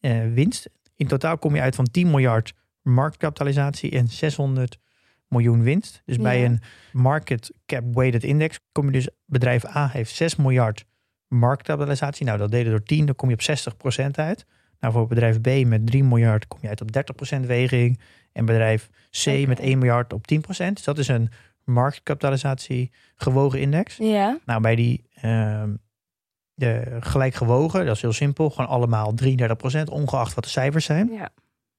eh, 0.00 0.32
winst. 0.32 0.70
In 0.96 1.06
totaal 1.06 1.38
kom 1.38 1.54
je 1.54 1.60
uit 1.60 1.74
van 1.74 1.84
10 1.84 2.10
miljard 2.10 2.54
marktkapitalisatie 2.82 3.90
en 3.90 4.08
600 4.08 4.78
miljoen 5.28 5.62
winst. 5.62 6.02
Dus 6.04 6.16
bij 6.16 6.44
een 6.44 6.60
market 6.92 7.52
cap 7.66 7.94
weighted 7.94 8.24
index 8.24 8.60
kom 8.72 8.86
je 8.86 8.92
dus, 8.92 9.08
bedrijf 9.24 9.76
A 9.76 9.88
heeft 9.88 10.14
6 10.14 10.36
miljard 10.36 10.84
marktkapitalisatie. 11.28 12.26
Nou, 12.26 12.38
dat 12.38 12.50
delen 12.50 12.70
door 12.70 12.82
10, 12.82 13.06
dan 13.06 13.14
kom 13.14 13.30
je 13.30 13.34
op 13.34 14.02
60% 14.02 14.10
uit. 14.10 14.46
Nou, 14.80 14.92
voor 14.92 15.06
bedrijf 15.06 15.40
B 15.40 15.66
met 15.66 15.86
3 15.86 16.04
miljard 16.04 16.46
kom 16.46 16.58
je 16.62 16.68
uit 16.68 16.80
op 16.80 16.88
30% 17.36 17.46
weging. 17.46 18.00
En 18.32 18.44
bedrijf 18.44 18.90
C 19.24 19.46
met 19.46 19.60
1 19.60 19.78
miljard 19.78 20.12
op 20.12 20.24
10%. 20.34 20.36
Dus 20.46 20.84
dat 20.84 20.98
is 20.98 21.08
een 21.08 21.30
marktkapitalisatie 21.64 22.92
gewogen 23.16 23.60
index. 23.60 23.96
Ja. 23.96 24.38
Nou, 24.44 24.60
bij 24.60 24.74
die 24.74 25.04
ehm, 25.14 25.74
de 26.54 26.96
gelijk 27.00 27.34
gewogen, 27.34 27.86
dat 27.86 27.96
is 27.96 28.02
heel 28.02 28.12
simpel. 28.12 28.50
Gewoon 28.50 28.70
allemaal 28.70 29.14
33%, 29.24 29.26
ongeacht 29.84 30.34
wat 30.34 30.44
de 30.44 30.50
cijfers 30.50 30.84
zijn. 30.84 31.12
ja. 31.12 31.28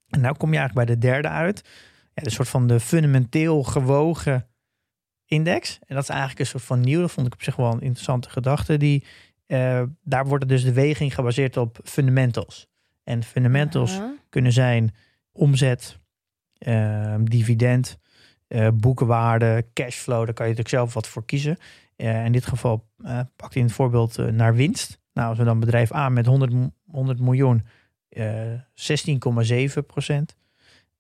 En 0.10 0.22
nou 0.22 0.36
kom 0.36 0.54
je 0.54 0.58
eigenlijk 0.58 0.88
bij 0.88 0.96
de 0.96 1.02
derde 1.08 1.28
uit. 1.28 1.70
Ja, 2.16 2.24
een 2.24 2.32
soort 2.32 2.48
van 2.50 2.68
de 2.68 2.80
fundamenteel 2.80 3.64
gewogen 3.64 4.48
index. 5.26 5.80
En 5.86 5.96
dat 5.96 6.04
is 6.04 6.10
eigenlijk 6.10 6.40
een 6.40 6.46
soort 6.46 6.64
van 6.64 6.80
nieuw. 6.82 7.00
Dat 7.02 7.12
vond 7.12 7.28
ik 7.28 7.34
op 7.34 7.44
zich 7.44 7.56
wel 7.56 7.72
een 7.72 7.82
interessante 7.82 8.30
gedachte. 8.30 8.78
Die, 8.78 9.04
eh, 9.46 9.84
daar 10.04 10.26
wordt 10.28 10.48
dus 10.48 10.64
de 10.64 10.74
weging 10.74 11.16
gebaseerd 11.16 11.58
op 11.58 11.80
fundamentals. 11.84 12.68
En 13.04 13.24
fundamentals 13.24 14.00
kunnen 14.30 14.52
zijn 14.52 14.96
omzet, 15.32 16.00
ehm, 16.58 17.24
dividend, 17.24 17.98
eh, 18.48 18.68
boekenwaarde, 18.74 19.66
cashflow. 19.74 20.26
Daar 20.26 20.34
kan 20.34 20.46
je 20.46 20.52
natuurlijk 20.52 20.70
zelf 20.70 20.94
wat 20.94 21.08
voor 21.08 21.26
kiezen. 21.26 21.58
Eh, 21.96 22.26
in 22.26 22.32
dit 22.32 22.46
geval 22.46 22.88
pakt 23.36 23.54
hij 23.54 23.62
in 23.62 23.64
het 23.64 23.72
voorbeeld 23.76 24.18
naar 24.32 24.56
winst. 24.56 25.00
Nou, 25.14 25.30
als 25.30 25.38
we 25.38 25.44
dan 25.44 25.60
bedrijf 25.60 25.94
A 25.94 26.10
met 26.10 26.26
100, 26.26 26.54
m- 26.54 26.74
100 26.92 27.20
miljoen, 27.20 27.66
eh 28.10 28.54
16,7 28.74 29.86
procent. 29.86 30.36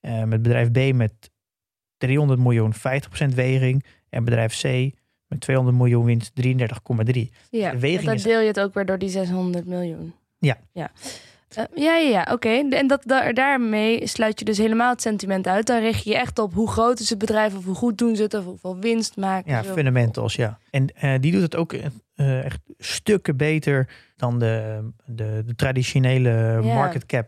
Eh, 0.05 0.23
met 0.23 0.41
bedrijf 0.41 0.71
B 0.71 0.93
met 0.93 1.11
300 1.97 2.39
miljoen, 2.39 2.73
50 2.73 3.09
procent 3.09 3.33
weging. 3.33 3.85
En 4.09 4.23
bedrijf 4.23 4.61
C 4.61 4.63
met 5.27 5.39
200 5.39 5.77
miljoen 5.77 6.05
winst, 6.05 6.31
33,3. 6.35 7.31
Ja, 7.49 7.71
De 7.71 7.79
weging 7.79 7.81
want 7.95 8.05
dan 8.05 8.13
is- 8.15 8.23
deel 8.23 8.39
je 8.39 8.47
het 8.47 8.59
ook 8.59 8.73
weer 8.73 8.85
door 8.85 8.97
die 8.97 9.09
600 9.09 9.65
miljoen. 9.65 10.13
Ja. 10.37 10.57
Ja, 10.71 10.91
Eh, 11.55 11.63
ja, 11.75 11.95
ja, 11.97 12.09
ja 12.09 12.27
oké. 12.31 12.49
En 12.49 12.87
dat, 12.87 13.01
da- 13.05 13.31
daarmee 13.33 14.07
sluit 14.07 14.39
je 14.39 14.45
dus 14.45 14.57
helemaal 14.57 14.91
het 14.91 15.01
sentiment 15.01 15.47
uit. 15.47 15.67
Dan 15.67 15.79
richt 15.79 16.03
je 16.03 16.09
je 16.09 16.15
echt 16.17 16.39
op 16.39 16.53
hoe 16.53 16.69
groot 16.69 16.99
is 16.99 17.09
het 17.09 17.19
bedrijf... 17.19 17.55
of 17.55 17.65
hoe 17.65 17.75
goed 17.75 17.97
doen 17.97 18.15
ze 18.15 18.23
het 18.23 18.33
of 18.33 18.43
hoeveel 18.43 18.77
winst 18.79 19.15
maken 19.17 19.51
Ja, 19.51 19.63
fundamentals, 19.63 20.35
ja. 20.35 20.59
En 20.71 20.87
eh, 20.95 21.13
die 21.19 21.31
doet 21.31 21.41
het 21.41 21.55
ook 21.55 21.73
echt 22.15 22.59
stukken 22.77 23.37
beter 23.37 23.89
dan 24.15 24.39
de, 24.39 24.83
de, 25.05 25.43
de 25.45 25.55
traditionele 25.55 26.29
Ja. 26.29 26.73
market 26.73 27.05
cap, 27.05 27.27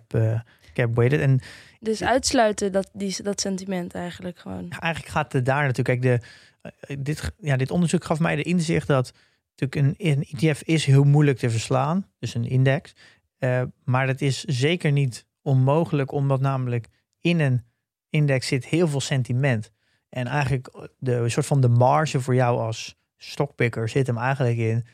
eh, 0.78 0.86
weighted. 0.94 1.20
En 1.20 1.40
Dus 1.80 2.04
uitsluiten 2.04 2.72
dat, 2.72 2.90
die, 2.94 3.24
dat 3.24 3.42
sentiment 3.42 3.94
eigenlijk 3.94 4.40
gewoon. 4.40 4.70
eigenlijk 4.70 5.13
gaat 5.13 5.34
het 5.34 5.46
daar 5.46 5.66
natuurlijk, 5.66 6.00
kijk, 6.00 6.22
de, 6.22 6.28
eh, 6.62 6.98
dit, 7.00 7.32
ja, 7.40 7.58
dit 7.58 7.72
onderzoek 7.72 8.04
gaf 8.04 8.20
mij 8.20 8.36
de 8.36 8.44
inzicht 8.44 8.88
dat 8.88 9.13
natuurlijk 9.56 10.00
een, 10.00 10.12
een 10.12 10.24
ETF 10.24 10.62
is 10.62 10.86
heel 10.86 11.04
moeilijk 11.04 11.38
te 11.38 11.50
verslaan, 11.50 12.08
dus 12.20 12.34
een 12.34 12.50
index. 12.50 12.96
Eh, 13.38 13.63
maar 13.84 14.08
het 14.08 14.22
is 14.22 14.44
zeker 14.44 14.92
niet 14.92 15.26
onmogelijk, 15.42 16.12
omdat 16.12 16.40
namelijk 16.40 16.88
in 17.20 17.40
een 17.40 17.66
index 18.10 18.48
zit 18.48 18.66
heel 18.66 18.88
veel 18.88 19.02
sentiment. 19.02 19.72
En 20.10 20.28
eigenlijk 20.28 20.90
de 20.98 21.30
soort 21.30 21.46
van 21.46 21.62
de 21.62 21.70
marge 21.70 22.22
voor 22.22 22.36
jou 22.36 22.60
als 22.60 22.96
stokpikker 23.18 23.90
zit 23.90 24.08
hem 24.08 24.18
eigenlijk 24.18 24.58
in 24.58 24.86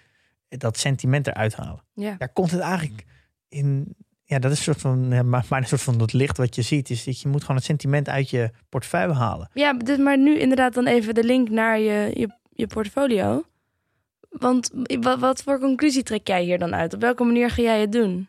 dat 0.47 0.77
sentiment 0.77 1.27
eruit 1.27 1.55
halen. 1.55 1.83
Ja. 1.93 2.15
Daar 2.17 2.33
komt 2.33 2.51
het 2.51 2.59
eigenlijk 2.59 3.05
in. 3.49 3.95
Ja, 4.33 4.39
dat 4.39 4.51
is 4.51 4.57
een 4.57 4.63
soort 4.63 4.81
van, 4.81 5.05
ja, 5.09 5.23
maar, 5.23 5.45
maar 5.49 5.59
een 5.59 5.67
soort 5.67 5.81
van 5.81 5.97
dat 5.97 6.13
licht 6.13 6.37
wat 6.37 6.55
je 6.55 6.61
ziet, 6.61 6.89
is 6.89 7.03
dat 7.03 7.21
je 7.21 7.27
moet 7.27 7.41
gewoon 7.41 7.55
het 7.55 7.65
sentiment 7.65 8.09
uit 8.09 8.29
je 8.29 8.51
portefeuille 8.69 9.13
halen. 9.13 9.49
Ja, 9.53 9.73
dus 9.73 9.97
maar 9.97 10.17
nu 10.17 10.39
inderdaad 10.39 10.73
dan 10.73 10.87
even 10.87 11.13
de 11.13 11.23
link 11.23 11.49
naar 11.49 11.79
je, 11.79 12.11
je, 12.13 12.29
je 12.49 12.67
portfolio. 12.67 13.43
Want 14.29 14.71
wat, 14.99 15.19
wat 15.19 15.43
voor 15.43 15.59
conclusie 15.59 16.03
trek 16.03 16.27
jij 16.27 16.43
hier 16.43 16.59
dan 16.59 16.75
uit? 16.75 16.93
Op 16.93 17.01
welke 17.01 17.23
manier 17.23 17.49
ga 17.49 17.61
jij 17.61 17.79
het 17.81 17.91
doen? 17.91 18.27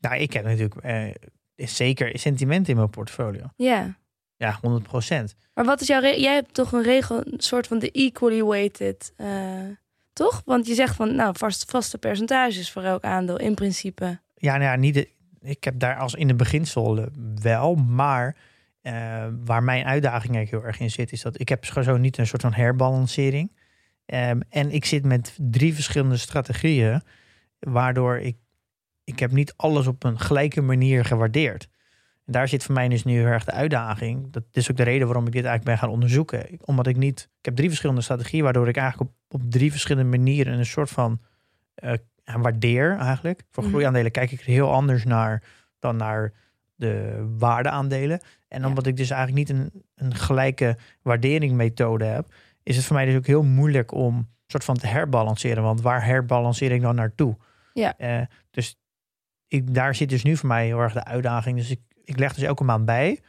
Nou, 0.00 0.16
ik 0.16 0.32
heb 0.32 0.44
natuurlijk 0.44 0.74
eh, 0.74 1.14
zeker 1.56 2.18
sentiment 2.18 2.68
in 2.68 2.76
mijn 2.76 2.90
portfolio. 2.90 3.42
Ja. 3.56 3.96
Ja, 4.36 4.60
100% 4.60 4.60
Maar 5.54 5.64
wat 5.64 5.80
is 5.80 5.86
jouw... 5.86 6.00
Jij 6.00 6.34
hebt 6.34 6.54
toch 6.54 6.72
een 6.72 6.82
regel, 6.82 7.16
een 7.16 7.40
soort 7.40 7.66
van 7.66 7.78
de 7.78 7.90
equally 7.90 8.44
weighted, 8.44 9.12
eh, 9.16 9.28
toch? 10.12 10.42
Want 10.44 10.66
je 10.66 10.74
zegt 10.74 10.96
van, 10.96 11.14
nou, 11.14 11.34
vast, 11.38 11.70
vaste 11.70 11.98
percentages 11.98 12.72
voor 12.72 12.82
elk 12.82 13.02
aandeel, 13.02 13.38
in 13.38 13.54
principe. 13.54 14.20
Ja, 14.34 14.52
nou 14.52 14.64
ja, 14.64 14.76
niet 14.76 14.94
de, 14.94 15.08
ik 15.40 15.64
heb 15.64 15.78
daar 15.78 15.96
als 15.96 16.14
in 16.14 16.26
de 16.26 16.34
beginsel 16.34 17.08
wel, 17.34 17.74
maar 17.74 18.36
eh, 18.80 19.26
waar 19.44 19.62
mijn 19.62 19.84
uitdaging 19.84 20.34
eigenlijk 20.34 20.50
heel 20.50 20.72
erg 20.72 20.80
in 20.80 20.90
zit, 20.90 21.12
is 21.12 21.22
dat 21.22 21.40
ik 21.40 21.48
heb 21.48 21.64
zo 21.64 21.96
niet 21.96 22.18
een 22.18 22.26
soort 22.26 22.42
van 22.42 22.52
herbalancering. 22.52 23.56
Ehm, 24.06 24.40
en 24.48 24.70
ik 24.70 24.84
zit 24.84 25.04
met 25.04 25.38
drie 25.40 25.74
verschillende 25.74 26.16
strategieën, 26.16 27.02
waardoor 27.58 28.18
ik, 28.18 28.36
ik 29.04 29.18
heb 29.18 29.30
niet 29.30 29.54
alles 29.56 29.86
op 29.86 30.04
een 30.04 30.18
gelijke 30.18 30.60
manier 30.60 31.04
gewaardeerd. 31.04 31.68
En 32.24 32.32
daar 32.32 32.48
zit 32.48 32.64
voor 32.64 32.74
mij 32.74 32.88
dus 32.88 33.04
nu 33.04 33.12
heel 33.12 33.26
erg 33.26 33.44
de 33.44 33.52
uitdaging. 33.52 34.32
Dat 34.32 34.44
is 34.52 34.70
ook 34.70 34.76
de 34.76 34.82
reden 34.82 35.06
waarom 35.06 35.26
ik 35.26 35.32
dit 35.32 35.44
eigenlijk 35.44 35.64
ben 35.64 35.78
gaan 35.78 35.94
onderzoeken. 35.94 36.58
Omdat 36.60 36.86
ik 36.86 36.96
niet, 36.96 37.30
ik 37.38 37.44
heb 37.44 37.56
drie 37.56 37.68
verschillende 37.68 38.02
strategieën, 38.02 38.44
waardoor 38.44 38.68
ik 38.68 38.76
eigenlijk 38.76 39.10
op, 39.10 39.40
op 39.40 39.50
drie 39.50 39.70
verschillende 39.70 40.16
manieren 40.16 40.58
een 40.58 40.66
soort 40.66 40.90
van 40.90 41.20
eh, 41.74 41.92
ja, 42.32 42.38
waardeer 42.40 42.96
eigenlijk. 42.98 43.42
Voor 43.50 43.62
Mhm. 43.62 43.72
groeiaandelen 43.72 44.10
kijk 44.10 44.30
ik 44.30 44.40
er 44.40 44.46
heel 44.46 44.72
anders 44.72 45.04
naar 45.04 45.42
dan 45.78 45.96
naar 45.96 46.32
de 46.74 47.26
waardeaandelen. 47.38 48.20
En 48.48 48.60
Ja. 48.60 48.66
omdat 48.66 48.86
ik 48.86 48.96
dus 48.96 49.10
eigenlijk 49.10 49.48
niet 49.48 49.58
een, 49.58 49.82
een 49.94 50.14
gelijke 50.14 50.76
waarderingmethode 51.02 52.04
heb, 52.04 52.34
is 52.62 52.76
het 52.76 52.84
voor 52.84 52.96
mij 52.96 53.04
dus 53.04 53.16
ook 53.16 53.26
heel 53.26 53.42
moeilijk 53.42 53.92
om 53.92 54.16
een 54.16 54.26
soort 54.46 54.64
van 54.64 54.76
te 54.76 54.86
herbalanceren. 54.86 55.62
Want 55.62 55.80
waar 55.80 56.04
herbalanceer 56.04 56.72
ik 56.72 56.80
dan 56.80 56.94
naartoe? 56.94 57.36
Ja. 57.72 57.96
Eh, 57.96 58.20
dus 58.50 58.78
ik, 59.48 59.74
daar 59.74 59.94
zit 59.94 60.08
dus 60.08 60.22
nu 60.22 60.36
voor 60.36 60.48
mij 60.48 60.66
heel 60.66 60.80
erg 60.80 60.92
de 60.92 61.04
uitdaging. 61.04 61.56
Dus 61.56 61.70
ik, 61.70 61.80
ik 62.04 62.18
leg 62.18 62.34
dus 62.34 62.44
elke 62.44 62.64
maand 62.64 62.84
bij. 62.84 63.20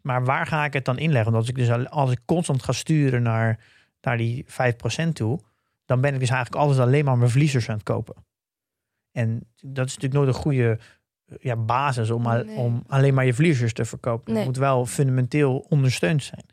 Maar 0.00 0.24
waar 0.24 0.46
ga 0.46 0.64
ik 0.64 0.72
het 0.72 0.84
dan 0.84 0.98
inleggen? 0.98 1.32
Want 1.32 1.36
als 1.44 1.48
ik 1.48 1.54
dus 1.54 1.70
al- 1.70 1.88
als 1.88 2.10
ik 2.10 2.18
constant 2.24 2.62
ga 2.62 2.72
sturen 2.72 3.22
naar, 3.22 3.58
naar 4.00 4.16
die 4.16 4.44
5% 4.46 5.14
toe, 5.14 5.40
dan 5.86 6.00
ben 6.00 6.14
ik 6.14 6.20
dus 6.20 6.30
eigenlijk 6.30 6.62
altijd 6.62 6.80
alleen 6.80 7.04
maar 7.04 7.18
mijn 7.18 7.30
verliezers 7.30 7.68
aan 7.68 7.74
het 7.74 7.84
kopen. 7.84 8.14
En 9.12 9.46
dat 9.56 9.86
is 9.86 9.94
natuurlijk 9.94 10.14
nooit 10.24 10.28
een 10.28 10.42
goede 10.42 10.78
eh, 11.26 11.36
ja, 11.40 11.56
basis 11.56 12.10
om, 12.10 12.22
Nee. 12.22 12.56
om 12.56 12.82
alleen 12.86 13.14
maar 13.14 13.26
je 13.26 13.34
verliezers 13.34 13.72
te 13.72 13.84
verkopen. 13.84 14.32
Nee. 14.32 14.36
Het 14.42 14.46
moet 14.50 14.58
wel 14.58 14.86
fundamenteel 14.86 15.66
ondersteund 15.68 16.22
zijn. 16.22 16.44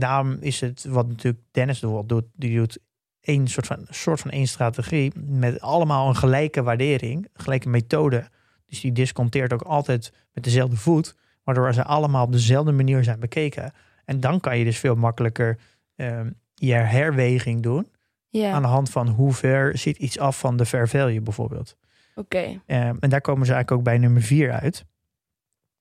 Daarom 0.00 0.36
is 0.40 0.60
het 0.60 0.84
wat 0.84 1.08
natuurlijk 1.08 1.42
Dennis 1.50 1.80
doet, 1.80 2.24
die 2.34 2.56
doet 2.56 2.78
één 3.20 3.48
soort 3.48 3.66
van, 3.66 3.86
soort 3.88 4.20
van 4.20 4.30
één 4.30 4.46
strategie 4.46 5.12
met 5.24 5.60
allemaal 5.60 6.08
een 6.08 6.16
gelijke 6.16 6.62
waardering, 6.62 7.28
gelijke 7.32 7.68
methode. 7.68 8.28
Dus 8.66 8.80
die 8.80 8.92
disconteert 8.92 9.52
ook 9.52 9.62
altijd 9.62 10.12
met 10.32 10.44
dezelfde 10.44 10.76
voet, 10.76 11.14
waardoor 11.42 11.74
ze 11.74 11.84
allemaal 11.84 12.24
op 12.24 12.32
dezelfde 12.32 12.72
manier 12.72 13.04
zijn 13.04 13.20
bekeken. 13.20 13.72
En 14.04 14.20
dan 14.20 14.40
kan 14.40 14.58
je 14.58 14.64
dus 14.64 14.78
veel 14.78 14.94
makkelijker 14.94 15.58
ehm, 15.96 16.30
je 16.54 16.74
herweging 16.74 17.62
doen 17.62 17.88
Ja, 18.28 18.52
aan 18.52 18.62
de 18.62 18.68
hand 18.68 18.90
van 18.90 19.08
hoe 19.08 19.32
ver 19.32 19.78
zit 19.78 19.96
iets 19.96 20.18
af 20.18 20.38
van 20.38 20.56
de 20.56 20.66
fair 20.66 20.88
value 20.88 21.20
bijvoorbeeld. 21.20 21.76
Oké. 22.14 22.60
Ehm, 22.66 22.96
en 23.00 23.08
daar 23.10 23.20
komen 23.20 23.46
ze 23.46 23.52
eigenlijk 23.52 23.70
ook 23.70 23.82
bij 23.92 23.98
nummer 23.98 24.22
vier 24.22 24.52
uit. 24.52 24.84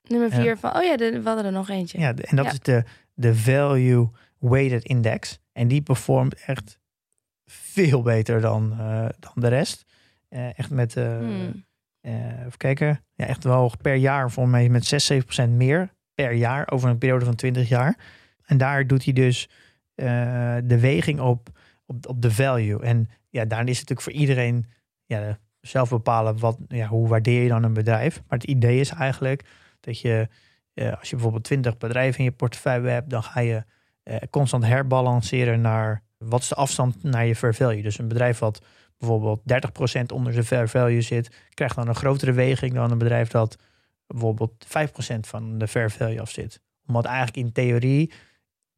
Nummer 0.07 0.29
Ja. 0.29 0.41
vier 0.41 0.57
van... 0.57 0.75
Oh 0.75 0.83
ja, 0.83 0.97
de, 0.97 1.11
we 1.21 1.27
hadden 1.27 1.45
er 1.45 1.51
nog 1.51 1.69
eentje. 1.69 1.99
Ja, 1.99 2.13
de- 2.13 2.23
en 2.23 2.35
dat 2.35 2.45
Ja. 2.45 2.51
is 2.51 2.59
de, 2.59 2.83
de 3.13 3.35
Value 3.35 4.09
Weighted 4.39 4.83
Index. 4.83 5.39
En 5.51 5.67
die 5.67 5.81
performt 5.81 6.33
echt 6.45 6.79
veel 7.45 8.01
beter 8.01 8.41
dan, 8.41 8.71
eh, 8.79 9.05
dan 9.19 9.31
de 9.35 9.47
rest. 9.47 9.85
Eh, 10.29 10.59
echt 10.59 10.69
met, 10.69 10.93
Hmm. 10.93 11.65
eh, 12.01 12.39
even 12.39 12.57
kijken, 12.57 13.03
ja, 13.13 13.25
echt 13.25 13.43
wel 13.43 13.71
per 13.81 13.95
jaar 13.95 14.31
volgens 14.31 14.55
mij 14.55 14.69
met 14.69 14.85
6, 14.85 15.05
7% 15.05 15.51
meer 15.51 15.93
per 16.15 16.31
jaar 16.33 16.71
over 16.71 16.89
een 16.89 16.97
periode 16.97 17.25
van 17.25 17.35
20 17.35 17.69
jaar. 17.69 17.97
En 18.45 18.57
daar 18.57 18.87
doet 18.87 19.03
hij 19.03 19.13
dus 19.13 19.49
de 19.95 20.77
weging 20.79 21.19
op, 21.19 21.49
op, 21.85 22.07
op 22.07 22.21
de 22.21 22.31
value. 22.31 22.81
En 22.83 23.09
ja, 23.29 23.45
daarin 23.45 23.67
is 23.67 23.79
het 23.79 23.89
natuurlijk 23.89 24.01
voor 24.17 24.27
iedereen 24.27 24.65
ja, 25.05 25.37
zelf 25.67 25.89
bepalen 25.89 26.39
wat, 26.39 26.57
ja, 26.67 26.87
hoe 26.87 27.07
waardeer 27.07 27.43
je 27.43 27.49
dan 27.49 27.63
een 27.63 27.73
bedrijf. 27.73 28.21
Maar 28.27 28.39
het 28.39 28.47
idee 28.47 28.79
is 28.79 28.89
eigenlijk 28.89 29.45
dat 29.79 29.99
je, 29.99 30.27
eh, 30.73 30.97
als 30.99 31.09
je 31.09 31.15
bijvoorbeeld 31.15 31.43
20 31.43 31.77
bedrijven 31.77 32.19
in 32.19 32.25
je 32.25 32.31
portefeuille 32.31 32.89
hebt, 32.89 33.09
dan 33.09 33.23
ga 33.23 33.39
je 33.39 33.63
eh, 34.03 34.17
constant 34.29 34.65
herbalanceren 34.65 35.61
naar 35.61 36.03
wat 36.17 36.41
is 36.41 36.47
de 36.47 36.55
afstand 36.55 37.03
naar 37.03 37.25
je 37.25 37.35
fair 37.35 37.55
value. 37.55 37.81
Dus 37.81 37.97
een 37.97 38.07
bedrijf 38.07 38.39
wat 38.39 38.61
bijvoorbeeld 38.97 39.41
30% 39.45 40.11
onder 40.11 40.33
zijn 40.33 40.45
fair 40.45 40.69
value 40.69 41.01
zit, 41.01 41.35
krijgt 41.53 41.75
dan 41.75 41.87
een 41.87 41.95
grotere 41.95 42.31
weging 42.31 42.73
dan 42.73 42.91
een 42.91 42.97
bedrijf 42.97 43.29
dat 43.29 43.57
bijvoorbeeld 44.07 44.65
5% 44.65 45.27
van 45.27 45.57
de 45.57 45.67
fair 45.67 45.91
value 45.91 46.21
af 46.21 46.29
zit. 46.29 46.61
Omdat 46.87 47.05
eigenlijk 47.05 47.37
in 47.37 47.51
theorie, 47.51 48.11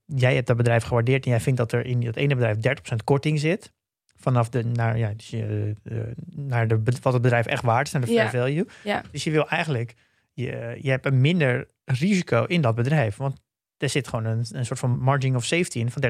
jij 0.05 0.35
hebt 0.35 0.47
dat 0.47 0.57
bedrijf 0.57 0.83
gewaardeerd 0.83 1.25
en 1.25 1.31
jij 1.31 1.39
vindt 1.39 1.59
dat 1.59 1.71
er 1.71 1.85
in 1.85 2.01
dat 2.01 2.15
ene 2.15 2.35
bedrijf 2.35 2.57
30% 2.57 3.03
korting 3.03 3.39
zit. 3.39 3.73
Vanaf 4.17 4.49
de, 4.49 4.63
naar, 4.65 4.97
ja, 4.97 5.13
dus 5.15 5.27
je, 5.29 5.73
eh, 5.83 5.97
naar 6.35 6.67
de, 6.67 6.81
wat 7.01 7.13
het 7.13 7.21
bedrijf 7.21 7.45
echt 7.45 7.63
waard 7.63 7.87
is, 7.87 7.93
naar 7.93 8.01
de 8.01 8.07
fair 8.07 8.23
Ja. 8.23 8.29
value. 8.29 8.65
Ja. 8.83 9.01
Dus 9.11 9.23
je 9.23 9.31
wil 9.31 9.49
eigenlijk, 9.49 9.93
je, 10.33 10.77
je 10.81 10.89
hebt 10.89 11.05
een 11.05 11.21
minder 11.21 11.67
risico 11.85 12.43
in 12.45 12.61
dat 12.61 12.75
bedrijf. 12.75 13.15
Want 13.17 13.39
er 13.77 13.89
zit 13.89 14.07
gewoon 14.07 14.25
een, 14.25 14.45
een 14.51 14.65
soort 14.65 14.79
van 14.79 14.99
margin 14.99 15.35
of 15.35 15.45
safety 15.45 15.79
in 15.79 15.91
van 15.91 16.03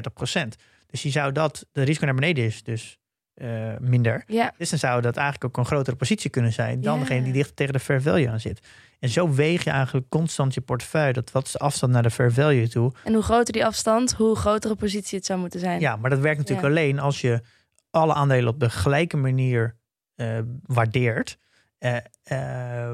30%. 0.54 0.56
Dus 0.86 1.02
je 1.02 1.10
zou 1.10 1.32
dat, 1.32 1.66
de 1.72 1.82
risico 1.82 2.04
naar 2.04 2.14
beneden 2.14 2.44
is 2.44 2.62
dus 2.62 2.98
eh, 3.34 3.76
minder. 3.80 4.22
Ja, 4.26 4.52
Dus 4.58 4.70
dan 4.70 4.78
zou 4.78 5.00
dat 5.02 5.16
eigenlijk 5.16 5.44
ook 5.44 5.56
een 5.56 5.66
grotere 5.70 5.96
positie 5.96 6.30
kunnen 6.30 6.52
zijn 6.52 6.80
dan 6.80 6.94
Ja. 6.94 7.00
degene 7.00 7.22
die 7.22 7.32
dichter 7.32 7.54
tegen 7.54 7.72
de 7.72 7.78
fair 7.80 8.02
value 8.02 8.30
aan 8.30 8.40
zit. 8.40 8.60
En 8.98 9.08
zo 9.08 9.30
weeg 9.32 9.64
je 9.64 9.70
eigenlijk 9.70 10.08
constant 10.08 10.54
je 10.54 10.60
portefeuille. 10.60 11.12
Dat 11.12 11.30
wat 11.30 11.46
is 11.46 11.52
de 11.52 11.58
afstand 11.58 11.92
naar 11.92 12.02
de 12.02 12.10
fair 12.10 12.32
value 12.32 12.68
toe? 12.68 12.92
en 13.04 13.12
hoe 13.14 13.22
groter 13.22 13.52
die 13.52 13.66
afstand, 13.66 14.12
hoe 14.12 14.36
grotere 14.36 14.74
positie 14.74 15.16
het 15.18 15.26
zou 15.26 15.38
moeten 15.40 15.60
zijn. 15.60 15.80
Ja, 15.80 15.96
maar 15.96 16.10
dat 16.10 16.18
werkt 16.18 16.38
natuurlijk 16.38 16.66
Ja. 16.66 16.72
alleen 16.72 16.98
als 16.98 17.20
je 17.20 17.40
alle 17.96 18.14
aandelen 18.14 18.52
op 18.52 18.60
de 18.60 18.70
gelijke 18.70 19.16
manier 19.16 19.76
eh, 20.14 20.38
waardeert. 20.62 21.38
Eh, 21.78 22.90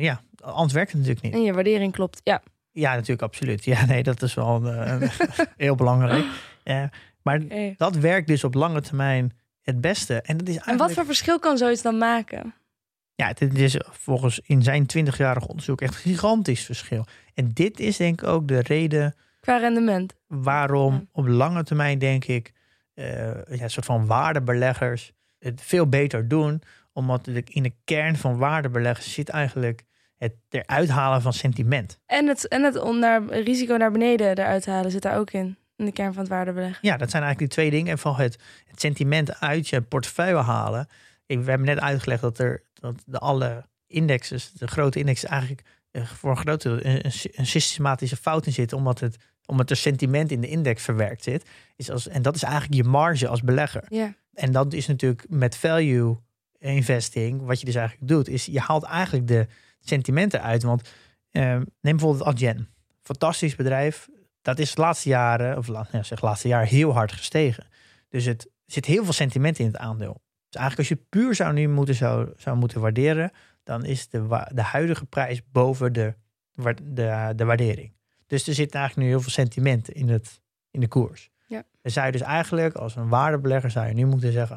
ja, 0.00 0.20
anders 0.40 0.72
werkt 0.72 0.90
het 0.90 1.00
natuurlijk 1.00 1.24
niet. 1.26 1.34
En 1.34 1.42
je 1.42 1.52
waardering 1.52 1.92
klopt. 1.92 2.20
Ja, 2.24 2.42
Ja, 2.72 2.94
natuurlijk, 2.94 3.22
absoluut. 3.22 3.64
Ja, 3.64 3.84
nee, 3.86 4.02
dat 4.02 4.22
is 4.22 4.34
wel 4.34 4.62
heel 5.56 5.74
belangrijk. 5.74 6.24
Maar 7.22 7.40
dat 7.76 7.96
werkt 7.96 8.26
dus 8.26 8.44
op 8.44 8.54
lange 8.54 8.80
termijn 8.80 9.36
het 9.60 9.80
beste. 9.80 10.20
En, 10.20 10.36
dat 10.36 10.48
is 10.48 10.54
En 10.54 10.60
wat 10.60 10.66
eigenlijk, 10.68 10.94
voor 10.94 11.04
verschil 11.04 11.38
kan 11.38 11.56
zoiets 11.58 11.82
dan 11.82 11.98
maken? 11.98 12.54
Ja, 13.14 13.26
het 13.26 13.40
is 13.40 13.76
volgens 13.90 14.40
in 14.44 14.62
zijn 14.62 14.86
20-jarig 14.98 15.46
onderzoek 15.46 15.80
echt 15.80 15.94
een 15.94 16.00
gigantisch 16.00 16.64
verschil. 16.64 17.06
En 17.34 17.48
dit 17.52 17.80
is 17.80 17.96
denk 17.96 18.22
ik 18.22 18.28
ook 18.28 18.48
de 18.48 18.60
reden 18.60 19.14
Qua 19.40 19.56
rendement. 19.56 20.14
waarom 20.26 20.94
Ja. 20.94 21.04
op 21.12 21.26
lange 21.26 21.64
termijn, 21.64 21.98
denk 21.98 22.24
ik, 22.24 22.52
ja, 22.94 23.42
een 23.44 23.70
soort 23.70 23.86
van 23.86 24.06
waardebeleggers 24.06 25.12
het 25.38 25.60
veel 25.62 25.88
beter 25.88 26.28
doen. 26.28 26.62
Omdat 26.92 27.26
in 27.44 27.62
de 27.62 27.72
kern 27.84 28.16
van 28.16 28.36
waardebeleggers 28.36 29.12
zit 29.12 29.28
eigenlijk 29.28 29.82
het 30.16 30.32
eruit 30.48 30.88
halen 30.88 31.22
van 31.22 31.32
sentiment. 31.32 31.98
En 32.06 32.26
het, 32.26 32.48
en 32.48 32.62
het 32.62 32.76
on- 32.78 32.98
naar, 32.98 33.24
risico 33.24 33.76
naar 33.76 33.90
beneden 33.90 34.38
eruit 34.38 34.66
halen 34.66 34.90
zit 34.90 35.02
daar 35.02 35.18
ook 35.18 35.30
in. 35.30 35.56
In 35.76 35.84
de 35.84 35.92
kern 35.92 36.12
van 36.12 36.22
het 36.22 36.30
waardebeleggen. 36.32 36.78
Ja, 36.82 36.96
dat 36.96 37.10
zijn 37.10 37.22
eigenlijk 37.22 37.38
die 37.38 37.62
twee 37.62 37.70
dingen. 37.70 37.92
En 37.92 37.98
van 37.98 38.16
het, 38.16 38.38
het 38.64 38.80
sentiment 38.80 39.40
uit 39.40 39.68
je 39.68 39.80
portefeuille 39.80 40.42
halen. 40.42 40.88
Ik, 41.26 41.38
we 41.38 41.48
hebben 41.48 41.66
net 41.66 41.80
uitgelegd 41.80 42.20
dat 42.20 42.38
er 42.38 42.62
dat 42.74 43.02
de 43.06 43.18
alle 43.18 43.66
indexes, 43.86 44.52
de 44.52 44.66
grote 44.66 44.98
indexes, 44.98 45.30
eigenlijk 45.30 45.62
eh, 45.90 46.04
voor 46.04 46.30
een 46.30 46.36
groot 46.36 46.62
deel 46.62 46.72
een, 46.72 47.06
een, 47.06 47.12
een 47.32 47.46
systematische 47.46 48.16
fout 48.16 48.46
in 48.46 48.52
zitten. 48.52 48.76
Omdat 48.76 49.00
het, 49.00 49.16
omdat 49.46 49.70
er 49.70 49.76
sentiment 49.76 50.30
in 50.30 50.40
de 50.40 50.48
index 50.48 50.82
verwerkt 50.82 51.22
zit. 51.22 51.48
Is 51.76 51.90
als, 51.90 52.08
en 52.08 52.22
dat 52.22 52.34
is 52.34 52.42
eigenlijk 52.42 52.74
je 52.74 52.84
marge 52.88 53.28
als 53.28 53.42
belegger. 53.42 53.84
Ja, 53.88 54.14
En 54.34 54.52
dat 54.52 54.72
is 54.72 54.86
natuurlijk 54.86 55.24
met 55.28 55.56
value 55.56 56.16
investing, 56.58 57.42
wat 57.42 57.60
je 57.60 57.66
dus 57.66 57.74
eigenlijk 57.74 58.08
doet, 58.08 58.28
is 58.28 58.44
je 58.46 58.60
haalt 58.60 58.82
eigenlijk 58.84 59.26
de 59.26 59.46
sentimenten 59.80 60.42
uit. 60.42 60.62
Want 60.62 60.90
eh, 61.30 61.42
neem 61.42 61.66
bijvoorbeeld 61.80 62.24
Adyen. 62.24 62.68
Fantastisch 63.02 63.56
bedrijf. 63.56 64.08
Dat 64.42 64.58
is 64.58 64.74
de 64.74 64.80
laatste 64.80 65.08
jaren, 65.08 65.56
of 65.58 65.66
la- 65.66 65.88
ja, 65.92 66.02
zeg 66.02 66.20
laatste 66.22 66.48
jaar, 66.48 66.66
heel 66.66 66.92
hard 66.92 67.12
gestegen. 67.12 67.66
Dus 68.08 68.24
het 68.24 68.48
zit 68.66 68.84
heel 68.86 69.04
veel 69.04 69.12
sentiment 69.12 69.58
in 69.58 69.66
het 69.66 69.76
aandeel. 69.76 70.20
Dus 70.48 70.60
eigenlijk 70.60 70.78
als 70.78 70.88
je 70.88 70.94
het 70.94 71.08
puur 71.08 71.34
zou 71.34 71.52
nu 71.52 71.68
moeten, 71.68 71.94
zou, 71.94 72.28
zou 72.36 72.56
moeten 72.56 72.80
waarderen, 72.80 73.30
dan 73.64 73.84
is 73.84 74.08
de, 74.08 74.46
de 74.54 74.62
huidige 74.62 75.04
prijs 75.06 75.40
boven 75.52 75.92
de, 75.92 76.14
de, 76.82 77.32
de 77.36 77.44
waardering. 77.44 77.92
Dus 78.32 78.46
er 78.46 78.54
zit 78.54 78.74
eigenlijk 78.74 79.06
nu 79.06 79.12
heel 79.12 79.22
veel 79.22 79.30
sentiment 79.30 79.88
in, 79.88 80.08
het, 80.08 80.40
in 80.70 80.80
de 80.80 80.88
koers. 80.88 81.30
Ja. 81.46 81.62
Dan 81.82 81.92
zou 81.92 82.06
je 82.06 82.12
dus 82.12 82.20
eigenlijk 82.20 82.74
als 82.74 82.96
een 82.96 83.08
waardebelegger 83.08 83.70
zou 83.70 83.86
je 83.86 83.94
nu 83.94 84.06
moeten 84.06 84.32
zeggen... 84.32 84.56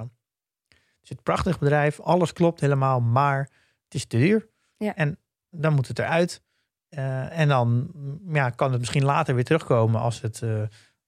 Het 0.70 1.04
is 1.04 1.10
een 1.10 1.24
prachtig 1.24 1.60
bedrijf, 1.60 2.00
alles 2.00 2.34
klopt 2.34 2.60
helemaal, 2.60 3.02
maar 3.02 3.40
het 3.84 3.94
is 3.94 4.06
te 4.06 4.18
duur. 4.18 4.50
Ja. 4.78 4.96
En 4.96 5.20
dan 5.50 5.74
moet 5.74 5.88
het 5.88 6.00
eruit. 6.00 6.42
Eh, 6.90 7.40
en 7.40 7.48
dan 7.48 7.92
mm, 7.94 8.36
ja, 8.36 8.50
kan 8.50 8.72
het 8.72 8.80
misschien 8.80 9.04
later 9.04 9.36
weer 9.36 9.44
terugkomen 9.44 10.02
als, 10.02 10.22
het, 10.22 10.42
eh, 10.42 10.62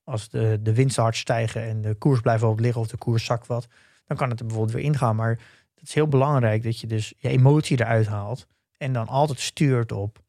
als 0.03 0.29
de, 0.29 0.59
de 0.61 0.73
winsten 0.73 1.03
hard 1.03 1.15
stijgen 1.15 1.63
en 1.63 1.81
de 1.81 1.95
koers 1.95 2.21
blijft 2.21 2.43
op 2.43 2.59
liggen 2.59 2.81
of 2.81 2.87
de 2.87 2.97
koers 2.97 3.25
zakt 3.25 3.47
wat. 3.47 3.67
Dan 4.05 4.17
kan 4.17 4.29
het 4.29 4.39
er 4.39 4.45
bijvoorbeeld 4.45 4.75
weer 4.75 4.85
ingaan. 4.85 5.15
Maar 5.15 5.39
het 5.75 5.87
is 5.87 5.93
heel 5.93 6.07
belangrijk 6.07 6.63
dat 6.63 6.79
je 6.79 6.87
dus 6.87 7.13
je 7.17 7.29
emotie 7.29 7.79
eruit 7.79 8.07
haalt. 8.07 8.47
En 8.77 8.93
dan 8.93 9.07
altijd 9.07 9.39
stuurt 9.39 9.91
op 9.91 10.25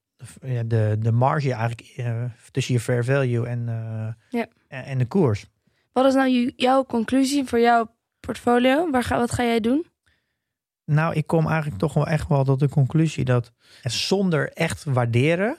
de, 0.66 0.96
de, 0.98 1.12
marge 1.12 1.52
eigenlijk 1.52 1.92
eh, 1.96 2.24
tussen 2.50 2.74
je 2.74 2.80
fair 2.80 3.04
value 3.04 3.46
en, 3.46 3.68
eh, 3.68 4.40
Ja. 4.40 4.46
en, 4.68 4.98
de 4.98 5.06
koers. 5.06 5.46
Wat 5.92 6.04
is 6.06 6.14
nou 6.14 6.52
jouw 6.56 6.84
conclusie 6.84 7.44
voor 7.44 7.60
jouw 7.60 7.94
portfolio? 8.20 8.90
Waar 8.90 9.02
ga, 9.04 9.16
wat 9.18 9.32
ga 9.32 9.42
jij 9.42 9.60
doen? 9.60 9.86
Nou, 10.84 11.14
ik 11.14 11.26
kom 11.26 11.46
eigenlijk 11.46 11.78
toch 11.80 11.94
wel 11.94 12.06
echt 12.06 12.28
wel 12.28 12.44
tot 12.44 12.60
de 12.60 12.68
conclusie 12.68 13.24
dat 13.24 13.52
zonder 13.82 14.52
echt 14.52 14.84
waarderen 14.84 15.56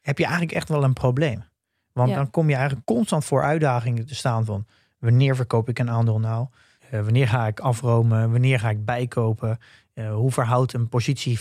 heb 0.00 0.18
je 0.18 0.24
eigenlijk 0.24 0.54
echt 0.54 0.68
wel 0.68 0.84
een 0.84 0.92
probleem. 0.92 1.44
Want 1.92 2.08
Ja. 2.10 2.16
dan 2.16 2.30
kom 2.30 2.48
je 2.48 2.54
eigenlijk 2.54 2.86
constant 2.86 3.24
voor 3.24 3.42
uitdagingen 3.42 4.06
te 4.06 4.14
staan 4.14 4.44
van 4.44 4.66
wanneer 4.98 5.36
verkoop 5.36 5.68
ik 5.68 5.78
een 5.78 5.90
aandeel 5.90 6.20
nou? 6.20 6.46
Eh, 6.90 7.00
wanneer 7.02 7.28
ga 7.28 7.46
ik 7.46 7.60
afromen? 7.60 8.30
Wanneer 8.30 8.60
ga 8.60 8.70
ik 8.70 8.84
bijkopen? 8.84 9.58
Eh, 9.98 10.14
hoe 10.14 10.30
verhoudt 10.30 10.72
een 10.72 10.88
positie 10.88 11.38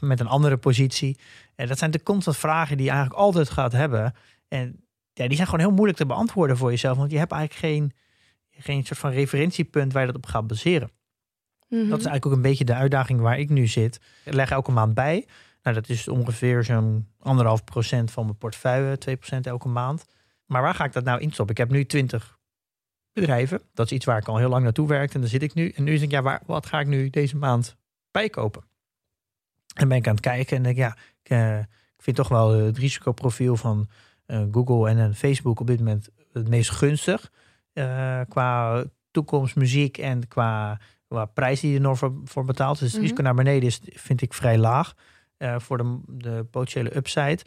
met 0.00 0.20
een 0.20 0.26
andere 0.26 0.56
positie? 0.56 1.18
En 1.54 1.66
dat 1.66 1.78
zijn 1.78 1.90
de 1.90 2.02
constant 2.02 2.36
vragen 2.36 2.76
die 2.76 2.86
je 2.86 2.92
eigenlijk 2.92 3.20
altijd 3.20 3.50
gaat 3.50 3.72
hebben. 3.72 4.14
En 4.48 4.84
ja, 5.12 5.26
die 5.26 5.36
zijn 5.36 5.48
gewoon 5.48 5.64
heel 5.64 5.74
moeilijk 5.74 5.98
te 5.98 6.06
beantwoorden 6.06 6.56
voor 6.56 6.70
jezelf. 6.70 6.96
Want 6.96 7.10
je 7.10 7.18
hebt 7.18 7.32
eigenlijk 7.32 7.60
geen, 7.60 7.92
geen 8.50 8.84
soort 8.84 8.98
van 8.98 9.10
referentiepunt 9.10 9.92
waar 9.92 10.00
je 10.00 10.06
dat 10.12 10.16
op 10.16 10.26
gaat 10.26 10.46
baseren. 10.46 10.90
Mhm. 11.68 11.88
Dat 11.88 11.98
is 11.98 12.04
eigenlijk 12.04 12.26
ook 12.26 12.32
een 12.32 12.42
beetje 12.42 12.64
de 12.64 12.74
uitdaging 12.74 13.20
waar 13.20 13.38
ik 13.38 13.48
nu 13.48 13.66
zit. 13.66 14.00
Ik 14.24 14.32
leg 14.32 14.50
elke 14.50 14.72
maand 14.72 14.94
bij. 14.94 15.26
Nou, 15.62 15.76
dat 15.76 15.88
is 15.88 16.08
ongeveer 16.08 16.64
zo'n 16.64 17.08
anderhalf 17.18 17.64
procent 17.64 18.10
van 18.10 18.24
mijn 18.24 18.38
portefeuille, 18.38 18.98
2% 18.98 19.46
elke 19.46 19.68
maand. 19.68 20.04
Maar 20.46 20.62
waar 20.62 20.74
ga 20.74 20.84
ik 20.84 20.92
dat 20.92 21.04
nou 21.04 21.20
instoppen? 21.20 21.54
Ik 21.54 21.60
heb 21.60 21.70
nu 21.70 21.84
20 21.84 22.38
bedrijven. 23.12 23.62
Dat 23.74 23.86
is 23.86 23.92
iets 23.92 24.04
waar 24.04 24.18
ik 24.18 24.28
al 24.28 24.36
heel 24.36 24.48
lang 24.48 24.64
naartoe 24.64 24.88
werk. 24.88 25.14
En 25.14 25.20
daar 25.20 25.28
zit 25.28 25.42
ik 25.42 25.54
nu. 25.54 25.68
En 25.68 25.84
nu 25.84 25.90
denk 25.90 26.02
ik, 26.02 26.10
ja, 26.10 26.22
waar, 26.22 26.42
wat 26.46 26.66
ga 26.66 26.80
ik 26.80 26.86
nu 26.86 27.10
deze 27.10 27.36
maand 27.36 27.76
bijkopen? 28.16 28.62
En 29.74 29.88
ben 29.88 29.96
ik 29.96 30.06
aan 30.06 30.14
het 30.14 30.22
kijken 30.22 30.56
en 30.56 30.62
denk, 30.62 30.76
ja, 30.76 30.96
ik, 31.22 31.30
eh, 31.30 31.58
ik 31.96 32.02
vind 32.02 32.16
toch 32.16 32.28
wel 32.28 32.50
het 32.52 32.78
risicoprofiel 32.78 33.56
van 33.56 33.88
eh, 34.26 34.42
Google 34.52 34.88
en 34.88 34.98
eh, 34.98 35.14
Facebook 35.14 35.60
op 35.60 35.66
dit 35.66 35.78
moment 35.78 36.08
het 36.32 36.48
meest 36.48 36.70
gunstig. 36.70 37.32
Eh, 37.72 38.20
qua 38.28 38.84
toekomst, 39.10 39.56
muziek 39.56 39.98
en 39.98 40.28
qua 40.28 40.80
qua 41.08 41.24
prijs 41.24 41.60
die 41.60 41.70
je 41.70 41.76
er 41.76 41.82
nog 41.82 41.98
voor, 41.98 42.12
voor 42.24 42.44
betaalt. 42.44 42.78
Dus 42.78 42.86
het 42.86 42.92
Mhm. 42.92 43.02
risico 43.02 43.22
naar 43.22 43.34
beneden 43.34 43.68
is, 43.68 43.80
vind 43.84 44.22
ik 44.22 44.34
vrij 44.34 44.58
laag 44.58 44.94
voor 45.38 45.78
de, 45.78 46.00
de 46.06 46.44
potentiële 46.50 46.96
upside. 46.96 47.38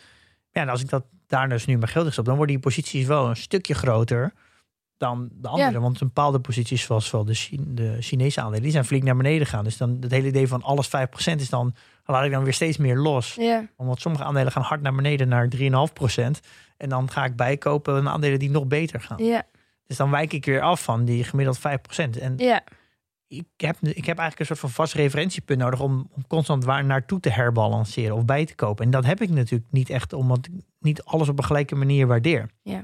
Ja, 0.52 0.62
en 0.62 0.70
als 0.70 0.82
ik 0.82 0.90
dat 0.90 1.06
daar 1.28 1.50
dus 1.50 1.66
nu 1.66 1.78
mijn 1.78 1.92
geld 1.92 2.12
stop, 2.12 2.26
dan 2.26 2.36
worden 2.36 2.56
die 2.56 2.64
posities 2.64 3.06
wel 3.06 3.30
een 3.30 3.36
stukje 3.36 3.74
groter 3.74 4.34
dan 5.00 5.30
de 5.32 5.48
andere. 5.48 5.80
Want 5.80 6.02
een 6.02 6.08
bepaalde 6.08 6.40
posities, 6.40 6.82
zoals 6.82 7.12
wel 7.12 7.26
de, 7.26 7.48
de 7.68 7.98
Chinese 8.00 8.42
aandelen, 8.42 8.62
die 8.62 8.72
zijn 8.72 8.86
flink 8.86 9.04
naar 9.04 9.16
beneden 9.16 9.48
gegaan. 9.48 9.64
Dus 9.64 9.78
dan 9.78 9.98
het 10.00 10.12
hele 10.12 10.28
idee 10.28 10.48
van 10.48 10.64
alles 10.64 10.88
5% 10.88 10.90
is 11.36 11.50
dan, 11.50 11.76
laat 12.06 12.26
ik 12.26 12.32
dan 12.32 12.44
weer 12.44 12.54
steeds 12.54 12.78
meer 12.78 12.98
los. 12.98 13.36
Ja, 13.36 13.68
Omdat 13.76 14.00
sommige 14.00 14.24
aandelen 14.24 14.52
gaan 14.52 14.64
hard 14.64 14.82
naar 14.82 14.96
beneden 14.96 15.28
naar 15.28 15.48
3,5%. 15.56 15.64
En 16.78 16.90
dan 16.90 17.12
ga 17.12 17.26
ik 17.26 17.36
bijkopen 17.36 17.96
aan 17.96 18.10
aandelen 18.10 18.40
die 18.40 18.50
nog 18.50 18.68
beter 18.68 19.02
gaan. 19.02 19.24
ja, 19.24 19.44
Dus 19.86 19.98
dan 19.98 20.12
wijk 20.12 20.34
ik 20.34 20.46
weer 20.46 20.62
af 20.62 20.84
van 20.84 21.06
die 21.06 21.24
gemiddeld 21.24 21.58
5%. 21.58 21.62
En 22.20 22.34
ja. 22.38 22.64
ik 23.28 23.46
heb, 23.58 23.78
ik 23.82 24.06
heb 24.06 24.18
eigenlijk 24.18 24.40
een 24.40 24.46
soort 24.46 24.60
van 24.60 24.70
vast 24.70 24.94
referentiepunt 24.94 25.60
nodig 25.60 25.80
om, 25.80 26.10
om 26.16 26.28
constant 26.28 26.64
waar 26.64 26.86
naartoe 26.86 27.20
te 27.20 27.30
herbalanceren 27.30 28.16
of 28.16 28.26
bij 28.26 28.46
te 28.46 28.56
kopen. 28.56 28.86
En 28.86 28.92
dat 28.92 29.06
heb 29.06 29.22
ik 29.22 29.30
natuurlijk 29.30 29.72
niet 29.72 29.90
echt, 29.90 30.14
omdat 30.14 30.46
ik 30.46 30.64
niet 30.80 31.04
alles 31.04 31.30
op 31.30 31.38
een 31.38 31.46
gelijke 31.46 31.76
manier 31.76 32.08
waardeer. 32.08 32.50
Ja. 32.62 32.84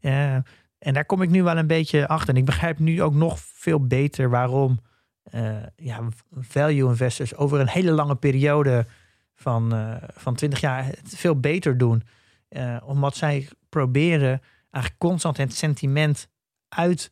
Eh, 0.00 0.36
en 0.84 0.94
daar 0.94 1.04
kom 1.04 1.22
ik 1.22 1.30
nu 1.30 1.42
wel 1.42 1.56
een 1.58 1.66
beetje 1.66 2.08
achter. 2.08 2.28
En 2.28 2.36
ik 2.40 2.44
begrijp 2.44 2.78
nu 2.78 3.02
ook 3.02 3.14
nog 3.14 3.38
veel 3.40 3.86
beter 3.86 4.30
waarom 4.30 4.80
eh, 5.24 5.56
ja, 5.76 6.00
value 6.32 6.88
investors 6.88 7.34
over 7.34 7.60
een 7.60 7.68
hele 7.68 7.90
lange 7.90 8.14
periode 8.16 8.86
van, 9.34 9.74
eh, 9.74 9.96
van 10.14 10.34
20 10.34 10.60
jaar 10.60 10.84
het 10.86 11.00
veel 11.16 11.40
beter 11.40 11.78
doen. 11.78 12.02
Eh, 12.48 12.76
omdat 12.84 13.16
zij 13.16 13.48
proberen 13.68 14.40
eigenlijk 14.70 14.98
constant 14.98 15.36
het 15.36 15.54
sentiment 15.54 16.28
uit, 16.68 17.10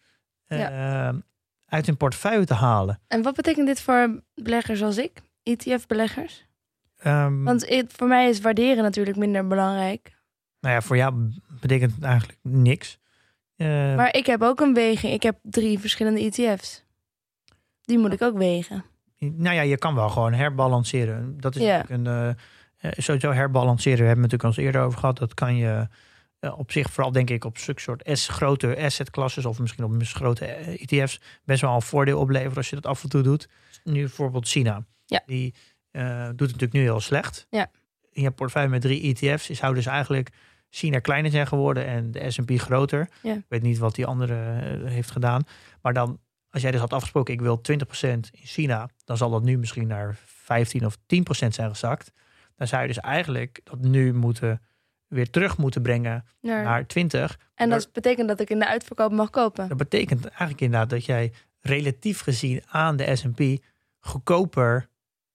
uit 1.66 1.86
hun 1.86 1.96
portefeuille 1.96 2.44
te 2.44 2.54
halen. 2.54 3.00
En 3.08 3.22
wat 3.22 3.34
betekent 3.34 3.66
dit 3.66 3.80
voor 3.80 4.22
beleggers 4.34 4.82
als 4.82 4.98
ik? 4.98 5.20
ETF-beleggers? 5.42 6.46
Ehm, 6.98 7.42
Want 7.42 7.68
het- 7.68 7.92
voor 7.92 8.08
mij 8.08 8.28
is 8.28 8.40
waarderen 8.40 8.82
natuurlijk 8.82 9.16
minder 9.16 9.46
belangrijk. 9.46 10.20
nou 10.60 10.74
ja, 10.74 10.80
voor 10.80 10.96
jou 10.96 11.30
betekent 11.60 11.94
het 11.94 12.02
eigenlijk 12.04 12.38
niks. 12.42 12.98
Eh, 13.62 13.96
Maar 13.96 14.14
ik 14.14 14.26
heb 14.26 14.42
ook 14.42 14.60
een 14.60 14.74
weging. 14.74 15.12
Ik 15.12 15.22
heb 15.22 15.38
drie 15.42 15.78
verschillende 15.78 16.20
ETF's. 16.20 16.84
Die 17.82 17.98
moet 17.98 18.12
ik 18.12 18.22
ook 18.22 18.36
wegen. 18.38 18.84
Nou 19.18 19.54
ja, 19.54 19.62
je 19.62 19.78
kan 19.78 19.94
wel 19.94 20.08
gewoon 20.08 20.32
herbalanceren. 20.32 21.40
Dat 21.40 21.56
is 21.56 21.62
Ja. 21.62 21.76
natuurlijk 21.76 22.06
een. 22.06 22.06
eh, 22.06 22.28
eh, 22.90 22.92
sowieso 22.96 23.32
herbalanceren, 23.32 23.98
we 24.00 24.04
hebben 24.06 24.22
het 24.24 24.32
natuurlijk 24.32 24.42
al 24.42 24.48
eens 24.64 24.66
eerder 24.74 24.80
over 24.82 24.98
gehad. 24.98 25.18
Dat 25.18 25.34
kan 25.34 25.56
je 25.56 25.88
op 26.56 26.72
zich, 26.72 26.90
vooral 26.92 27.12
denk 27.12 27.30
ik 27.30 27.44
op 27.44 27.58
zulke 27.58 27.80
soort 27.80 28.08
S, 28.12 28.28
grote 28.28 28.76
assetklasses 28.78 29.44
of 29.44 29.58
misschien 29.58 29.84
op 29.84 30.02
grote 30.02 30.46
ETF's, 30.46 31.20
best 31.44 31.60
wel 31.60 31.74
een 31.74 31.82
voordeel 31.82 32.18
opleveren 32.20 32.56
als 32.56 32.68
je 32.70 32.74
dat 32.74 32.86
af 32.86 33.02
en 33.02 33.08
toe 33.08 33.22
doet. 33.22 33.48
Nu 33.84 34.00
bijvoorbeeld 34.00 34.48
China. 34.48 34.84
Ja. 35.06 35.22
Die 35.26 35.54
doet 35.90 36.00
het 36.26 36.38
natuurlijk 36.38 36.72
nu 36.72 36.80
heel 36.80 37.00
slecht. 37.00 37.46
Ja. 37.50 37.70
In 38.10 38.22
je 38.22 38.30
portefeuille 38.30 38.68
met 38.68 38.80
drie 38.80 39.02
ETF's 39.02 39.48
is 39.50 39.58
zou 39.58 39.74
dus 39.74 39.86
eigenlijk 39.86 40.28
China 40.74 40.98
kleiner 40.98 41.30
zijn 41.30 41.46
geworden 41.46 41.86
en 41.86 42.10
de 42.10 42.30
S&P 42.30 42.50
groter. 42.50 43.08
Ja. 43.22 43.34
Ik 43.34 43.44
weet 43.48 43.62
niet 43.62 43.78
wat 43.78 43.94
die 43.94 44.06
andere 44.06 44.34
eh, 44.34 44.90
heeft 44.90 45.10
gedaan. 45.10 45.42
Maar 45.82 45.92
dan, 45.92 46.18
als 46.50 46.62
jij 46.62 46.70
dus 46.70 46.80
had 46.80 46.92
afgesproken, 46.92 47.34
ik 47.34 47.40
wil 47.40 47.60
20% 47.72 47.72
in 48.02 48.24
China, 48.32 48.88
dan 49.04 49.16
zal 49.16 49.30
dat 49.30 49.42
nu 49.42 49.58
misschien 49.58 49.86
naar 49.86 50.16
15 50.26 50.86
of 50.86 50.96
10% 50.96 51.00
zijn 51.48 51.68
gezakt. 51.70 52.12
Dan 52.56 52.66
zou 52.66 52.82
je 52.82 52.88
dus 52.88 52.98
eigenlijk 53.00 53.60
dat 53.64 53.80
nu 53.80 54.14
moeten 54.14 54.62
weer 55.06 55.30
terug 55.30 55.56
moeten 55.58 55.82
brengen 55.82 56.24
Naar- 56.40 56.64
naar 56.64 56.86
20. 56.86 57.38
en 57.54 57.70
dat 57.70 57.92
betekent 57.92 58.28
dat 58.28 58.40
ik 58.40 58.50
in 58.50 58.58
de 58.58 58.68
uitverkoop 58.68 59.12
mag 59.12 59.30
kopen. 59.30 59.68
Dat 59.68 59.76
betekent 59.78 60.26
eigenlijk 60.26 60.60
inderdaad 60.60 60.90
dat 60.90 61.04
jij 61.04 61.32
relatief 61.60 62.20
gezien 62.20 62.62
aan 62.68 62.96
de 62.96 63.16
S&P 63.16 63.62
goedkoper 64.00 64.88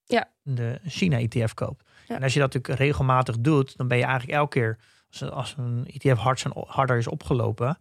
Ja. 0.06 0.30
de 0.43 0.80
China-ETF 0.86 1.54
koopt. 1.54 1.84
Ja. 2.08 2.15
En 2.15 2.23
als 2.23 2.34
je 2.34 2.39
dat 2.39 2.54
natuurlijk 2.54 2.80
regelmatig 2.80 3.39
doet, 3.39 3.78
dan 3.78 3.88
ben 3.88 3.97
je 3.97 4.04
eigenlijk 4.04 4.38
elke 4.38 4.60
keer 4.60 4.78
als, 5.10 5.32
als 5.32 5.56
een 5.58 5.86
ETF 5.88 6.17
hard 6.17 6.39
zijn- 6.39 6.54
harder 6.67 6.98
is 6.98 7.08
opgelopen, 7.08 7.78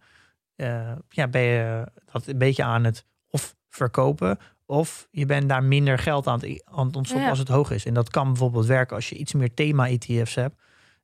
eh, 0.55 0.91
ja, 1.09 1.27
ben 1.27 1.41
je 1.41 1.87
dat 2.11 2.27
een 2.27 2.37
beetje 2.37 2.63
aan 2.63 2.83
het 2.83 3.05
of 3.29 3.55
verkopen 3.69 4.37
of 4.65 5.07
je 5.11 5.25
bent 5.25 5.49
daar 5.49 5.63
minder 5.63 5.97
geld 5.99 6.27
aan 6.27 6.39
het, 6.39 6.61
aan 6.65 6.85
het 6.85 6.95
ontstoppen 6.95 7.23
Ja. 7.25 7.29
als 7.29 7.39
het 7.39 7.47
hoog 7.47 7.71
is. 7.71 7.85
En 7.85 7.93
dat 7.93 8.09
kan 8.09 8.27
bijvoorbeeld 8.27 8.65
werken 8.65 8.95
als 8.95 9.09
je 9.09 9.15
iets 9.15 9.33
meer 9.33 9.53
thema-ETF's 9.53 10.35
hebt. 10.35 10.55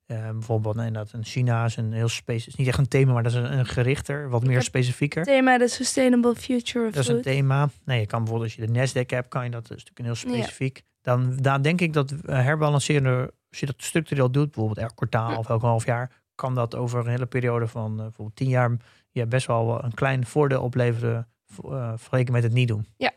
Eh, 0.06 0.30
bijvoorbeeld, 0.30 0.76
nee, 0.76 0.92
dat 0.92 1.12
een 1.12 1.26
China 1.26 1.66
is 1.66 1.76
een 1.78 1.92
heel 1.94 2.08
specifiek, 2.10 2.48
is 2.54 2.56
niet 2.56 2.68
echt 2.68 2.78
een 2.78 2.88
thema, 2.88 3.14
maar 3.14 3.24
dat 3.24 3.32
is 3.32 3.38
een, 3.38 3.58
een 3.58 3.66
gerichter, 3.66 4.30
wat 4.30 4.44
meer 4.44 4.62
specifieker. 4.62 5.24
Thema 5.24 5.58
de 5.58 5.68
Sustainable 5.68 6.36
Future 6.36 6.88
of 6.88 6.94
Dat 6.94 7.04
is 7.04 7.10
een 7.10 7.22
thema. 7.22 7.70
Nee, 7.86 8.00
je 8.00 8.06
kan 8.06 8.20
bijvoorbeeld 8.20 8.52
als 8.58 8.66
je 8.66 8.72
de 8.74 8.80
Nasdaq 9.04 9.06
hebt, 9.10 9.28
kan 9.28 9.44
je 9.44 9.50
dat, 9.50 9.68
dat 9.68 9.78
is 9.78 9.84
natuurlijk 9.86 10.00
een 10.00 10.30
heel 10.30 10.38
Ja. 10.40 10.44
specifiek. 10.44 10.84
Dan, 11.02 11.36
dan 11.36 11.62
denk 11.62 11.82
ik 11.82 11.94
dat 11.94 12.12
eh, 12.12 12.36
herbalanceren, 12.44 13.32
als 13.54 13.62
je 13.62 13.66
dat 13.66 13.84
structureel 13.84 14.32
doet, 14.32 14.46
bijvoorbeeld 14.52 14.78
elk 14.88 14.96
kwartaal 14.96 15.32
Ja. 15.32 15.38
of 15.38 15.50
elk 15.50 15.62
half 15.62 15.86
jaar, 15.86 16.12
kan 16.36 16.56
dat 16.56 16.76
over 16.76 17.00
een 17.00 17.08
hele 17.08 17.26
periode 17.26 17.68
van 17.68 17.92
eh, 17.92 18.02
bijvoorbeeld 18.04 18.36
tien 18.36 18.50
jaar 18.50 18.72
je 19.12 19.26
best 19.26 19.48
wel 19.48 19.84
een 19.84 19.94
klein 19.94 20.26
voordeel 20.26 20.62
opleveren 20.62 21.28
uh, 21.66 21.92
vergeleken 21.96 22.34
met 22.34 22.44
het 22.44 22.54
niet 22.54 22.68
doen. 22.68 22.86
Ja. 22.98 23.12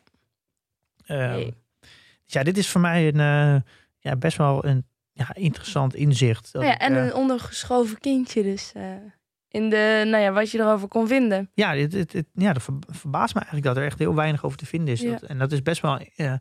Ehm, 1.06 1.30
Nee. 1.30 1.54
dus 2.24 2.32
ja, 2.34 2.42
dit 2.42 2.58
is 2.58 2.68
voor 2.70 2.80
mij 2.80 3.08
een 3.08 3.20
eh, 3.20 3.60
ja, 3.98 4.16
best 4.16 4.36
wel 4.36 4.64
een 4.64 4.84
ja, 5.12 5.34
interessant 5.34 5.94
inzicht. 5.94 6.52
Nou 6.52 6.66
ja, 6.66 6.72
ik, 6.74 6.80
en 6.80 6.96
eh, 6.96 7.04
een 7.04 7.14
ondergeschoven 7.14 7.98
kindje 7.98 8.42
dus. 8.42 8.72
eh, 8.74 8.82
in 9.48 9.70
de, 9.70 10.02
nou 10.06 10.22
ja, 10.22 10.32
wat 10.32 10.50
je 10.50 10.58
erover 10.58 10.88
kon 10.88 11.06
vinden. 11.08 11.50
Ja, 11.54 11.74
het, 11.74 11.92
het, 11.92 12.12
het- 12.12 12.26
ja, 12.32 12.52
dat 12.52 12.62
ver- 12.62 12.74
verbaast 12.88 13.34
me 13.34 13.40
eigenlijk 13.40 13.68
dat 13.68 13.76
er 13.76 13.84
echt 13.88 13.98
heel 13.98 14.14
weinig 14.14 14.44
over 14.44 14.58
te 14.58 14.66
vinden 14.66 14.94
is. 14.94 15.00
Ja. 15.00 15.10
Dat, 15.10 15.22
en 15.22 15.38
dat 15.38 15.52
is 15.52 15.62
best 15.62 15.82
wel, 15.82 15.98
eh, 15.98 16.32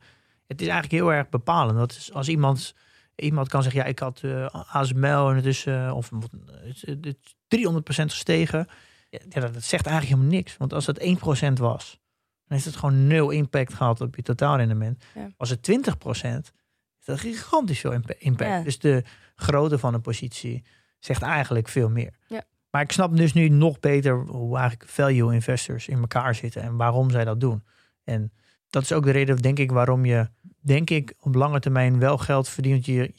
het 0.48 0.62
is 0.62 0.68
eigenlijk 0.68 0.92
heel 0.92 1.14
erg 1.14 1.30
bepalend. 1.30 1.78
Dat 1.78 1.92
is 1.92 2.14
als 2.14 2.28
iemand, 2.28 2.74
iemand 3.16 3.48
kan 3.48 3.64
zeggen, 3.64 3.82
ja, 3.82 3.88
ik 3.88 4.00
had 4.00 4.22
eh 4.24 4.46
ASML 4.76 5.30
en 5.30 5.36
het 5.36 5.46
is, 5.46 5.66
eh, 5.66 5.92
of 5.96 6.10
het, 6.10 6.30
is- 6.64 6.86
het 6.86 7.06
is 7.06 7.36
300% 7.48 8.12
gestegen. 8.12 8.68
Ja, 9.10 9.20
dat, 9.42 9.54
dat 9.54 9.64
zegt 9.64 9.86
eigenlijk 9.86 10.16
helemaal 10.16 10.38
niks. 10.40 10.58
Want 10.58 10.74
als 10.74 10.86
het 10.86 11.00
1% 11.00 11.60
was, 11.60 12.00
dan 12.48 12.58
heeft 12.58 12.66
het 12.66 12.76
gewoon 12.76 13.08
nul 13.08 13.30
impact 13.30 13.74
gehad 13.74 14.02
op 14.02 14.16
je 14.16 14.22
totaalrendement. 14.22 15.04
Ja. 15.16 15.30
Als 15.38 15.50
het 15.50 15.62
20% 15.62 16.52
is 17.00 17.06
dat 17.06 17.20
gigantisch 17.20 17.80
veel 17.80 17.92
impa- 17.92 18.14
impact. 18.18 18.50
Ja. 18.50 18.62
Dus 18.62 18.80
de 18.80 19.04
grootte 19.36 19.78
van 19.80 19.94
een 19.94 20.02
positie 20.02 20.64
zegt 21.00 21.22
eigenlijk 21.22 21.68
veel 21.68 21.90
meer. 21.90 22.14
Ja. 22.28 22.44
Maar 22.70 22.82
ik 22.82 22.92
snap 22.92 23.18
dus 23.18 23.34
nu 23.34 23.50
nog 23.50 23.80
beter 23.80 24.16
hoe 24.26 24.58
eigenlijk 24.58 24.90
value 24.90 25.34
investors 25.34 25.88
in 25.88 26.00
elkaar 26.00 26.36
zitten 26.36 26.62
en 26.62 26.76
waarom 26.76 27.10
zij 27.10 27.26
dat 27.26 27.40
doen. 27.40 27.64
En 28.04 28.32
dat 28.70 28.84
is 28.84 28.92
ook 28.92 29.04
de 29.04 29.12
reden, 29.12 29.38
denk 29.38 29.60
ik, 29.60 29.72
waarom 29.72 30.06
je, 30.06 30.30
denk 30.66 30.90
ik, 30.90 31.14
op 31.20 31.36
lange 31.36 31.60
termijn 31.60 32.00
wel 32.00 32.18
geld 32.18 32.50
verdient. 32.50 32.86
Je, 32.86 33.12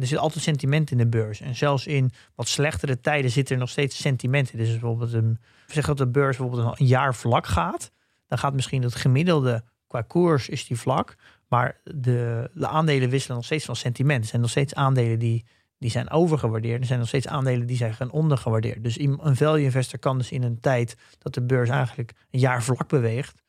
er 0.00 0.06
zit 0.06 0.18
altijd 0.18 0.44
sentiment 0.44 0.90
in 0.90 0.98
de 0.98 1.06
beurs. 1.06 1.40
En 1.40 1.56
zelfs 1.56 1.86
in 1.86 2.10
wat 2.34 2.48
slechtere 2.48 3.00
tijden 3.00 3.30
zit 3.30 3.50
er 3.50 3.56
nog 3.56 3.68
steeds 3.68 4.00
sentiment. 4.00 4.56
Dus 4.56 4.70
bijvoorbeeld, 4.70 5.12
een, 5.12 5.38
zeg 5.66 5.86
dat 5.86 5.98
de 5.98 6.08
beurs 6.08 6.36
bijvoorbeeld 6.36 6.80
een 6.80 6.86
jaar 6.86 7.14
vlak 7.14 7.46
gaat, 7.46 7.90
dan 8.26 8.38
gaat 8.38 8.54
misschien 8.54 8.82
het 8.82 8.94
gemiddelde 8.94 9.64
qua 9.86 10.02
koers 10.02 10.48
is 10.48 10.66
die 10.66 10.78
vlak. 10.78 11.16
Maar 11.48 11.80
de, 11.84 12.50
de 12.54 12.66
aandelen 12.66 13.10
wisselen 13.10 13.36
nog 13.36 13.46
steeds 13.46 13.64
van 13.64 13.76
sentiment. 13.76 14.22
Er 14.22 14.28
zijn 14.28 14.40
nog 14.40 14.50
steeds 14.50 14.74
aandelen 14.74 15.18
die, 15.18 15.46
die 15.78 15.90
zijn 15.90 16.10
overgewaardeerd. 16.10 16.80
Er 16.80 16.86
zijn 16.86 16.98
nog 16.98 17.08
steeds 17.08 17.26
aandelen 17.26 17.66
die 17.66 17.76
zijn 17.76 18.10
ondergewaardeerd. 18.10 18.84
Dus 18.84 18.98
een 18.98 19.36
value 19.36 19.64
investor 19.64 19.98
kan 19.98 20.18
dus 20.18 20.30
in 20.30 20.42
een 20.42 20.60
tijd 20.60 20.96
dat 21.18 21.34
de 21.34 21.42
beurs 21.42 21.68
eigenlijk 21.68 22.12
een 22.30 22.40
jaar 22.40 22.62
vlak 22.62 22.88
beweegt, 22.88 23.42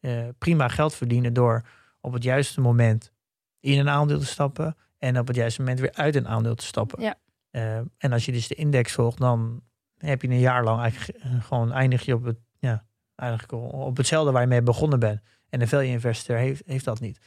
eh, 0.00 0.28
prima 0.38 0.68
geld 0.68 0.94
verdienen 0.94 1.32
door 1.32 1.64
op 2.00 2.12
het 2.12 2.22
juiste 2.22 2.60
moment 2.60 3.12
in 3.60 3.78
een 3.78 3.88
aandeel 3.88 4.18
te 4.18 4.26
stappen 4.26 4.76
en 4.98 5.18
op 5.18 5.26
het 5.26 5.36
juiste 5.36 5.60
moment 5.60 5.80
weer 5.80 5.92
uit 5.92 6.14
een 6.14 6.28
aandeel 6.28 6.54
te 6.54 6.64
stappen. 6.64 7.02
Ja. 7.02 7.18
Eh, 7.50 7.76
en 7.76 8.12
als 8.12 8.24
je 8.24 8.32
dus 8.32 8.48
de 8.48 8.54
index 8.54 8.92
volgt, 8.92 9.18
dan 9.18 9.62
heb 9.96 10.22
je 10.22 10.28
een 10.28 10.38
jaar 10.38 10.64
lang 10.64 10.80
eigenlijk 10.80 11.18
eh, 11.18 11.44
gewoon 11.44 11.72
eindig 11.72 12.04
je 12.04 12.14
op 12.14 12.24
het, 12.24 12.38
ja, 12.58 12.86
eigenlijk 13.14 13.52
op 13.72 13.96
hetzelfde 13.96 14.32
waar 14.32 14.42
je 14.42 14.48
mee 14.48 14.62
begonnen 14.62 14.98
bent. 14.98 15.20
En 15.48 15.60
een 15.60 15.68
value 15.68 15.86
investor 15.86 16.36
heeft, 16.36 16.62
heeft 16.66 16.84
dat 16.84 17.00
niet. 17.00 17.18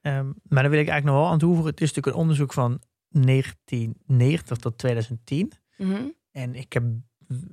Ehm, 0.00 0.26
maar 0.42 0.62
dan 0.62 0.70
wil 0.70 0.80
ik 0.80 0.88
eigenlijk 0.88 1.04
nog 1.04 1.14
wel 1.14 1.26
aan 1.26 1.38
toevoegen. 1.38 1.70
Het 1.70 1.80
is 1.80 1.88
natuurlijk 1.88 2.16
een 2.16 2.22
onderzoek 2.22 2.52
van 2.52 2.80
1990 3.08 4.56
tot 4.56 4.78
2010. 4.78 5.52
Mhm. 5.76 6.02
En 6.30 6.54
ik 6.54 6.72
heb, 6.72 6.84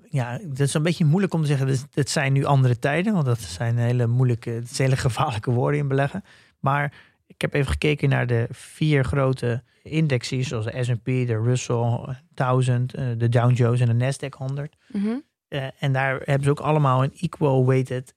ja, 0.09 0.39
het 0.39 0.59
is 0.59 0.73
een 0.73 0.83
beetje 0.83 1.05
moeilijk 1.05 1.33
om 1.33 1.41
te 1.41 1.47
zeggen, 1.47 1.67
dit, 1.67 1.87
dit 1.93 2.09
zijn 2.09 2.33
nu 2.33 2.43
andere 2.43 2.79
tijden. 2.79 3.13
Want 3.13 3.25
dat 3.25 3.39
zijn 3.39 3.77
hele 3.77 4.07
moeilijke, 4.07 4.49
het 4.49 4.75
zijn 4.75 4.89
hele 4.89 5.01
gevaarlijke 5.01 5.51
woorden 5.51 5.79
in 5.79 5.87
beleggen. 5.87 6.23
Maar 6.65 6.93
ik 7.27 7.41
heb 7.41 7.53
even 7.53 7.71
gekeken 7.71 8.09
naar 8.09 8.27
de 8.27 8.47
vier 8.49 9.03
grote 9.03 9.63
indexes, 9.83 10.47
zoals 10.47 10.65
de 10.65 10.83
S&P, 10.83 11.05
de 11.05 11.41
Russell 11.43 12.15
1000, 12.33 12.93
eh, 12.93 13.05
de 13.17 13.29
Dow 13.29 13.57
Jones 13.57 13.79
en 13.79 13.97
de 13.97 14.05
Nasdaq 14.05 14.37
100. 14.37 14.75
Mhm. 14.87 15.15
Eh, 15.47 15.67
en 15.79 15.93
daar 15.93 16.21
hebben 16.23 16.43
ze 16.43 16.49
ook 16.49 16.59
allemaal 16.59 17.03
een 17.03 17.13
equal 17.19 17.65
weighted 17.65 18.15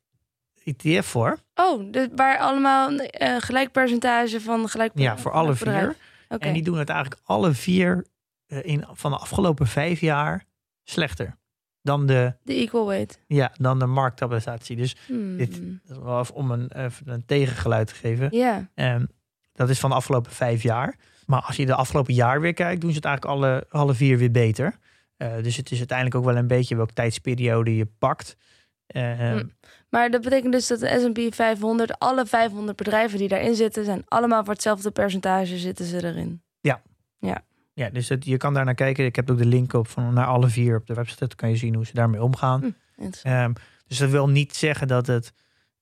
ETF 0.65 1.07
voor. 1.07 1.39
Oh, 1.55 1.93
dus 1.93 2.09
waar 2.17 2.39
allemaal 2.39 2.91
eh 2.99 3.37
gelijk 3.39 3.73
percentage 3.73 4.41
van 4.41 4.69
gelijk 4.69 4.93
Ja, 4.95 5.19
voor 5.19 5.33
alle 5.33 5.55
vier. 5.55 5.97
En 6.29 6.53
die 6.53 6.63
doen 6.63 6.79
het 6.79 6.89
eigenlijk 6.89 7.21
alle 7.25 7.53
vier 7.53 8.07
in, 8.47 8.85
van 8.93 9.11
de 9.11 9.17
afgelopen 9.17 9.67
vijf 9.67 10.01
jaar 10.01 10.45
slechter 10.85 11.37
dan 11.89 12.07
de, 12.07 12.35
De 12.43 12.55
equal 12.55 12.87
weight. 12.87 13.21
ja, 13.27 13.53
dan 13.61 13.79
de 13.79 13.87
marktkapitalisatie. 13.87 14.77
Dus 14.77 14.97
Hmm. 15.07 15.37
Dit- 15.37 15.61
dat 15.87 15.97
is 15.97 16.03
wel 16.03 16.21
even 16.21 16.35
om 16.35 16.51
een, 16.51 16.73
even 16.73 17.09
een 17.09 17.25
tegengeluid 17.27 17.87
te 17.87 17.95
geven. 17.95 18.29
Ja, 18.31 18.69
Ehm, 18.75 19.05
dat 19.53 19.69
is 19.69 19.79
van 19.81 19.91
de 19.91 19.97
afgelopen 19.97 20.33
vijf 20.33 20.63
jaar. 20.63 20.97
Maar 21.27 21.41
als 21.43 21.57
je 21.57 21.67
de 21.67 21.75
afgelopen 21.75 22.15
jaar 22.15 22.41
weer 22.41 22.55
kijkt, 22.55 22.81
doen 22.81 22.91
ze 22.91 22.97
het 22.97 23.05
eigenlijk 23.05 23.37
alle, 23.37 23.67
alle 23.71 23.95
vier 23.95 24.19
weer 24.19 24.31
beter. 24.31 24.79
Eh, 25.17 25.33
dus 25.43 25.57
het 25.57 25.71
is 25.71 25.79
uiteindelijk 25.79 26.17
ook 26.19 26.25
wel 26.25 26.37
een 26.37 26.47
beetje 26.47 26.77
welke 26.77 26.93
tijdsperiode 26.93 27.77
je 27.77 27.87
pakt. 27.99 28.37
Ehm, 28.87 29.37
Hm. 29.39 29.47
maar 29.91 30.11
dat 30.11 30.23
betekent 30.23 30.53
dus 30.53 30.67
dat 30.67 30.81
de 30.81 31.13
S&P 31.15 31.35
500, 31.35 31.99
alle 31.99 32.27
500 32.27 32.77
bedrijven 32.77 33.19
die 33.19 33.29
daarin 33.29 33.55
zitten, 33.55 33.85
zijn 33.85 34.03
allemaal 34.09 34.45
voor 34.45 34.53
hetzelfde 34.53 34.91
percentage 34.91 35.59
zitten 35.59 35.85
ze 35.85 36.05
erin. 36.05 36.43
Ja, 37.21 37.43
dus 37.93 38.09
het, 38.09 38.25
je 38.25 38.37
kan 38.37 38.55
daar 38.55 38.65
naar 38.65 38.75
kijken. 38.75 39.05
Ik 39.05 39.17
heb 39.17 39.31
ook 39.31 39.39
de 39.39 39.47
link 39.47 39.73
op 39.73 39.89
van 39.89 40.15
naar 40.15 40.27
alle 40.27 40.49
vier 40.49 40.77
op 40.77 40.87
de 40.87 40.95
website. 40.95 41.19
Dan 41.27 41.37
kan 41.37 41.49
je 41.49 41.57
zien 41.57 41.75
hoe 41.75 41.87
ze 41.87 41.95
daarmee 41.95 42.23
omgaan. 42.23 42.61
Hm. 42.61 43.05
Ehm, 43.23 43.53
dus 43.87 43.99
dat 43.99 44.11
wil 44.11 44.29
niet 44.29 44.57
zeggen 44.57 44.89
dat 44.89 45.07
het 45.07 45.33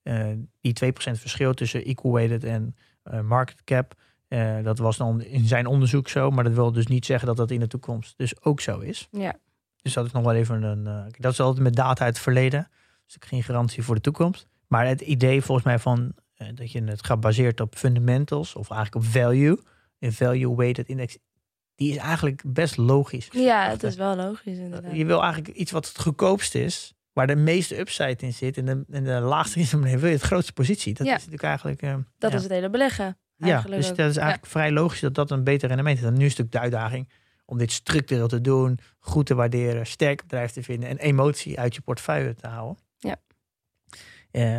eh, 0.03 0.27
die 0.61 0.73
2% 0.73 1.19
verschil 1.19 1.55
tussen 1.55 1.85
equal 1.85 2.13
weighted 2.13 2.45
en 2.45 2.77
eh, 3.03 3.21
market 3.21 3.65
cap. 3.65 3.95
eh, 4.29 4.63
dat 4.63 4.79
was 4.79 4.97
dan 4.97 5.23
in 5.23 5.45
zijn 5.45 5.67
onderzoek 5.67 6.09
zo. 6.09 6.31
Maar 6.31 6.45
dat 6.45 6.53
wil 6.53 6.73
dus 6.73 6.87
niet 6.87 7.07
zeggen 7.07 7.27
dat 7.27 7.37
dat 7.37 7.51
in 7.51 7.61
de 7.61 7.67
toekomst 7.67 8.15
dus 8.17 8.43
ook 8.43 8.61
zo 8.61 8.79
is. 8.79 9.09
Ja, 9.11 9.35
Dus 9.83 9.93
dat 9.93 10.07
is 10.07 10.13
nog 10.13 10.23
wel 10.25 10.35
even 10.35 10.63
een. 10.63 11.13
dat 11.19 11.33
is 11.33 11.41
altijd 11.41 11.63
met 11.65 11.75
data 11.77 12.05
uit 12.05 12.15
het 12.15 12.23
verleden. 12.23 12.69
Dus 13.07 13.17
geen 13.21 13.43
garantie 13.43 13.83
voor 13.83 13.95
de 13.95 14.01
toekomst. 14.01 14.47
Maar 14.67 14.87
het 14.87 15.01
idee 15.01 15.43
volgens 15.43 15.67
mij 15.67 15.79
van 15.79 16.15
dat 16.55 16.73
je 16.73 16.85
het 16.85 17.05
gebaseerd 17.07 17.61
op 17.61 17.75
fundamentals 17.77 18.55
of 18.55 18.71
eigenlijk 18.71 19.05
op 19.07 19.13
value. 19.13 19.61
Een 19.99 20.13
value 20.13 20.57
weighted 20.57 20.89
index. 20.89 21.19
Die 21.77 21.91
is 21.91 21.97
eigenlijk 21.97 22.43
best 22.47 22.77
logisch. 22.77 23.29
ja 23.31 23.71
het 23.71 23.83
is 23.83 23.97
wel 23.97 24.17
logisch 24.17 24.59
inderdaad. 24.59 24.95
Je 24.97 25.05
wil 25.07 25.23
eigenlijk 25.23 25.57
iets 25.57 25.71
wat 25.71 25.89
het 25.89 25.99
goedkoopst 26.01 26.55
is, 26.55 26.95
waar 27.13 27.27
de 27.27 27.37
meeste 27.37 27.79
upside 27.79 28.17
in 28.19 28.33
zit. 28.33 28.57
En 28.57 28.65
de, 28.65 28.85
en 28.91 29.05
de 29.05 29.11
laagste 29.21 29.59
risico 29.61 29.83
wil 29.83 29.97
je 30.07 30.07
het 30.15 30.21
grootste 30.23 30.53
positie. 30.53 30.95
Dat 30.95 31.07
Ja. 31.07 31.13
is 31.13 31.19
natuurlijk 31.19 31.43
eigenlijk. 31.49 31.83
eh, 31.83 31.95
Dat 32.19 32.31
ja. 32.31 32.37
is 32.37 32.43
het 32.43 32.53
hele 32.53 32.71
beleggen. 32.71 33.19
Ja, 33.37 33.61
dus 33.63 33.91
ook. 33.91 33.97
dat 33.97 34.11
is 34.11 34.17
eigenlijk 34.17 34.47
vrij 34.51 34.71
logisch 34.73 35.01
dat 35.01 35.15
dat 35.15 35.31
een 35.31 35.45
beter 35.45 35.69
rendement 35.69 35.99
is. 35.99 36.05
En 36.05 36.15
nu 36.15 36.25
is 36.25 36.37
het 36.37 36.39
natuurlijk 36.39 36.53
de 36.73 36.77
uitdaging 36.77 37.09
om 37.45 37.59
dit 37.59 37.73
structureel 37.73 38.29
te 38.29 38.41
doen, 38.41 38.79
goed 38.99 39.27
te 39.27 39.35
waarderen, 39.35 39.87
sterk 39.87 40.23
bedrijf 40.23 40.51
te 40.51 40.63
vinden 40.63 40.89
en 40.89 40.97
emotie 40.99 41.59
uit 41.61 41.75
je 41.75 41.81
portefeuille 41.81 42.35
te 42.35 42.47
houden. 42.49 42.79
Ja. 42.99 43.17
Eh, 44.31 44.59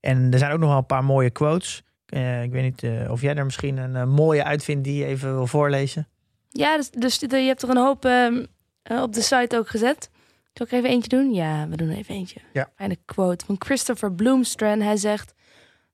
en 0.00 0.32
er 0.32 0.38
zijn 0.38 0.52
ook 0.52 0.58
nog 0.58 0.68
wel 0.68 0.78
een 0.78 0.86
paar 0.86 1.04
mooie 1.04 1.30
quotes. 1.30 1.82
Eh, 2.06 2.42
ik 2.42 2.50
weet 2.50 2.62
niet 2.62 2.82
eh, 2.82 3.10
of 3.10 3.20
jij 3.20 3.34
er 3.34 3.44
misschien 3.44 3.76
een 3.76 3.96
eh, 3.96 4.04
mooie 4.04 4.44
uitvindt 4.44 4.84
die 4.84 4.94
je 4.98 5.04
even 5.04 5.34
wil 5.34 5.46
voorlezen. 5.46 6.08
Ja, 6.52 6.76
dus, 6.76 6.90
dus 6.90 7.18
je 7.18 7.26
hebt 7.36 7.60
toch 7.60 7.70
een 7.70 7.76
hoop 7.76 8.04
ehm, 8.04 8.44
eh, 8.82 9.02
op 9.02 9.12
de 9.12 9.20
site 9.22 9.58
ook 9.58 9.68
gezet. 9.68 10.10
Zal 10.52 10.66
ik 10.66 10.72
er 10.72 10.78
even 10.78 10.90
eentje 10.90 11.08
doen? 11.08 11.32
Ja, 11.34 11.68
we 11.68 11.76
doen 11.76 11.88
er 11.88 11.96
even 11.96 12.14
eentje. 12.14 12.40
Ja. 12.52 12.70
Fijne 12.76 12.96
quote 13.04 13.44
van 13.44 13.56
Christopher 13.58 14.12
Bloomstrand. 14.12 14.82
Hij 14.82 14.96
zegt... 14.96 15.34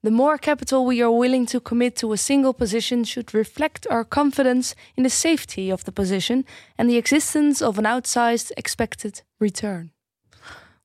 The 0.00 0.10
more 0.10 0.38
capital 0.38 0.86
we 0.88 1.02
are 1.02 1.18
willing 1.20 1.48
to 1.48 1.60
commit 1.60 1.96
to 1.96 2.12
a 2.12 2.16
single 2.16 2.52
position 2.52 3.04
should 3.06 3.30
reflect 3.30 3.88
our 3.88 4.08
confidence 4.08 4.74
in 4.94 5.02
the 5.02 5.08
safety 5.08 5.70
of 5.72 5.82
the 5.82 5.92
position 5.92 6.46
and 6.76 6.88
the 6.88 6.96
existence 6.96 7.66
of 7.66 7.78
an 7.78 7.84
outsized 7.86 8.50
expected 8.50 9.24
return. 9.38 9.92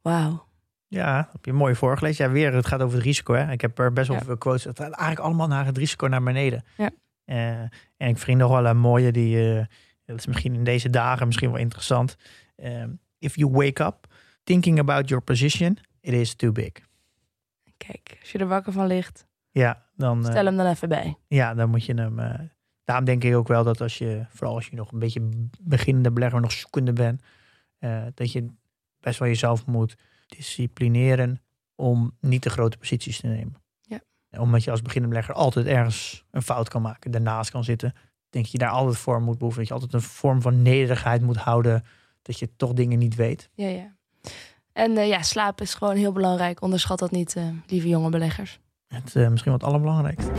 Wauw. 0.01 0.45
Ja, 0.87 1.29
heb 1.31 1.45
je 1.45 1.53
mooi 1.53 1.75
voorgelezen. 1.75 2.25
Ja, 2.25 2.31
weer, 2.31 2.53
het 2.53 2.65
gaat 2.67 2.81
over 2.81 2.95
het 2.95 3.05
risico. 3.05 3.33
Hè? 3.33 3.51
Ik 3.51 3.61
heb 3.61 3.79
er 3.79 3.93
best 3.93 4.07
wel 4.07 4.17
Ja. 4.17 4.23
veel 4.23 4.37
quotes. 4.37 4.63
Het 4.63 4.77
gaat 4.79 4.91
eigenlijk 4.91 5.19
allemaal 5.19 5.47
naar 5.47 5.65
het 5.65 5.77
risico 5.77 6.07
naar 6.07 6.23
beneden. 6.23 6.63
Ja. 6.77 6.89
Eh, 7.25 7.59
en 7.97 8.09
ik 8.09 8.17
vind 8.17 8.39
nog 8.39 8.51
wel 8.51 8.65
een 8.65 8.77
mooie 8.77 9.11
die, 9.11 9.57
eh, 9.57 9.65
dat 10.05 10.17
is 10.17 10.25
misschien 10.25 10.53
in 10.53 10.63
deze 10.63 10.89
dagen 10.89 11.25
misschien 11.25 11.51
wel 11.51 11.59
interessant. 11.59 12.15
Eh, 12.55 12.83
if 13.19 13.35
you 13.35 13.51
wake 13.51 13.83
up 13.83 14.07
thinking 14.43 14.79
about 14.79 15.09
your 15.09 15.23
position, 15.23 15.77
it 15.99 16.13
is 16.13 16.35
too 16.35 16.51
big. 16.51 16.71
Kijk, 17.77 18.17
als 18.19 18.31
je 18.31 18.37
er 18.37 18.47
wakker 18.47 18.73
van 18.73 18.87
ligt, 18.87 19.27
Ja, 19.51 19.85
dan, 19.95 20.23
stel 20.25 20.45
hem 20.45 20.57
dan 20.57 20.65
even 20.67 20.89
bij. 20.89 21.17
ja, 21.27 21.53
dan 21.53 21.69
moet 21.69 21.85
je 21.85 21.93
hem. 21.93 22.15
daarom 22.83 23.05
denk 23.05 23.23
ik 23.23 23.35
ook 23.35 23.47
wel 23.47 23.63
dat 23.63 23.81
als 23.81 23.97
je, 23.97 24.25
vooral 24.29 24.55
als 24.55 24.67
je 24.67 24.75
nog 24.75 24.91
een 24.91 24.99
beetje 24.99 25.29
beginnende 25.61 26.11
belegger, 26.11 26.41
nog 26.41 26.51
zoekende 26.51 26.93
bent, 26.93 27.23
dat 28.13 28.31
je 28.31 28.45
best 28.99 29.19
wel 29.19 29.27
jezelf 29.27 29.65
moet 29.65 29.95
disciplineren 30.27 31.41
om 31.75 32.17
niet 32.19 32.41
te 32.41 32.49
grote 32.49 32.77
posities 32.77 33.19
te 33.19 33.27
nemen. 33.27 33.62
Omdat 34.37 34.63
je 34.63 34.71
als 34.71 34.81
beginnende 34.81 35.15
belegger 35.15 35.35
altijd 35.35 35.65
ergens 35.65 36.25
een 36.31 36.41
fout 36.41 36.69
kan 36.69 36.81
maken, 36.81 37.11
daarnaast 37.11 37.51
kan 37.51 37.63
zitten. 37.63 37.93
Denk 38.29 38.45
je 38.45 38.57
daar 38.57 38.69
altijd 38.69 38.97
voor 38.97 39.21
moet 39.21 39.37
behoeven, 39.37 39.59
dat 39.59 39.67
je 39.67 39.73
altijd 39.73 39.93
een 39.93 40.09
vorm 40.09 40.41
van 40.41 40.61
nederigheid 40.61 41.21
moet 41.21 41.37
houden, 41.37 41.85
dat 42.21 42.39
je 42.39 42.55
toch 42.55 42.73
dingen 42.73 42.99
niet 42.99 43.15
weet. 43.15 43.49
Ja, 43.53 43.67
ja. 43.67 43.95
En 44.73 44.97
eh, 44.97 45.07
ja, 45.07 45.21
slaap 45.21 45.61
is 45.61 45.73
gewoon 45.73 45.95
heel 45.95 46.11
belangrijk. 46.11 46.61
Onderschat 46.61 46.99
dat 46.99 47.11
niet, 47.11 47.35
eh, 47.35 47.43
lieve 47.67 47.87
jonge 47.87 48.09
beleggers. 48.09 48.59
Het 48.87 49.15
eh, 49.15 49.29
misschien 49.29 49.51
wat 49.51 49.61
het 49.61 49.69
allerbelangrijkste. 49.69 50.31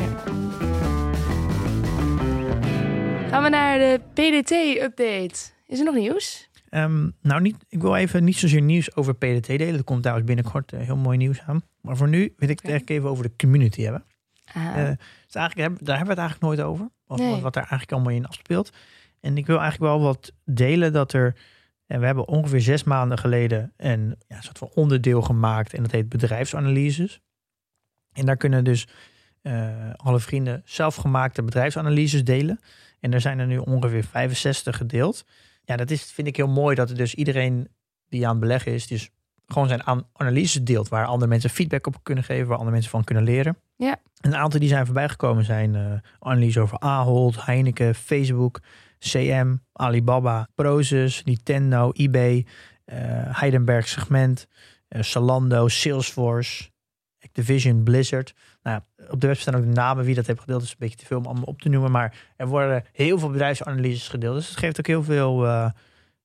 Gaan 3.28 3.42
we 3.42 3.48
naar 3.48 3.78
de 3.78 4.00
PDT-update. 4.12 5.52
Is 5.66 5.78
er 5.78 5.84
nog 5.84 5.94
nieuws? 5.94 6.48
Ehm, 6.74 7.10
nou, 7.20 7.40
niet, 7.40 7.56
ik 7.68 7.80
wil 7.80 7.96
even 7.96 8.24
niet 8.24 8.36
zozeer 8.36 8.60
nieuws 8.60 8.96
over 8.96 9.14
PDT 9.14 9.46
delen. 9.46 9.74
Er 9.74 9.84
komt 9.84 10.00
trouwens 10.02 10.26
binnenkort 10.26 10.72
eh, 10.72 10.80
heel 10.80 10.96
mooi 10.96 11.16
nieuws 11.16 11.40
aan. 11.40 11.62
Maar 11.80 11.96
voor 11.96 12.08
nu 12.08 12.18
wil 12.36 12.48
ik 12.48 12.60
het 12.60 12.70
eigenlijk 12.70 12.98
even 12.98 13.10
over 13.10 13.24
de 13.24 13.36
community 13.36 13.82
hebben. 13.82 14.04
Ah, 14.52 14.64
Eh, 14.66 14.96
dus 15.26 15.34
eigenlijk, 15.34 15.56
daar 15.56 15.96
hebben 15.96 16.16
we 16.16 16.20
het 16.20 16.30
eigenlijk 16.30 16.40
nooit 16.40 16.60
over. 16.60 16.88
Wat, 17.06 17.18
Nee. 17.18 17.30
wat, 17.30 17.40
wat 17.40 17.52
daar 17.52 17.62
eigenlijk 17.62 17.92
allemaal 17.92 18.12
in 18.12 18.26
afspeelt. 18.26 18.72
En 19.20 19.36
ik 19.36 19.46
wil 19.46 19.60
eigenlijk 19.60 19.92
wel 19.92 20.00
wat 20.02 20.32
delen 20.44 20.92
dat 20.92 21.12
er... 21.12 21.36
En 21.86 22.00
we 22.00 22.06
hebben 22.06 22.28
ongeveer 22.28 22.60
zes 22.60 22.84
maanden 22.84 23.18
geleden 23.18 23.72
een 23.76 24.16
ja, 24.28 24.40
soort 24.40 24.58
van 24.58 24.70
onderdeel 24.74 25.22
gemaakt. 25.22 25.74
En 25.74 25.82
dat 25.82 25.92
heet 25.92 26.08
bedrijfsanalyses. 26.08 27.20
En 28.12 28.26
daar 28.26 28.36
kunnen 28.36 28.64
dus 28.64 28.86
eh, 29.42 29.90
alle 29.96 30.20
vrienden 30.20 30.62
zelfgemaakte 30.64 31.42
bedrijfsanalyses 31.42 32.24
delen. 32.24 32.60
En 33.00 33.12
er 33.12 33.20
zijn 33.20 33.38
er 33.38 33.46
nu 33.46 33.58
ongeveer 33.58 34.04
65 34.04 34.76
gedeeld. 34.76 35.24
Ja, 35.64 35.76
dat 35.76 35.90
is, 35.90 36.02
vind 36.02 36.28
ik 36.28 36.36
heel 36.36 36.48
mooi 36.48 36.74
dat 36.74 36.90
er 36.90 36.96
dus 36.96 37.14
iedereen 37.14 37.68
die 38.08 38.24
aan 38.24 38.30
het 38.30 38.40
beleggen 38.40 38.72
is, 38.72 38.86
dus 38.86 39.10
gewoon 39.46 39.68
zijn 39.68 39.86
aan 39.86 40.06
analyses 40.12 40.62
deelt. 40.62 40.88
Waar 40.88 41.06
andere 41.06 41.30
mensen 41.30 41.50
feedback 41.50 41.86
op 41.86 41.96
kunnen 42.02 42.24
geven, 42.24 42.46
waar 42.46 42.56
andere 42.56 42.72
mensen 42.72 42.90
van 42.90 43.04
kunnen 43.04 43.24
leren. 43.24 43.56
Ja. 43.76 43.96
Een 44.20 44.36
aantal 44.36 44.60
die 44.60 44.68
zijn 44.68 44.84
voorbij 44.84 45.08
gekomen 45.08 45.44
zijn 45.44 45.74
eh 45.74 45.92
analyse 46.18 46.60
over 46.60 46.78
Ahold, 46.78 47.44
Heineken, 47.44 47.94
Facebook, 47.94 48.60
CM, 48.98 49.56
Alibaba, 49.72 50.48
Prosus, 50.54 51.22
Nintendo, 51.24 51.90
eBay, 51.92 52.46
eh, 52.84 52.96
Heidenberg 53.40 53.88
Segment, 53.88 54.46
eh, 54.88 55.02
Zalando, 55.02 55.68
Salesforce, 55.68 56.70
Activision, 57.20 57.82
Blizzard. 57.84 58.34
Nou, 58.64 58.80
op 59.10 59.20
de 59.20 59.26
website 59.26 59.50
staan 59.50 59.60
ook 59.60 59.66
de 59.66 59.80
namen 59.80 60.04
wie 60.04 60.14
dat 60.14 60.26
heeft 60.26 60.40
gedeeld. 60.40 60.58
Dat 60.58 60.68
is 60.68 60.74
een 60.74 60.80
beetje 60.80 60.96
te 60.96 61.06
veel 61.06 61.18
om 61.18 61.26
allemaal 61.26 61.44
op 61.44 61.60
te 61.60 61.68
noemen. 61.68 61.90
Maar 61.90 62.32
er 62.36 62.46
worden 62.46 62.84
heel 62.92 63.18
veel 63.18 63.30
bedrijfsanalyses 63.30 64.08
gedeeld. 64.08 64.34
Dus 64.34 64.48
het 64.48 64.58
geeft 64.58 64.78
ook 64.78 64.86
heel 64.86 65.02
veel 65.02 65.46
eh, 65.46 65.70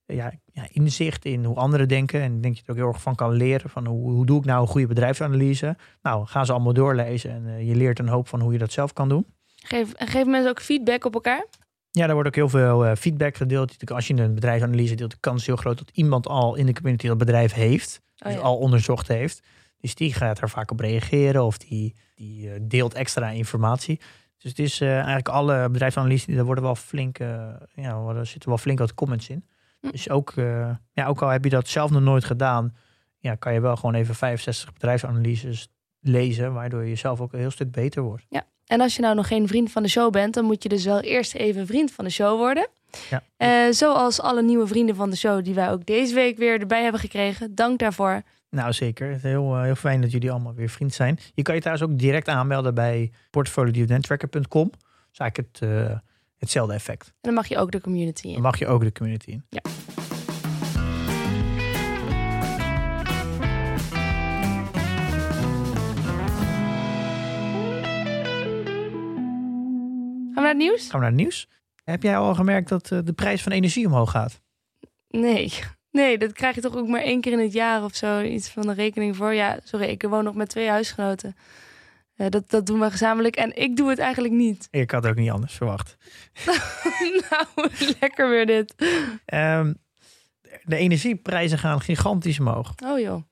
ja, 0.06 0.34
ja, 0.46 0.68
inzicht 0.72 1.26
in 1.26 1.46
hoe 1.46 1.56
anderen 1.56 1.88
denken. 1.88 2.22
En 2.22 2.36
ik 2.36 2.42
denk 2.42 2.56
dat 2.56 2.58
je 2.58 2.64
er 2.64 2.72
ook 2.72 2.78
heel 2.78 2.88
erg 2.88 3.02
van 3.02 3.16
kan 3.16 3.32
leren. 3.32 3.70
Van 3.70 3.86
hoe, 3.86 4.12
hoe 4.12 4.26
doe 4.26 4.40
ik 4.40 4.46
nou 4.46 4.62
een 4.62 4.68
goede 4.68 4.88
bedrijfsanalyse? 4.88 5.76
Nou, 6.02 6.26
ga 6.26 6.44
ze 6.44 6.52
allemaal 6.52 6.74
doorlezen. 6.74 7.32
En 7.32 7.48
eh, 7.48 7.68
je 7.68 7.76
leert 7.76 8.00
een 8.00 8.08
hoop 8.08 8.28
van 8.28 8.42
hoe 8.42 8.52
je 8.52 8.58
dat 8.58 8.72
zelf 8.72 8.94
kan 8.94 9.10
doen. 9.10 9.26
Geef, 9.56 9.92
geven 9.96 10.30
mensen 10.30 10.50
ook 10.50 10.62
feedback 10.62 11.06
op 11.06 11.14
elkaar? 11.14 11.46
Ja, 11.92 12.06
daar 12.06 12.14
wordt 12.14 12.28
ook 12.28 12.36
heel 12.36 12.50
veel 12.50 12.86
eh, 12.86 12.96
feedback 12.96 13.36
gedeeld. 13.36 13.92
Als 13.92 14.08
je 14.08 14.14
een 14.14 14.34
bedrijfsanalyse 14.34 14.96
deelt, 14.96 15.12
de 15.12 15.18
kans 15.20 15.42
is 15.42 15.48
heel 15.48 15.56
groot 15.56 15.78
dat 15.78 15.90
iemand 15.94 16.28
al 16.28 16.56
in 16.56 16.66
de 16.66 16.74
community 16.74 17.08
dat 17.08 17.18
bedrijf 17.18 17.54
heeft. 17.54 18.02
Oh, 18.18 18.32
dus 18.32 18.42
al 18.42 18.58
onderzocht 18.58 19.08
heeft. 19.08 19.42
Dus 19.80 19.96
die 19.96 20.14
gaat 20.14 20.42
er 20.42 20.50
vaak 20.50 20.72
op 20.72 20.80
reageren 20.80 21.44
of 21.44 21.58
die, 21.58 21.96
die 22.20 22.52
eh, 22.52 22.60
deelt 22.62 22.94
extra 22.94 23.30
informatie. 23.30 24.00
Dus 24.38 24.50
het 24.50 24.60
is 24.60 24.82
eh, 24.82 24.94
eigenlijk 24.94 25.30
alle 25.30 25.70
bedrijfsanalyses, 25.70 26.36
daar 26.36 26.46
worden 26.46 26.64
wel 26.64 26.76
flink, 26.76 27.20
eh, 27.20 27.28
ja, 27.76 28.08
er 28.16 28.26
zitten 28.26 28.50
wel 28.50 28.58
flink 28.58 28.80
wat 28.80 28.94
comments 28.94 29.30
in. 29.30 29.46
Hm. 29.82 29.90
Dus 29.92 30.10
ook, 30.10 30.34
ja, 30.94 31.06
ook 31.08 31.22
al 31.22 31.30
heb 31.30 31.44
je 31.44 31.50
dat 31.50 31.68
zelf 31.68 31.92
nog 31.92 32.02
nooit 32.02 32.24
gedaan, 32.24 32.76
ja, 33.18 33.36
kan 33.36 33.54
je 33.54 33.60
wel 33.60 33.76
gewoon 33.76 33.96
even 33.96 34.16
65 34.16 34.74
bedrijfsanalyses 34.74 35.68
lezen, 36.00 36.54
waardoor 36.54 36.86
je 36.86 36.96
zelf 36.96 37.22
ook 37.22 37.34
een 37.34 37.40
heel 37.40 37.52
stuk 37.52 37.72
beter 37.72 38.02
wordt. 38.02 38.26
En 38.66 38.82
als 38.82 38.96
je 38.96 39.02
nou 39.02 39.16
nog 39.16 39.28
geen 39.28 39.48
vriend 39.48 39.72
van 39.72 39.84
de 39.84 39.90
show 39.90 40.12
bent, 40.12 40.34
dan 40.34 40.46
moet 40.46 40.64
je 40.64 40.70
dus 40.70 40.86
wel 40.86 41.00
eerst 41.00 41.34
even 41.34 41.68
vriend 41.68 41.92
van 41.92 42.06
de 42.06 42.12
show 42.12 42.38
worden. 42.38 42.68
Ja. 43.10 43.72
Zoals 43.72 44.22
alle 44.22 44.42
nieuwe 44.42 44.68
vrienden 44.68 44.96
van 44.96 45.10
de 45.10 45.16
show 45.16 45.44
die 45.44 45.54
wij 45.54 45.72
ook 45.72 45.86
deze 45.86 46.14
week 46.14 46.38
weer 46.38 46.60
erbij 46.60 46.84
hebben 46.84 47.02
gekregen. 47.02 47.56
Dank 47.56 47.80
daarvoor. 47.80 48.24
Nou, 48.50 48.74
zeker. 48.74 49.18
Heel, 49.22 49.56
eh, 49.56 49.62
heel 49.62 49.76
fijn 49.76 50.02
dat 50.02 50.12
jullie 50.12 50.32
allemaal 50.32 50.54
weer 50.54 50.70
vriend 50.70 50.94
zijn. 50.94 51.20
Je 51.34 51.42
kan 51.42 51.56
je 51.56 51.62
trouwens 51.62 51.90
ook 51.92 51.98
direct 52.00 52.28
aanmelden 52.28 52.74
bij 52.74 53.12
portfoliodividendtracker.com. 53.30 54.72
Is 55.12 55.18
eigenlijk 55.20 55.50
het, 55.60 55.70
eh, 55.70 55.98
hetzelfde 56.38 56.74
effect. 56.74 57.06
En 57.08 57.14
dan 57.22 57.34
mag 57.34 57.48
je 57.48 57.58
ook 57.58 57.72
de 57.72 57.82
community 57.82 58.28
Dan 58.28 58.36
in. 58.36 58.42
mag 58.42 58.60
je 58.60 58.68
ook 58.68 58.82
de 58.84 58.92
community 58.92 59.30
in. 59.30 59.44
Ja. 59.50 59.62
Gaan 70.34 70.34
we 70.34 70.42
naar 70.42 70.48
het 70.48 70.58
nieuws? 70.58 70.82
Gaan 70.82 70.92
we 71.00 71.06
naar 71.06 71.06
het 71.16 71.16
nieuws. 71.22 71.48
Heb 71.84 72.04
jij 72.04 72.18
al 72.18 72.36
gemerkt 72.36 72.70
dat 72.70 72.92
eh, 72.92 73.00
de 73.04 73.14
prijs 73.14 73.44
van 73.44 73.52
energie 73.52 73.86
omhoog 73.86 74.12
gaat? 74.12 74.42
Nee. 75.10 75.54
Nee, 75.92 76.18
dat 76.18 76.34
krijg 76.34 76.56
je 76.56 76.62
toch 76.62 76.76
ook 76.76 76.88
maar 76.88 77.02
één 77.02 77.22
keer 77.22 77.32
in 77.32 77.40
het 77.40 77.54
jaar 77.54 77.84
of 77.84 77.96
zo. 77.96 78.22
Iets 78.22 78.50
van 78.50 78.68
een 78.68 78.76
rekening 78.76 79.16
voor. 79.16 79.34
Ja, 79.34 79.60
sorry, 79.64 79.86
ik 79.86 80.04
woon 80.04 80.24
nog 80.24 80.36
met 80.36 80.50
twee 80.50 80.70
huisgenoten. 80.70 81.36
Dat, 82.16 82.50
dat 82.50 82.66
doen 82.66 82.80
we 82.80 82.92
gezamenlijk. 82.92 83.36
En 83.36 83.58
ik 83.58 83.76
doe 83.76 83.90
het 83.90 84.00
eigenlijk 84.00 84.34
niet. 84.34 84.68
Ik 84.72 84.92
had 84.92 85.08
ook 85.08 85.16
niet 85.16 85.30
anders 85.30 85.54
verwacht. 85.54 85.98
nou, 87.30 87.70
lekker 88.00 88.30
weer 88.30 88.46
dit. 88.46 88.76
Ehm, 89.26 89.74
de 90.64 90.76
energieprijzen 90.76 91.58
gaan 91.58 91.82
gigantisch 91.82 92.40
omhoog. 92.40 92.74
Oh 92.86 93.00
joh. 93.00 93.24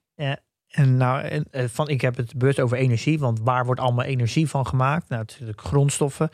En 0.68 0.98
nou, 0.98 1.44
eh, 1.52 1.66
van, 1.68 1.88
ik 1.88 2.02
heb 2.02 2.16
het 2.16 2.38
bewust 2.38 2.60
over 2.60 2.78
energie, 2.78 3.20
want 3.20 3.40
waar 3.40 3.66
wordt 3.66 3.82
allemaal 3.82 4.06
energie 4.06 4.50
van 4.50 4.68
gemaakt? 4.68 5.10
Nou, 5.10 5.22
natuurlijk 5.22 5.62
grondstoffen. 5.62 6.30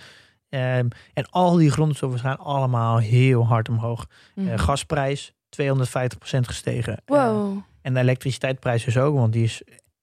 Ehm, 0.49 0.87
en 1.13 1.29
al 1.29 1.55
die 1.55 1.71
grondstoffen 1.71 2.19
gaan 2.19 2.37
allemaal 2.37 2.97
heel 2.97 3.47
hard 3.47 3.69
omhoog. 3.69 4.07
Mhm. 4.35 4.47
Eh, 4.47 4.59
gasprijs 4.59 5.33
250% 5.61 6.47
gestegen. 6.47 6.93
Eh, 6.93 7.01
Wow. 7.05 7.57
en 7.81 7.93
de 7.93 7.99
elektriciteitsprijs 7.99 8.83
dus 8.85 8.97
ook, 8.97 9.15
want 9.15 9.33
die 9.33 9.43
is 9.43 9.61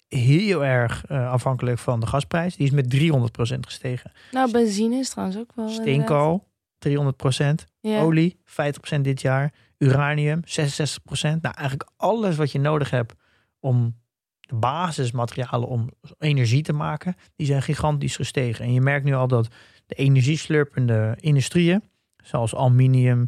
heel 0.08 0.64
erg 0.64 1.04
eh, 1.06 1.30
afhankelijk 1.30 1.78
van 1.78 2.00
de 2.00 2.06
gasprijs. 2.06 2.56
Die 2.56 2.66
is 2.66 2.72
met 2.72 2.90
300% 2.90 3.66
gestegen. 3.66 4.12
Nou, 4.30 4.50
benzine 4.50 4.96
is 4.96 5.08
trouwens 5.10 5.38
ook 5.38 5.52
wel. 5.54 5.68
inderdaad. 5.68 5.86
Steenkool 5.88 6.48
300%. 6.78 7.66
Ja. 7.80 8.00
Olie 8.00 8.40
50% 8.44 9.00
dit 9.00 9.20
jaar. 9.20 9.52
Uranium 9.78 10.40
66%. 10.44 11.42
Nou, 11.42 11.54
eigenlijk 11.54 11.90
alles 11.96 12.36
wat 12.36 12.52
je 12.52 12.58
nodig 12.58 12.90
hebt 12.90 13.14
om 13.60 13.98
de 14.40 14.54
basismaterialen 14.56 15.68
om 15.68 15.90
energie 16.18 16.62
te 16.62 16.72
maken, 16.72 17.14
die 17.36 17.46
zijn 17.46 17.62
gigantisch 17.62 18.16
gestegen. 18.16 18.64
En 18.64 18.72
je 18.72 18.80
merkt 18.80 19.04
nu 19.04 19.14
al 19.14 19.28
dat 19.28 19.48
de 19.86 19.94
energieslurpende 19.94 21.16
industrieën, 21.20 21.82
zoals 22.24 22.54
aluminium, 22.54 23.26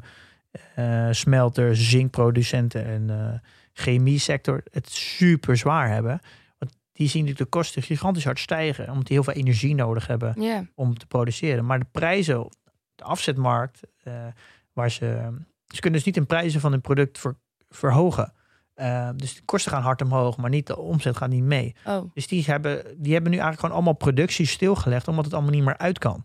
eh, 0.74 1.08
smelters, 1.10 1.88
zinkproducenten 1.90 2.84
en 2.84 3.10
eh 3.10 3.38
chemie 3.72 4.18
sector, 4.18 4.62
het 4.70 4.90
super 4.90 5.56
zwaar 5.56 5.88
hebben. 5.88 6.20
Want 6.58 6.72
die 6.92 7.08
zien 7.08 7.22
natuurlijk 7.24 7.50
de 7.50 7.58
kosten 7.58 7.82
gigantisch 7.82 8.24
hard 8.24 8.38
stijgen, 8.38 8.88
omdat 8.88 9.06
die 9.06 9.16
heel 9.16 9.24
veel 9.24 9.42
energie 9.42 9.74
nodig 9.74 10.06
hebben 10.06 10.34
om 10.74 10.98
te 10.98 11.06
produceren. 11.06 11.66
Maar 11.66 11.78
de 11.78 11.86
prijzen, 11.92 12.44
op 12.44 12.52
de 12.94 13.04
afzetmarkt, 13.04 13.80
eh, 14.02 14.12
waar 14.72 14.90
ze, 14.90 15.30
ze 15.66 15.80
kunnen 15.80 15.92
dus 15.92 16.04
niet 16.04 16.14
de 16.14 16.24
prijzen 16.24 16.60
van 16.60 16.70
hun 16.70 16.80
product 16.80 17.18
ver- 17.18 17.38
verhogen. 17.68 18.32
Dus 19.16 19.34
de 19.34 19.42
kosten 19.44 19.72
gaan 19.72 19.82
hard 19.82 20.02
omhoog, 20.02 20.36
maar 20.36 20.50
niet 20.50 20.66
de 20.66 20.78
omzet 20.78 21.16
gaat 21.16 21.28
niet 21.28 21.42
mee. 21.42 21.74
Oh. 21.84 22.10
Dus 22.14 22.26
die 22.26 22.44
hebben, 22.44 22.84
die 22.96 23.12
hebben 23.12 23.30
nu 23.30 23.36
eigenlijk 23.36 23.60
gewoon 23.60 23.74
allemaal 23.74 23.94
productie 23.94 24.46
stilgelegd, 24.46 25.08
omdat 25.08 25.24
het 25.24 25.34
allemaal 25.34 25.52
niet 25.52 25.64
meer 25.64 25.78
uit 25.78 25.98
kan. 25.98 26.24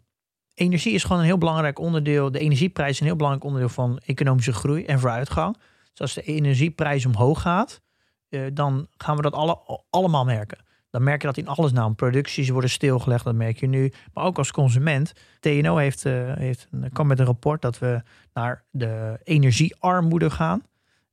Energie 0.57 0.93
is 0.93 1.03
gewoon 1.03 1.19
een 1.19 1.25
heel 1.25 1.37
belangrijk 1.37 1.79
onderdeel. 1.79 2.31
De 2.31 2.39
energieprijs 2.39 2.91
is 2.91 2.99
een 2.99 3.05
heel 3.05 3.15
belangrijk 3.15 3.45
onderdeel 3.45 3.73
van 3.73 3.99
economische 4.05 4.53
groei 4.53 4.85
en 4.85 4.99
vooruitgang. 4.99 5.57
Dus 5.91 6.01
als 6.01 6.13
de 6.13 6.21
energieprijs 6.21 7.05
omhoog 7.05 7.41
gaat, 7.41 7.81
eh, 8.29 8.41
dan 8.53 8.87
gaan 8.97 9.15
we 9.15 9.21
dat 9.21 9.33
alle, 9.33 9.81
allemaal 9.89 10.25
merken. 10.25 10.57
Dan 10.89 11.03
merk 11.03 11.21
je 11.21 11.27
dat 11.27 11.37
in 11.37 11.47
alles 11.47 11.71
nou. 11.71 11.93
Producties 11.93 12.49
worden 12.49 12.69
stilgelegd, 12.69 13.23
dat 13.23 13.35
merk 13.35 13.59
je 13.59 13.67
nu. 13.67 13.93
Maar 14.13 14.23
ook 14.23 14.37
als 14.37 14.51
consument. 14.51 15.13
TNO 15.39 15.75
heeft, 15.75 16.05
eh, 16.05 16.33
heeft 16.33 16.67
kwam 16.93 17.07
met 17.07 17.19
een 17.19 17.25
rapport 17.25 17.61
dat 17.61 17.79
we 17.79 18.01
naar 18.33 18.63
de 18.71 19.19
energiearmoede 19.23 20.29
gaan. 20.29 20.61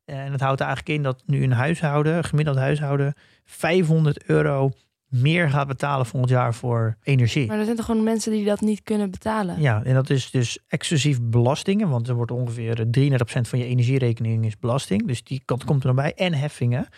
En 0.05 0.31
dat 0.31 0.41
houdt 0.41 0.61
eigenlijk 0.61 0.97
in 0.97 1.03
dat 1.03 1.23
nu 1.27 1.43
een 1.43 1.53
huishouden, 1.53 2.25
gemiddeld 2.25 2.57
huishouden, 2.57 3.15
500 3.45 4.25
euro 4.25 4.71
meer 5.15 5.51
gaat 5.51 5.67
betalen 5.67 6.07
volgend 6.07 6.31
jaar 6.31 6.55
voor 6.55 6.97
energie. 7.03 7.47
Maar 7.47 7.59
er 7.59 7.65
zijn 7.65 7.77
toch 7.77 7.85
gewoon 7.85 8.03
mensen 8.03 8.33
die 8.33 8.45
dat 8.45 8.61
niet 8.61 8.83
kunnen 8.83 9.11
betalen? 9.11 9.61
Ja, 9.61 9.83
en 9.85 9.95
dat 9.95 10.11
is 10.11 10.31
dus 10.31 10.59
exclusief 10.69 11.19
belastingen, 11.23 11.89
want 11.89 12.09
er 12.09 12.15
wordt 12.15 12.31
ongeveer 12.31 12.81
eh, 12.81 13.11
33% 13.11 13.21
van 13.25 13.59
je 13.59 13.65
energierekening 13.65 14.47
is 14.47 14.59
belasting. 14.59 15.07
Dus 15.07 15.25
die 15.25 15.43
kant 15.45 15.65
komt 15.65 15.81
er 15.81 15.87
nog 15.87 15.97
bij. 15.97 16.15
En 16.15 16.35
heffingen. 16.35 16.89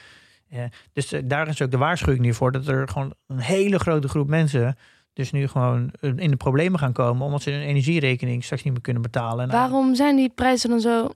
Eh, 0.48 0.64
dus 0.92 1.12
eh, 1.12 1.22
daar 1.24 1.48
is 1.48 1.62
ook 1.62 1.70
de 1.70 1.76
waarschuwing 1.76 2.24
nu 2.24 2.34
voor 2.34 2.52
dat 2.52 2.68
er 2.68 2.88
gewoon 2.88 3.14
een 3.26 3.38
hele 3.38 3.78
grote 3.78 4.08
groep 4.08 4.28
mensen 4.28 4.76
dus 5.16 5.32
nu 5.32 5.48
gewoon 5.48 5.90
eh, 6.00 6.12
in 6.16 6.30
de 6.30 6.36
problemen 6.36 6.78
gaan 6.78 6.92
komen 6.92 7.26
omdat 7.26 7.42
ze 7.42 7.50
hun 7.50 7.60
energierekening 7.60 8.44
straks 8.44 8.62
niet 8.62 8.72
meer 8.72 8.82
kunnen 8.82 9.02
betalen. 9.02 9.44
En, 9.44 9.50
Waarom 9.50 9.94
zijn 9.94 10.16
die 10.16 10.28
prijzen 10.28 10.70
dan 10.70 10.80
zo 10.80 11.10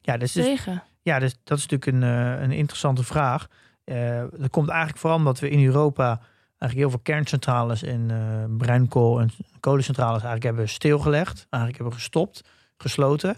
Ja, 0.00 0.16
dus, 0.16 0.32
dus, 0.32 0.44
tegen? 0.44 0.82
ja, 1.02 1.18
dus 1.18 1.36
dat 1.44 1.58
is 1.58 1.66
natuurlijk 1.66 1.96
een, 1.96 2.02
eh, 2.02 2.42
een 2.42 2.52
interessante 2.52 3.04
vraag. 3.04 3.48
Eh 3.84 4.22
dat 4.36 4.50
komt 4.50 4.68
eigenlijk 4.68 4.98
vooral 4.98 5.18
omdat 5.18 5.38
we 5.38 5.50
in 5.50 5.64
Europa 5.64 6.20
eigenlijk 6.58 6.74
heel 6.74 6.90
veel 6.90 7.14
kerncentrales 7.14 7.82
en 7.82 8.10
eh, 8.10 8.56
bruinkool 8.56 9.20
en 9.20 9.30
kolencentrales 9.60 10.22
eigenlijk 10.22 10.44
hebben 10.44 10.68
stilgelegd. 10.68 11.46
Eigenlijk 11.50 11.82
hebben 11.82 12.00
gestopt, 12.00 12.42
gesloten. 12.76 13.36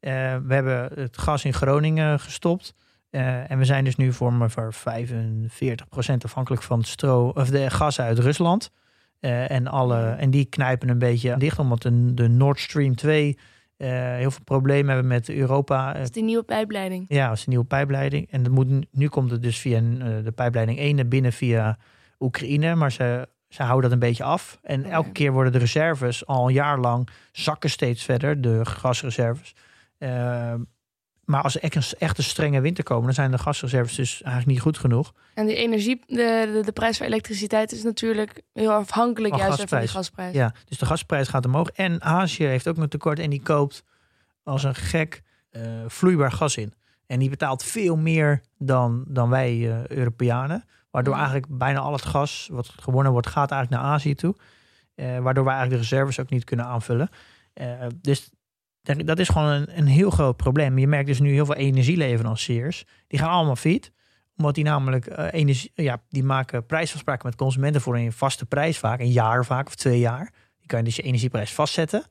Eh, 0.00 0.36
we 0.46 0.54
hebben 0.54 0.90
het 0.94 1.18
gas 1.18 1.44
in 1.44 1.52
Groningen 1.52 2.20
gestopt. 2.20 2.74
Eh, 3.10 3.50
en 3.50 3.58
we 3.58 3.64
zijn 3.64 3.84
dus 3.84 3.96
nu 3.96 4.12
voor 4.12 4.32
maar 4.32 4.50
voor 4.50 4.72
45% 4.72 6.24
afhankelijk 6.24 6.62
van 6.62 6.78
het 6.78 6.88
stro 6.88 7.28
of 7.28 7.50
de 7.50 7.70
gas 7.70 8.00
uit 8.00 8.18
Rusland. 8.18 8.70
Eh, 9.20 9.50
en, 9.50 9.66
alle, 9.66 10.10
en 10.10 10.30
die 10.30 10.44
knijpen 10.44 10.88
een 10.88 10.98
beetje 10.98 11.36
dicht, 11.36 11.58
omdat 11.58 11.82
de, 11.82 12.14
de 12.14 12.28
Nord 12.28 12.60
Stream 12.60 12.94
2 12.94 13.38
eh, 13.76 13.88
heel 14.14 14.30
veel 14.30 14.44
problemen 14.44 14.86
hebben 14.92 15.06
met 15.06 15.28
Europa. 15.28 15.92
Dat 15.92 16.02
is 16.02 16.10
die 16.10 16.22
nieuwe 16.22 16.42
pijpleiding. 16.42 17.04
Ja, 17.08 17.28
dat 17.28 17.36
is 17.36 17.42
een 17.42 17.50
nieuwe 17.50 17.64
pijpleiding. 17.64 18.30
En 18.30 18.42
dat 18.42 18.52
moet, 18.52 18.86
nu- 18.92 19.08
komt 19.08 19.30
het 19.30 19.42
dus 19.42 19.58
via 19.58 19.76
eh, 19.78 19.84
de 20.24 20.32
pijpleiding 20.34 20.78
1 20.78 20.96
naar 20.96 21.08
binnen 21.08 21.32
via 21.32 21.78
Oekraïne. 22.18 22.74
Maar 22.74 22.92
ze, 22.92 23.28
ze 23.48 23.62
houden 23.62 23.82
dat 23.82 23.92
een 23.92 24.08
beetje 24.08 24.24
af. 24.24 24.58
En 24.62 24.80
Oké. 24.80 24.88
elke 24.90 25.12
keer 25.12 25.32
worden 25.32 25.52
de 25.52 25.58
reserves 25.58 26.26
al 26.26 26.46
een 26.48 26.54
jaar 26.54 26.78
lang 26.78 27.08
zakken 27.32 27.70
steeds 27.70 28.04
verder, 28.04 28.40
de 28.40 28.64
gasreserves. 28.64 29.54
Eh, 29.98 30.54
maar 31.24 31.42
als 31.42 31.54
er 31.54 31.62
echt 31.62 31.74
een, 31.74 31.98
echt 31.98 32.18
een 32.18 32.24
strenge 32.24 32.60
winter 32.60 32.84
komen, 32.84 33.04
dan 33.04 33.14
zijn 33.14 33.30
de 33.30 33.38
gasreserves 33.38 33.94
dus 33.94 34.12
eigenlijk 34.22 34.46
niet 34.46 34.60
goed 34.60 34.78
genoeg. 34.78 35.12
En 35.34 35.46
die 35.46 35.56
energie, 35.56 36.00
de, 36.06 36.50
de, 36.52 36.62
de 36.64 36.72
prijs 36.72 36.96
voor 36.96 37.06
elektriciteit 37.06 37.72
is 37.72 37.82
natuurlijk 37.82 38.42
heel 38.52 38.72
afhankelijk 38.72 39.34
Van 39.34 39.42
juist 39.42 39.68
van 39.68 39.78
die 39.78 39.88
gasprijs. 39.88 40.34
Ja, 40.34 40.54
dus 40.64 40.78
de 40.78 40.86
gasprijs 40.86 41.28
gaat 41.28 41.46
omhoog. 41.46 41.68
En 41.68 42.02
Azië 42.02 42.44
heeft 42.44 42.68
ook 42.68 42.76
een 42.76 42.88
tekort 42.88 43.18
en 43.18 43.30
die 43.30 43.42
koopt 43.42 43.84
als 44.42 44.62
een 44.62 44.74
gek 44.74 45.22
eh, 45.50 45.62
vloeibaar 45.86 46.32
gas 46.32 46.56
in. 46.56 46.72
En 47.06 47.18
die 47.18 47.30
betaalt 47.30 47.62
veel 47.62 47.96
meer 47.96 48.40
dan, 48.58 49.04
dan 49.08 49.28
wij 49.28 49.50
eh, 49.50 49.86
Europeanen. 49.86 50.64
Waardoor 50.90 51.14
Ja. 51.14 51.20
eigenlijk 51.20 51.58
bijna 51.58 51.78
al 51.78 51.92
het 51.92 52.04
gas 52.04 52.48
wat 52.52 52.68
gewonnen 52.80 53.12
wordt, 53.12 53.26
gaat 53.26 53.50
eigenlijk 53.50 53.82
naar 53.82 53.92
Azië 53.92 54.14
toe. 54.14 54.34
Eh, 54.94 55.18
waardoor 55.18 55.44
wij 55.44 55.54
eigenlijk 55.54 55.82
de 55.82 55.88
reserves 55.88 56.20
ook 56.20 56.30
niet 56.30 56.44
kunnen 56.44 56.66
aanvullen. 56.66 57.08
Dus 58.00 58.30
Dat 58.84 59.18
is 59.18 59.28
gewoon 59.28 59.48
een, 59.48 59.78
een 59.78 59.86
heel 59.86 60.10
groot 60.10 60.36
probleem. 60.36 60.78
Je 60.78 60.86
merkt 60.86 61.06
dus 61.06 61.20
nu 61.20 61.32
heel 61.32 61.46
veel 61.46 61.54
energieleveranciers. 61.54 62.84
Die 63.06 63.18
gaan 63.18 63.30
allemaal 63.30 63.56
failliet. 63.56 63.92
Omdat 64.36 64.54
die 64.54 64.64
namelijk 64.64 65.06
eh, 65.06 65.26
energie, 65.32 65.70
ja, 65.74 66.02
die 66.08 66.24
maken 66.24 66.66
prijsafspraken 66.66 67.26
met 67.26 67.36
consumenten 67.36 67.80
voor 67.80 67.96
een 67.96 68.12
vaste 68.12 68.46
prijs 68.46 68.78
vaak. 68.78 69.00
Een 69.00 69.10
jaar 69.10 69.44
vaak 69.44 69.66
of 69.66 69.74
twee 69.74 69.98
jaar. 69.98 70.32
Die 70.58 70.66
kan 70.66 70.78
je 70.78 70.84
dus 70.84 70.96
je 70.96 71.02
energieprijs 71.02 71.52
vastzetten. 71.52 72.04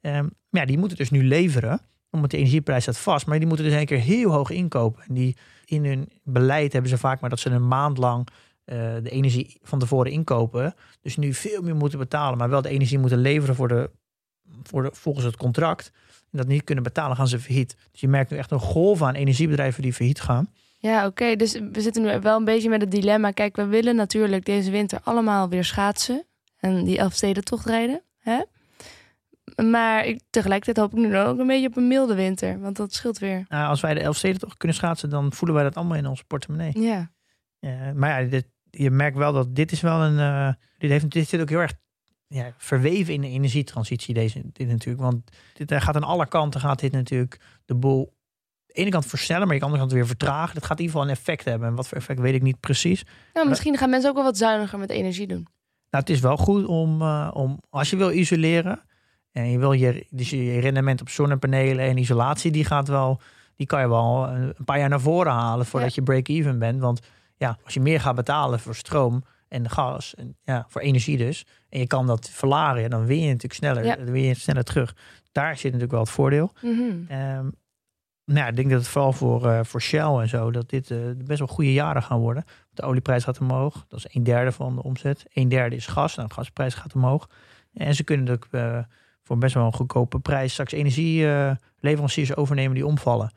Ehm, 0.00 0.22
maar 0.22 0.60
ja, 0.60 0.64
die 0.64 0.78
moeten 0.78 0.96
dus 0.96 1.10
nu 1.10 1.24
leveren. 1.24 1.80
Omdat 2.10 2.30
de 2.30 2.36
energieprijs 2.36 2.82
staat 2.82 2.98
vast. 2.98 3.26
Maar 3.26 3.38
die 3.38 3.48
moeten 3.48 3.64
dus 3.64 3.74
een 3.74 3.86
keer 3.86 3.98
heel 3.98 4.30
hoog 4.30 4.50
inkopen. 4.50 5.02
En 5.08 5.14
die 5.14 5.36
in 5.64 5.84
hun 5.84 6.08
beleid 6.24 6.72
hebben 6.72 6.90
ze 6.90 6.98
vaak 6.98 7.20
maar 7.20 7.30
dat 7.30 7.40
ze 7.40 7.50
een 7.50 7.68
maand 7.68 7.98
lang 7.98 8.28
eh, 8.64 8.76
de 9.02 9.10
energie 9.10 9.58
van 9.62 9.78
tevoren 9.78 10.12
inkopen. 10.12 10.74
Dus 11.00 11.16
nu 11.16 11.34
veel 11.34 11.62
meer 11.62 11.76
moeten 11.76 11.98
betalen. 11.98 12.38
Maar 12.38 12.48
wel 12.48 12.62
de 12.62 12.68
energie 12.68 12.98
moeten 12.98 13.18
leveren 13.18 13.54
voor 13.54 13.68
de, 13.68 13.90
voor 14.62 14.82
de, 14.82 14.90
volgens 14.92 15.24
het 15.24 15.36
contract. 15.36 15.90
En 16.30 16.38
dat 16.38 16.46
niet 16.46 16.64
kunnen 16.64 16.84
betalen, 16.84 17.16
gaan 17.16 17.28
ze 17.28 17.38
failliet. 17.38 17.76
Dus 17.90 18.00
je 18.00 18.08
merkt 18.08 18.30
nu 18.30 18.36
echt 18.36 18.50
een 18.50 18.60
golf 18.60 19.02
aan 19.02 19.14
energiebedrijven 19.14 19.82
die 19.82 19.92
failliet 19.92 20.20
gaan. 20.20 20.52
Ja, 20.78 21.06
oké. 21.06 21.36
Dus 21.36 21.52
we 21.72 21.80
zitten 21.80 22.02
nu 22.02 22.20
wel 22.20 22.36
een 22.38 22.44
beetje 22.44 22.68
met 22.68 22.80
het 22.80 22.90
dilemma. 22.90 23.30
Kijk, 23.30 23.56
we 23.56 23.66
willen 23.66 23.96
natuurlijk 23.96 24.44
deze 24.44 24.70
winter 24.70 25.00
allemaal 25.02 25.48
weer 25.48 25.64
schaatsen. 25.64 26.26
En 26.58 26.84
die 26.84 26.98
Elfstedentocht 26.98 27.66
rijden. 27.66 28.02
Hè? 28.18 28.42
Maar 29.62 30.06
ik, 30.06 30.20
tegelijkertijd 30.30 30.76
hoop 30.76 30.98
ik 30.98 31.06
nu 31.06 31.18
ook 31.18 31.38
een 31.38 31.46
beetje 31.46 31.66
op 31.66 31.76
een 31.76 31.88
milde 31.88 32.14
winter. 32.14 32.60
Want 32.60 32.76
dat 32.76 32.94
scheelt 32.94 33.18
weer. 33.18 33.44
Nou, 33.48 33.68
als 33.68 33.80
wij 33.80 33.94
de 33.94 34.00
Elfsteden 34.00 34.40
toch 34.40 34.56
kunnen 34.56 34.76
schaatsen, 34.76 35.10
dan 35.10 35.32
voelen 35.32 35.56
wij 35.56 35.64
dat 35.64 35.76
allemaal 35.76 35.96
in 35.96 36.06
onze 36.06 36.24
portemonnee. 36.24 36.80
Ja. 36.80 37.10
Maar 37.94 38.22
ja, 38.22 38.28
dit, 38.28 38.46
je 38.70 38.90
merkt 38.90 39.16
wel 39.16 39.32
dat 39.32 39.54
dit 39.54 39.72
is 39.72 39.80
wel 39.80 40.00
een. 40.02 40.18
eh, 40.18 40.52
dit, 40.78 40.90
heeft, 40.90 41.10
dit 41.10 41.28
zit 41.28 41.40
ook 41.40 41.48
heel 41.48 41.60
erg 41.60 41.74
ja, 42.32 42.52
verweven 42.58 43.14
in 43.14 43.20
de 43.20 43.28
energietransitie, 43.28 44.14
deze, 44.14 44.40
dit 44.52 44.68
natuurlijk. 44.68 45.04
Want 45.04 45.30
dit 45.54 45.70
eh, 45.70 45.80
gaat 45.80 45.96
aan 45.96 46.02
alle 46.04 46.26
kanten 46.28 46.60
gaat 46.60 46.80
dit 46.80 46.92
natuurlijk 46.92 47.40
de 47.64 47.74
boel 47.74 48.00
aan 48.06 48.14
de 48.66 48.72
ene 48.74 48.90
kant 48.90 49.06
versnellen, 49.06 49.46
maar 49.46 49.52
aan 49.54 49.58
de 49.60 49.64
andere 49.64 49.82
kant 49.82 49.92
weer 49.92 50.06
vertragen. 50.06 50.54
Dat 50.54 50.64
gaat 50.64 50.78
in 50.78 50.84
ieder 50.84 50.98
geval 51.00 51.10
een 51.10 51.16
effect 51.18 51.44
hebben. 51.44 51.68
En 51.68 51.74
wat 51.74 51.88
voor 51.88 51.96
effect 51.98 52.20
weet 52.20 52.34
ik 52.34 52.42
niet 52.42 52.60
precies. 52.60 53.04
Nou, 53.32 53.48
misschien 53.48 53.76
gaan 53.76 53.90
mensen 53.90 54.10
ook 54.10 54.16
wel 54.16 54.24
wat 54.24 54.36
zuiniger 54.36 54.78
met 54.78 54.90
energie 54.90 55.26
doen. 55.26 55.46
Nou, 55.90 56.04
het 56.04 56.10
is 56.10 56.20
wel 56.20 56.36
goed 56.36 56.64
om, 56.66 57.02
eh, 57.02 57.30
om 57.32 57.60
als 57.70 57.90
je 57.90 57.96
wil 57.96 58.10
isoleren 58.10 58.82
en 59.32 59.50
je 59.50 59.58
wil 59.58 59.72
je, 59.72 60.06
dus 60.10 60.30
je 60.30 60.58
rendement 60.58 61.00
op 61.00 61.08
zonnepanelen 61.08 61.84
en 61.84 61.96
isolatie, 61.96 62.50
die 62.50 62.64
gaat 62.64 62.88
wel, 62.88 63.20
die 63.56 63.66
kan 63.66 63.80
je 63.80 63.88
wel 63.88 64.28
een 64.28 64.42
een 64.58 64.64
paar 64.64 64.78
jaar 64.78 64.88
naar 64.88 65.00
voren 65.00 65.32
halen 65.32 65.66
voordat 65.66 65.88
Ja. 65.88 65.94
je 65.98 66.02
break-even 66.02 66.58
bent. 66.58 66.80
Want 66.80 67.00
ja, 67.36 67.58
als 67.64 67.74
je 67.74 67.80
meer 67.80 68.00
gaat 68.00 68.14
betalen 68.14 68.60
voor 68.60 68.74
stroom 68.74 69.24
en 69.52 69.70
gas 69.70 70.14
en 70.14 70.36
ja, 70.42 70.66
voor 70.68 70.80
energie 70.80 71.16
dus, 71.16 71.46
en 71.68 71.78
je 71.78 71.86
kan 71.86 72.06
dat 72.06 72.30
verlagen, 72.30 72.90
dan 72.90 73.06
win 73.06 73.20
je 73.20 73.26
natuurlijk 73.26 73.54
sneller, 73.54 73.84
Ja. 73.84 73.96
dan 73.96 74.10
win 74.10 74.22
je 74.22 74.34
sneller 74.34 74.64
terug. 74.64 74.96
Daar 75.32 75.54
zit 75.54 75.64
natuurlijk 75.64 75.90
wel 75.92 76.00
het 76.00 76.10
voordeel. 76.10 76.52
Ehm, 77.08 77.48
nou 78.24 78.48
ik 78.48 78.56
denk 78.56 78.70
dat 78.70 78.78
het 78.78 78.88
vooral 78.88 79.12
voor, 79.12 79.46
eh, 79.46 79.60
voor 79.64 79.80
Shell 79.82 80.00
en 80.20 80.28
zo, 80.28 80.50
dat 80.50 80.70
dit 80.70 80.90
eh, 80.90 80.98
best 81.16 81.38
wel 81.38 81.48
goede 81.48 81.72
jaren 81.72 82.02
gaan 82.02 82.18
worden. 82.20 82.44
De 82.70 82.82
olieprijs 82.82 83.24
gaat 83.24 83.40
omhoog. 83.40 83.84
Dat 83.88 83.98
is 83.98 84.14
een 84.14 84.24
derde 84.24 84.52
van 84.52 84.74
de 84.74 84.82
omzet. 84.82 85.24
Een 85.32 85.48
derde 85.48 85.76
is 85.76 85.86
gas. 85.86 86.14
Nou, 86.16 86.28
de 86.28 86.34
gasprijs 86.34 86.74
gaat 86.74 86.94
omhoog. 86.94 87.28
En 87.72 87.94
ze 87.94 88.04
kunnen 88.04 88.34
ook 88.34 88.46
eh, 88.50 88.78
voor 89.22 89.38
best 89.38 89.54
wel 89.54 89.66
een 89.66 89.72
goedkope 89.72 90.18
prijs 90.20 90.52
straks 90.52 90.72
energieleveranciers 90.72 92.36
overnemen 92.36 92.74
die 92.74 92.86
omvallen. 92.86 93.32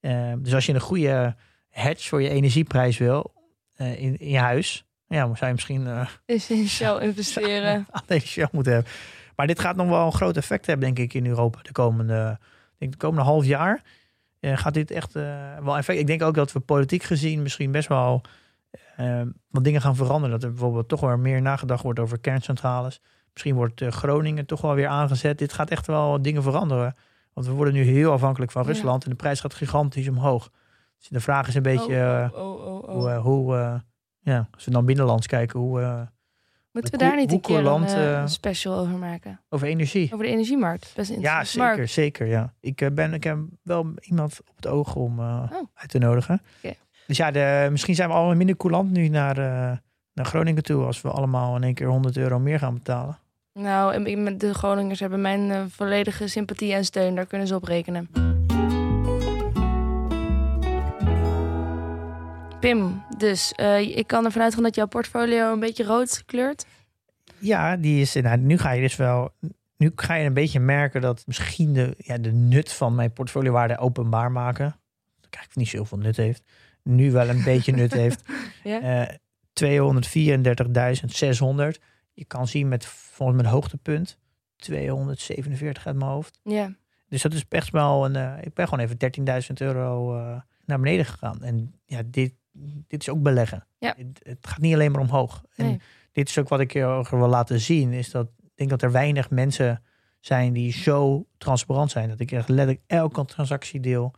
Ehm, 0.00 0.42
dus 0.42 0.54
als 0.54 0.66
je 0.66 0.74
een 0.74 0.80
goede 0.80 1.36
hedge 1.68 2.08
voor 2.08 2.22
je 2.22 2.28
energieprijs 2.28 2.98
wil 2.98 3.34
in, 3.76 4.16
in 4.18 4.30
je 4.30 4.38
huis, 4.38 4.85
ja, 5.08 5.26
dan 5.26 5.36
zou 5.36 5.46
je 5.46 5.52
misschien 5.52 5.86
eh, 5.86 6.06
Dus 6.24 6.50
in 6.50 6.68
Shell 6.76 6.98
investeren. 6.98 7.86
aan 7.90 8.02
deze 8.06 8.26
Shell 8.26 8.48
moeten 8.52 8.72
hebben. 8.72 8.92
Maar 9.36 9.46
dit 9.46 9.60
gaat 9.60 9.76
nog 9.76 9.88
wel 9.88 10.06
een 10.06 10.12
groot 10.12 10.36
effect 10.36 10.66
hebben, 10.66 10.94
denk 10.94 10.98
ik, 10.98 11.14
in 11.14 11.26
Europa 11.26 11.58
de 11.62 11.72
komende, 11.72 12.38
denk 12.78 12.92
de 12.92 12.98
komende 12.98 13.22
half 13.24 13.44
jaar. 13.44 13.82
eh, 14.40 14.56
gaat 14.56 14.74
dit 14.74 14.90
echt 14.90 15.16
eh, 15.16 15.58
wel 15.62 15.76
effect. 15.76 15.98
Ik 15.98 16.06
denk 16.06 16.22
ook 16.22 16.34
dat 16.34 16.52
we 16.52 16.60
politiek 16.60 17.02
gezien 17.02 17.42
misschien 17.42 17.70
best 17.70 17.88
wel 17.88 18.22
wat 19.50 19.64
dingen 19.64 19.80
gaan 19.80 19.96
veranderen. 19.96 20.30
Dat 20.30 20.42
er 20.42 20.50
bijvoorbeeld 20.50 20.88
toch 20.88 21.00
wel 21.00 21.16
meer 21.16 21.42
nagedacht 21.42 21.82
wordt 21.82 21.98
over 21.98 22.18
kerncentrales. 22.18 23.00
Misschien 23.32 23.54
wordt 23.54 23.82
Groningen 23.88 24.46
toch 24.46 24.60
wel 24.60 24.74
weer 24.74 24.86
aangezet. 24.86 25.38
Dit 25.38 25.52
gaat 25.52 25.70
echt 25.70 25.86
wel 25.86 26.22
dingen 26.22 26.42
veranderen. 26.42 26.96
Want 27.32 27.46
we 27.46 27.52
worden 27.52 27.74
nu 27.74 27.82
heel 27.82 28.12
afhankelijk 28.12 28.52
van 28.52 28.62
Ja. 28.62 28.68
Rusland 28.68 29.04
en 29.04 29.10
de 29.10 29.16
prijs 29.16 29.40
gaat 29.40 29.54
gigantisch 29.54 30.08
omhoog. 30.08 30.50
Dus 30.98 31.08
de 31.08 31.20
vraag 31.20 31.48
is 31.48 31.54
een 31.54 31.62
beetje 31.62 32.30
Oh, 32.34 32.42
oh, 32.42 32.66
oh, 32.66 32.82
oh. 32.82 32.94
hoe, 32.94 33.10
hoe 33.10 33.82
ja, 34.32 34.48
als 34.54 34.64
we 34.64 34.70
dan 34.70 34.84
binnenlands 34.84 35.26
kijken, 35.26 35.60
hoe 35.60 35.80
eh, 35.80 36.00
Moeten 36.72 36.92
we 36.92 36.98
daar 36.98 37.16
niet 37.16 37.32
een 37.32 37.40
keer 37.40 37.66
een, 37.66 37.84
eh, 37.84 38.14
eh, 38.20 38.26
special 38.26 38.78
over 38.78 38.94
maken? 38.98 39.40
over 39.48 39.66
energie. 39.66 40.10
Over 40.12 40.24
de 40.24 40.30
energiemarkt. 40.32 40.92
Best 40.96 41.12
Ja, 41.18 41.44
zeker, 41.44 41.66
markt. 41.68 41.90
zeker. 41.90 42.26
Ja. 42.26 42.52
Ik, 42.60 42.90
ben, 42.94 43.14
ik 43.14 43.24
heb 43.24 43.38
wel 43.62 43.94
iemand 44.00 44.40
op 44.48 44.56
het 44.56 44.66
oog 44.66 44.94
om 44.94 45.18
Oh. 45.18 45.50
uit 45.74 45.90
te 45.90 45.98
nodigen. 45.98 46.42
Dus 47.06 47.16
ja, 47.16 47.30
de, 47.30 47.68
misschien 47.70 47.94
zijn 47.94 48.08
we 48.08 48.14
allemaal 48.14 48.34
minder 48.36 48.56
coulant 48.56 48.90
nu 48.90 49.08
naar, 49.08 49.36
naar 50.12 50.24
Groningen 50.26 50.62
toe. 50.62 50.84
Als 50.84 51.02
we 51.02 51.10
allemaal 51.10 51.56
in 51.56 51.62
één 51.62 51.74
keer 51.74 51.86
100 51.86 52.16
euro 52.16 52.38
meer 52.38 52.58
gaan 52.58 52.74
betalen. 52.74 53.18
Nou, 53.52 54.36
de 54.36 54.54
Groningers 54.54 55.00
hebben 55.00 55.20
mijn 55.20 55.70
volledige 55.70 56.28
sympathie 56.28 56.74
en 56.74 56.84
steun. 56.84 57.14
Daar 57.14 57.26
kunnen 57.26 57.46
ze 57.46 57.54
op 57.54 57.64
rekenen. 57.64 58.35
Pim, 62.60 63.02
dus 63.18 63.52
eh, 63.52 63.96
ik 63.96 64.06
kan 64.06 64.24
ervan 64.24 64.42
uitgaan 64.42 64.62
dat 64.62 64.74
jouw 64.74 64.86
portfolio 64.86 65.52
een 65.52 65.60
beetje 65.60 65.84
rood 65.84 66.22
kleurt. 66.26 66.66
Ja, 67.38 67.76
die 67.76 68.00
is, 68.00 68.14
nou, 68.14 68.36
nu 68.38 68.58
ga 68.58 68.70
je 68.70 68.80
dus 68.80 68.96
wel. 68.96 69.34
Nu 69.76 69.92
ga 69.94 70.14
je 70.14 70.26
een 70.26 70.34
beetje 70.34 70.60
merken 70.60 71.00
dat 71.00 71.22
misschien 71.26 71.72
de, 71.72 71.94
ja, 71.98 72.18
de 72.18 72.32
nut 72.32 72.72
van 72.72 72.94
mijn 72.94 73.12
portfoliowaarde 73.12 73.78
openbaar 73.78 74.32
maken. 74.32 74.64
Dat 75.20 75.34
eigenlijk 75.34 75.56
niet 75.56 75.68
zoveel 75.68 75.98
nut 75.98 76.16
heeft. 76.16 76.42
Nu 76.82 77.10
wel 77.12 77.28
een 77.28 77.42
beetje 77.44 77.72
nut 77.72 77.92
heeft. 78.02 78.22
Ja? 78.64 78.80
Eh 79.08 79.14
234.600. 79.64 79.68
Je 82.12 82.24
kan 82.26 82.48
zien 82.48 82.68
met 82.68 82.86
volgens 82.86 83.42
mijn 83.42 83.54
hoogtepunt 83.54 84.18
247 84.56 85.86
uit 85.86 85.96
mijn 85.96 86.10
hoofd. 86.10 86.38
Ja. 86.42 86.74
Dus 87.08 87.22
dat 87.22 87.32
is 87.32 87.48
best 87.48 87.70
wel 87.70 88.04
een. 88.04 88.16
eh, 88.16 88.32
ik 88.40 88.54
ben 88.54 88.68
gewoon 88.68 88.84
even 88.84 88.96
13.000 89.48 89.52
euro 89.54 90.18
eh, 90.18 90.40
naar 90.64 90.80
beneden 90.80 91.04
gegaan. 91.04 91.42
En 91.42 91.74
ja, 91.84 92.02
dit, 92.06 92.34
dit 92.86 93.00
is 93.00 93.08
ook 93.08 93.22
beleggen. 93.22 93.66
Ja. 93.78 93.94
Het, 93.96 94.20
het 94.22 94.46
gaat 94.46 94.58
niet 94.60 94.74
alleen 94.74 94.92
maar 94.92 95.00
omhoog. 95.00 95.42
En 95.56 95.66
Nee. 95.66 95.80
dit 96.12 96.28
is 96.28 96.38
ook 96.38 96.48
wat 96.48 96.60
ik 96.60 96.72
je 96.72 97.06
wil 97.10 97.28
laten 97.28 97.60
zien. 97.60 97.92
Is 97.92 98.10
dat 98.10 98.26
ik 98.42 98.50
denk 98.54 98.70
dat 98.70 98.82
er 98.82 98.92
weinig 98.92 99.30
mensen 99.30 99.82
zijn 100.20 100.52
die 100.52 100.72
zo 100.72 101.26
transparant 101.38 101.90
zijn. 101.90 102.08
Dat 102.08 102.20
ik 102.20 102.32
echt 102.32 102.48
letterlijk 102.48 102.80
elke 102.86 103.24
transactie 103.24 103.80
deel. 103.80 104.14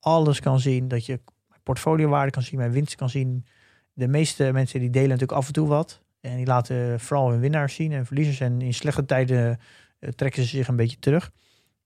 Alles 0.00 0.40
kan 0.40 0.60
zien. 0.60 0.88
Dat 0.88 1.06
je 1.06 1.20
mijn 1.48 1.60
portfoliowaarde 1.62 2.30
kan 2.30 2.42
zien. 2.42 2.58
Mijn 2.58 2.72
winst 2.72 2.94
kan 2.94 3.10
zien. 3.10 3.46
De 3.92 4.08
meeste 4.08 4.52
mensen 4.52 4.80
die 4.80 4.90
delen 4.90 5.08
natuurlijk 5.08 5.38
af 5.38 5.46
en 5.46 5.52
toe 5.52 5.68
wat. 5.68 6.02
En 6.20 6.36
die 6.36 6.46
laten 6.46 7.00
vooral 7.00 7.30
hun 7.30 7.40
winnaars 7.40 7.74
zien 7.74 7.92
en 7.92 8.06
verliezers. 8.06 8.40
En 8.40 8.60
in 8.60 8.74
slechte 8.74 9.04
tijden 9.04 9.58
eh, 9.98 10.08
trekken 10.10 10.42
ze 10.42 10.48
zich 10.48 10.68
een 10.68 10.76
beetje 10.76 10.98
terug. 10.98 11.32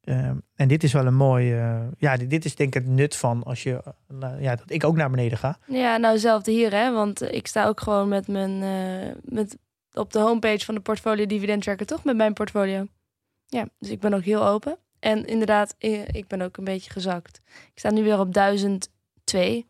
Ehm, 0.06 0.36
en 0.54 0.68
dit 0.68 0.82
is 0.84 0.92
wel 0.92 1.06
een 1.06 1.14
mooi. 1.14 1.52
eh, 1.54 1.80
ja, 1.98 2.16
dit, 2.16 2.30
dit 2.30 2.44
is 2.44 2.54
denk 2.54 2.74
ik 2.74 2.82
het 2.82 2.92
nut 2.92 3.16
van 3.16 3.42
als 3.42 3.62
je. 3.62 3.82
ja, 4.38 4.54
dat 4.56 4.70
ik 4.70 4.84
ook 4.84 4.96
naar 4.96 5.10
beneden 5.10 5.38
ga. 5.38 5.58
Ja, 5.66 5.96
nou, 5.96 6.12
hetzelfde 6.12 6.50
hier, 6.50 6.72
hè. 6.72 6.92
Want 6.92 7.22
ik 7.32 7.46
sta 7.46 7.66
ook 7.66 7.80
gewoon 7.80 8.08
met 8.08 8.28
mijn... 8.28 8.62
eh, 8.62 9.14
met, 9.22 9.56
op 9.92 10.12
de 10.12 10.18
homepage 10.18 10.64
van 10.64 10.74
de 10.74 10.80
portfolio 10.80 11.26
dividend 11.26 11.62
tracker, 11.62 11.86
toch? 11.86 12.04
Met 12.04 12.16
mijn 12.16 12.32
portfolio. 12.32 12.86
Ja, 13.46 13.68
dus 13.78 13.90
ik 13.90 14.00
ben 14.00 14.14
ook 14.14 14.22
heel 14.24 14.46
open. 14.46 14.78
En 14.98 15.24
inderdaad, 15.24 15.74
ik 15.78 16.24
ben 16.26 16.42
ook 16.42 16.56
een 16.56 16.64
beetje 16.64 16.90
gezakt. 16.90 17.40
Ik 17.72 17.78
sta 17.78 17.90
nu 17.90 18.02
weer 18.02 18.18
op 18.18 18.32
1002 18.34 19.66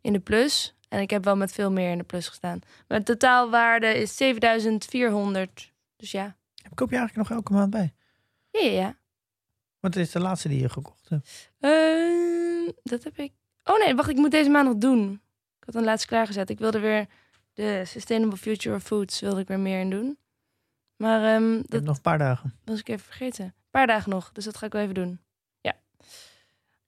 in 0.00 0.12
de 0.12 0.18
plus. 0.20 0.74
En 0.88 1.00
ik 1.00 1.10
heb 1.10 1.24
wel 1.24 1.36
met 1.36 1.52
veel 1.52 1.70
meer 1.70 1.90
in 1.90 1.98
de 1.98 2.04
plus 2.04 2.28
gestaan. 2.28 2.60
Mijn 2.88 3.04
totaalwaarde 3.04 3.86
is 3.86 4.16
7400. 4.16 5.72
Dus 5.96 6.10
ja. 6.10 6.36
Koop 6.74 6.90
je 6.90 6.96
eigenlijk 6.96 7.28
nog 7.28 7.38
elke 7.38 7.52
maand 7.52 7.70
bij? 7.70 7.92
Ja, 8.50 8.60
ja, 8.60 8.70
ja. 8.70 8.96
Het 9.80 9.96
is 9.96 10.10
de 10.10 10.20
laatste 10.20 10.48
die 10.48 10.60
je 10.60 10.68
gekocht 10.68 11.08
hebt. 11.08 11.50
Ehm, 11.60 12.70
dat 12.82 13.04
heb 13.04 13.18
ik. 13.18 13.32
Oh 13.64 13.78
nee, 13.78 13.94
wacht, 13.94 14.08
ik 14.08 14.16
moet 14.16 14.30
deze 14.30 14.50
maand 14.50 14.68
nog 14.68 14.76
doen. 14.76 15.12
Ik 15.58 15.64
had 15.64 15.74
een 15.74 15.84
laatst 15.84 16.06
klaargezet. 16.06 16.50
Ik 16.50 16.58
wilde 16.58 16.78
weer 16.78 17.06
de 17.52 17.82
Sustainable 17.86 18.36
Future 18.38 18.74
of 18.76 18.82
Foods 18.82 19.20
wilde 19.20 19.40
ik 19.40 19.48
weer 19.48 19.58
meer 19.60 19.80
in 19.80 19.90
doen. 19.90 20.18
Maar 20.96 21.20
hebt 21.20 21.70
dat 21.70 21.82
nog 21.82 21.96
een 21.96 22.02
paar 22.02 22.18
dagen. 22.18 22.54
was 22.64 22.78
ik 22.78 22.88
even 22.88 23.04
vergeten. 23.04 23.44
Een 23.44 23.52
paar 23.70 23.86
dagen 23.86 24.10
nog, 24.10 24.32
dus 24.32 24.44
dat 24.44 24.56
ga 24.56 24.66
ik 24.66 24.72
wel 24.72 24.82
even 24.82 24.94
doen. 24.94 25.20
Ja. 25.60 25.76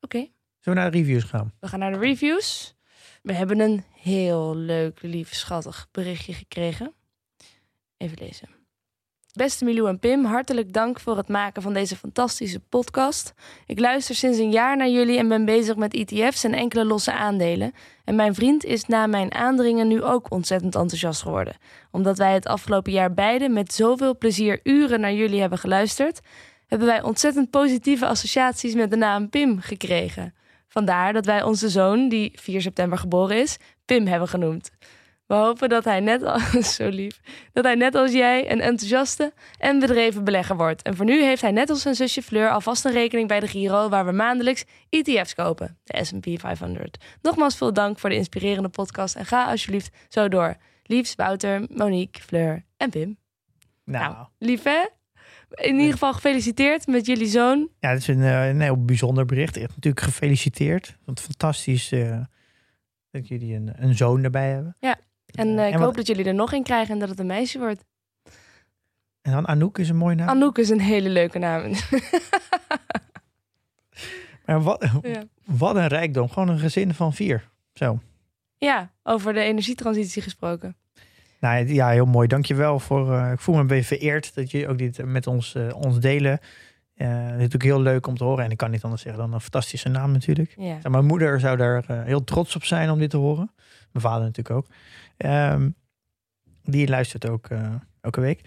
Oké, 0.01 0.18
Zullen 0.18 0.32
we 0.62 0.74
naar 0.74 0.91
de 0.91 0.99
reviews 0.99 1.24
gaan? 1.24 1.53
we 1.61 1.68
gaan 1.68 1.78
naar 1.78 1.93
de 1.93 1.99
reviews. 1.99 2.74
We 3.22 3.32
hebben 3.32 3.61
een 3.61 3.84
heel 3.95 4.57
leuk, 4.57 5.03
lief, 5.03 5.34
schattig 5.34 5.88
berichtje 5.91 6.32
gekregen. 6.32 6.95
Even 7.97 8.18
lezen. 8.20 8.49
Beste 9.32 9.64
Milou 9.64 9.88
en 9.88 9.98
Pim, 9.98 10.24
hartelijk 10.24 10.72
dank 10.72 11.00
voor 11.00 11.16
het 11.16 11.28
maken 11.28 11.62
van 11.62 11.72
deze 11.72 11.96
fantastische 11.96 12.60
podcast. 12.60 13.34
Ik 13.66 13.78
luister 13.78 14.14
sinds 14.14 14.38
een 14.38 14.50
jaar 14.50 14.76
naar 14.76 14.88
jullie 14.88 15.18
en 15.18 15.28
ben 15.28 15.44
bezig 15.44 15.76
met 15.76 15.94
ETF's 15.94 16.44
en 16.44 16.54
enkele 16.54 16.84
losse 16.84 17.12
aandelen. 17.12 17.72
En 18.04 18.14
mijn 18.14 18.34
vriend 18.34 18.64
is 18.64 18.84
na 18.84 19.06
mijn 19.06 19.34
aandringen 19.34 19.88
nu 19.88 20.02
ook 20.02 20.30
ontzettend 20.30 20.74
enthousiast 20.74 21.22
geworden. 21.22 21.56
Omdat 21.90 22.18
wij 22.18 22.32
het 22.32 22.46
afgelopen 22.46 22.92
jaar 22.92 23.14
beide 23.14 23.48
met 23.48 23.74
zoveel 23.74 24.18
plezier 24.18 24.60
uren 24.62 25.00
naar 25.00 25.14
jullie 25.14 25.40
hebben 25.40 25.58
geluisterd, 25.58 26.20
hebben 26.66 26.88
wij 26.88 27.02
ontzettend 27.02 27.50
positieve 27.50 28.06
associaties 28.06 28.74
met 28.74 28.90
de 28.90 28.96
naam 28.96 29.28
Pim 29.28 29.60
gekregen. 29.60 30.34
Vandaar 30.68 31.12
dat 31.12 31.26
wij 31.26 31.42
onze 31.42 31.68
zoon, 31.68 32.08
die 32.08 32.32
4 32.34 32.60
september 32.60 32.98
geboren 32.98 33.40
is, 33.40 33.56
Pim 33.84 34.06
hebben 34.06 34.28
genoemd. 34.28 34.70
We 35.30 35.36
hopen 35.36 35.68
dat 35.68 35.84
hij 35.84 36.00
net 36.00 36.22
als, 36.22 36.74
zo 36.74 36.88
lief, 36.88 37.20
dat 37.52 37.64
hij 37.64 37.74
net 37.74 37.94
als 37.94 38.12
jij 38.12 38.50
een 38.50 38.60
enthousiaste 38.60 39.32
en 39.58 39.78
bedreven 39.78 40.24
belegger 40.24 40.56
wordt. 40.56 40.82
En 40.82 40.96
voor 40.96 41.04
nu 41.04 41.22
heeft 41.22 41.42
hij 41.42 41.50
net 41.50 41.70
als 41.70 41.82
zijn 41.82 41.94
zusje 41.94 42.22
Fleur 42.22 42.50
alvast 42.50 42.84
een 42.84 42.92
rekening 42.92 43.28
bij 43.28 43.40
de 43.40 43.46
Giro 43.46 43.88
waar 43.88 44.06
we 44.06 44.12
maandelijks 44.12 44.64
ETF's 44.88 45.34
kopen, 45.34 45.78
de 45.84 46.04
S&P 46.04 46.40
500. 46.40 47.04
Nogmaals 47.22 47.56
veel 47.56 47.72
dank 47.72 47.98
voor 47.98 48.10
de 48.10 48.16
inspirerende 48.16 48.68
podcast 48.68 49.14
en 49.14 49.26
ga 49.26 49.44
alsjeblieft 49.44 49.96
zo 50.08 50.28
door. 50.28 50.56
Liefs, 50.82 51.14
Wouter, 51.14 51.66
Monique, 51.68 52.22
Fleur 52.22 52.64
en 52.76 52.90
Pim. 52.90 53.16
Nou, 53.84 54.12
Nou, 54.12 54.26
lief 54.38 54.62
hè? 54.62 54.84
In 55.50 55.76
ieder 55.76 55.92
geval 55.92 56.12
gefeliciteerd 56.12 56.86
met 56.86 57.06
jullie 57.06 57.28
zoon. 57.28 57.68
ja, 57.78 57.88
het 57.88 57.98
is 57.98 58.06
een, 58.06 58.22
eh, 58.22 58.48
een 58.48 58.60
heel 58.60 58.84
bijzonder 58.84 59.24
bericht. 59.24 59.56
Echt 59.56 59.74
natuurlijk 59.74 60.04
gefeliciteerd. 60.04 60.96
Want 61.04 61.20
fantastisch 61.20 61.92
eh, 61.92 62.20
dat 63.10 63.28
jullie 63.28 63.54
een, 63.54 63.72
een 63.76 63.96
zoon 63.96 64.24
erbij 64.24 64.50
hebben. 64.50 64.76
En 65.34 65.58
eh, 65.58 65.68
ik 65.68 65.74
hoop 65.74 65.96
dat 65.96 66.06
jullie 66.06 66.24
er 66.24 66.34
nog 66.34 66.52
een 66.52 66.62
krijgen 66.62 66.94
en 66.94 67.00
dat 67.00 67.08
het 67.08 67.18
een 67.18 67.26
meisje 67.26 67.58
wordt. 67.58 67.84
En 69.22 69.32
dan 69.32 69.48
Anouk 69.48 69.78
is 69.78 69.88
een 69.88 69.96
mooie 69.96 70.14
naam. 70.14 70.28
Anouk 70.28 70.58
is 70.58 70.68
een 70.68 70.80
hele 70.80 71.08
leuke 71.08 71.38
naam. 71.38 71.62
maar 74.46 74.62
wat, 74.62 74.86
ja. 75.02 75.22
wat 75.44 75.76
een 75.76 75.86
rijkdom. 75.86 76.28
Gewoon 76.28 76.48
een 76.48 76.58
gezin 76.58 76.94
van 76.94 77.12
vier. 77.12 77.48
Zo. 77.72 78.00
ja, 78.56 78.90
over 79.02 79.32
de 79.32 79.40
energietransitie 79.40 80.22
gesproken. 80.22 80.76
Nou 81.40 81.72
ja, 81.72 81.88
heel 81.88 82.06
mooi. 82.06 82.28
Dankjewel 82.28 82.78
voor. 82.78 83.14
eh, 83.14 83.32
ik 83.32 83.40
voel 83.40 83.54
me 83.54 83.60
een 83.60 83.66
beetje 83.66 83.96
vereerd 83.96 84.34
dat 84.34 84.50
je 84.50 84.68
ook 84.68 84.78
dit 84.78 85.04
met 85.04 85.26
ons, 85.26 85.54
eh, 85.54 85.74
ons 85.76 85.98
delen. 86.00 86.40
Het 86.94 87.08
is 87.08 87.30
natuurlijk 87.30 87.62
heel 87.62 87.80
leuk 87.80 88.06
om 88.06 88.16
te 88.16 88.24
horen. 88.24 88.44
En 88.44 88.50
ik 88.50 88.56
kan 88.56 88.70
niet 88.70 88.82
anders 88.84 89.02
zeggen 89.02 89.22
dan 89.22 89.32
een 89.32 89.40
fantastische 89.40 89.88
naam 89.88 90.12
natuurlijk. 90.12 90.54
Ja. 90.56 90.78
Mijn 90.88 91.06
moeder 91.06 91.40
zou 91.40 91.56
daar 91.56 92.04
heel 92.04 92.24
trots 92.24 92.56
op 92.56 92.64
zijn 92.64 92.90
om 92.90 92.98
dit 92.98 93.10
te 93.10 93.16
horen. 93.16 93.50
Mijn 93.92 94.04
vader 94.04 94.20
natuurlijk 94.24 94.56
ook. 94.56 94.66
Ehm, 95.20 95.70
die 96.62 96.88
luistert 96.88 97.28
ook 97.28 97.46
eh, 97.46 97.74
elke 98.00 98.20
week. 98.20 98.40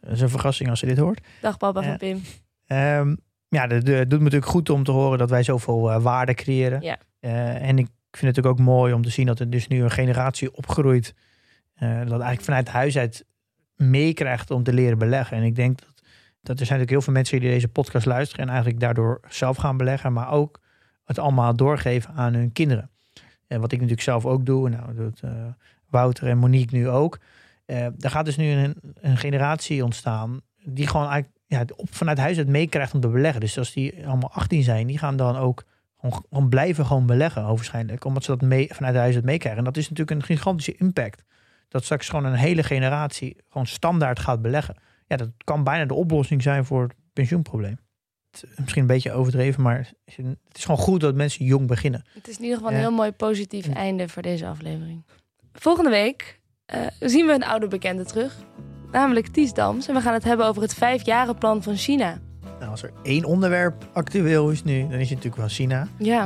Het 0.00 0.12
is 0.12 0.20
een 0.20 0.28
verrassing 0.28 0.70
als 0.70 0.78
ze 0.78 0.86
dit 0.86 0.98
hoort. 0.98 1.20
Dag 1.40 1.56
papa 1.56 1.82
van 1.82 1.96
Pim. 1.96 2.22
Ehm, 2.66 3.14
ja, 3.48 3.66
het 3.66 3.84
doet 3.86 4.18
me 4.18 4.24
natuurlijk 4.24 4.46
goed 4.46 4.70
om 4.70 4.84
te 4.84 4.90
horen 4.90 5.18
dat 5.18 5.30
wij 5.30 5.42
zoveel 5.42 5.90
eh, 5.92 6.02
waarde 6.02 6.34
creëren. 6.34 6.80
Ja. 6.80 6.98
Eh, 7.20 7.68
en 7.68 7.78
ik 7.78 7.88
vind 8.10 8.36
het 8.36 8.46
ook 8.46 8.52
ook 8.52 8.58
mooi 8.58 8.92
om 8.92 9.02
te 9.02 9.10
zien 9.10 9.26
dat 9.26 9.38
er 9.38 9.50
dus 9.50 9.68
nu 9.68 9.82
een 9.82 9.90
generatie 9.90 10.56
opgroeit. 10.56 11.14
eh, 11.74 11.88
dat 11.98 12.10
eigenlijk 12.10 12.42
vanuit 12.42 12.68
huis 12.68 12.98
uit 12.98 13.24
meekrijgt 13.76 14.50
om 14.50 14.62
te 14.62 14.72
leren 14.72 14.98
beleggen. 14.98 15.36
En 15.36 15.42
ik 15.42 15.56
denk 15.56 15.78
dat, 15.80 15.88
dat 16.42 16.60
er 16.60 16.66
zijn 16.66 16.78
natuurlijk 16.78 16.90
heel 16.90 17.00
veel 17.02 17.12
mensen 17.12 17.40
die 17.40 17.50
deze 17.50 17.68
podcast 17.68 18.06
luisteren. 18.06 18.42
En 18.44 18.48
eigenlijk 18.50 18.80
daardoor 18.80 19.20
zelf 19.28 19.56
gaan 19.56 19.76
beleggen. 19.76 20.12
Maar 20.12 20.30
ook 20.30 20.60
het 21.04 21.18
allemaal 21.18 21.56
doorgeven 21.56 22.14
aan 22.14 22.34
hun 22.34 22.52
kinderen. 22.52 22.90
En 23.46 23.60
wat 23.60 23.72
ik 23.72 23.78
natuurlijk 23.78 24.02
zelf 24.06 24.26
ook 24.26 24.46
doe. 24.46 24.68
Nou, 24.68 24.94
dat 24.94 25.20
eh, 25.24 25.30
Wouter 25.92 26.28
en 26.28 26.38
Monique 26.38 26.76
nu 26.76 26.88
ook. 26.88 27.18
Eh 27.64 27.84
er 27.84 28.10
gaat 28.10 28.24
dus 28.24 28.36
nu 28.36 28.50
een, 28.50 28.76
een 29.00 29.16
generatie 29.16 29.84
ontstaan. 29.84 30.40
Die 30.64 30.86
gewoon 30.86 31.08
eigenlijk 31.08 31.40
ja, 31.46 31.64
op, 31.76 31.94
vanuit 31.94 32.18
huis 32.18 32.38
uit 32.38 32.48
meekrijgt 32.48 32.94
om 32.94 33.00
te 33.00 33.08
beleggen. 33.08 33.40
Dus 33.40 33.58
als 33.58 33.72
die 33.72 34.06
allemaal 34.06 34.30
18 34.32 34.62
zijn, 34.62 34.86
die 34.86 34.98
gaan 34.98 35.16
dan 35.16 35.36
ook 35.36 35.64
gewoon, 36.00 36.24
gewoon 36.28 36.48
blijven 36.48 36.86
gewoon 36.86 37.06
beleggen, 37.06 37.42
waarschijnlijk. 37.42 38.04
Omdat 38.04 38.24
ze 38.24 38.30
dat 38.30 38.48
mee, 38.48 38.68
vanuit 38.72 38.94
huis 38.94 39.14
uit 39.14 39.24
meekrijgen. 39.24 39.58
En 39.58 39.64
dat 39.64 39.76
is 39.76 39.88
natuurlijk 39.88 40.20
een 40.20 40.26
gigantische 40.26 40.74
impact. 40.76 41.22
Dat 41.68 41.84
straks 41.84 42.08
gewoon 42.08 42.24
een 42.24 42.34
hele 42.34 42.62
generatie 42.62 43.36
gewoon 43.48 43.66
standaard 43.66 44.18
gaat 44.18 44.42
beleggen. 44.42 44.76
Ja, 45.06 45.16
dat 45.16 45.30
kan 45.44 45.64
bijna 45.64 45.84
de 45.84 45.94
oplossing 45.94 46.42
zijn 46.42 46.64
voor 46.64 46.82
het 46.82 46.94
pensioenprobleem. 47.12 47.78
Het 48.30 48.44
is 48.50 48.58
misschien 48.58 48.82
een 48.82 48.88
beetje 48.88 49.12
overdreven, 49.12 49.62
maar 49.62 49.92
het 50.04 50.18
is 50.52 50.64
gewoon 50.64 50.80
goed 50.80 51.00
dat 51.00 51.14
mensen 51.14 51.44
jong 51.44 51.66
beginnen. 51.66 52.04
Het 52.12 52.28
is 52.28 52.36
in 52.36 52.42
ieder 52.42 52.56
geval 52.56 52.72
een 52.72 52.78
heel 52.78 52.90
mooi 52.90 53.12
positief 53.12 53.68
einde 53.68 54.08
voor 54.08 54.22
deze 54.22 54.46
aflevering. 54.46 55.02
Volgende 55.52 55.90
week 55.90 56.40
eh, 56.66 56.80
zien 57.00 57.26
we 57.26 57.32
een 57.32 57.44
oude 57.44 57.66
bekende 57.68 58.04
terug. 58.04 58.36
Namelijk 58.92 59.26
Ties 59.26 59.52
Dams. 59.52 59.88
En 59.88 59.94
we 59.94 60.00
gaan 60.00 60.14
het 60.14 60.24
hebben 60.24 60.46
over 60.46 60.62
het 60.62 60.74
vijfjarenplan 60.74 61.62
van 61.62 61.76
China. 61.76 62.18
Nou, 62.58 62.70
als 62.70 62.82
er 62.82 62.92
één 63.02 63.24
onderwerp 63.24 63.88
actueel 63.92 64.50
is 64.50 64.64
nu, 64.64 64.80
dan 64.80 64.90
is 64.90 64.98
het 64.98 65.08
natuurlijk 65.08 65.36
wel 65.36 65.48
China. 65.48 65.88
Ja, 65.98 66.22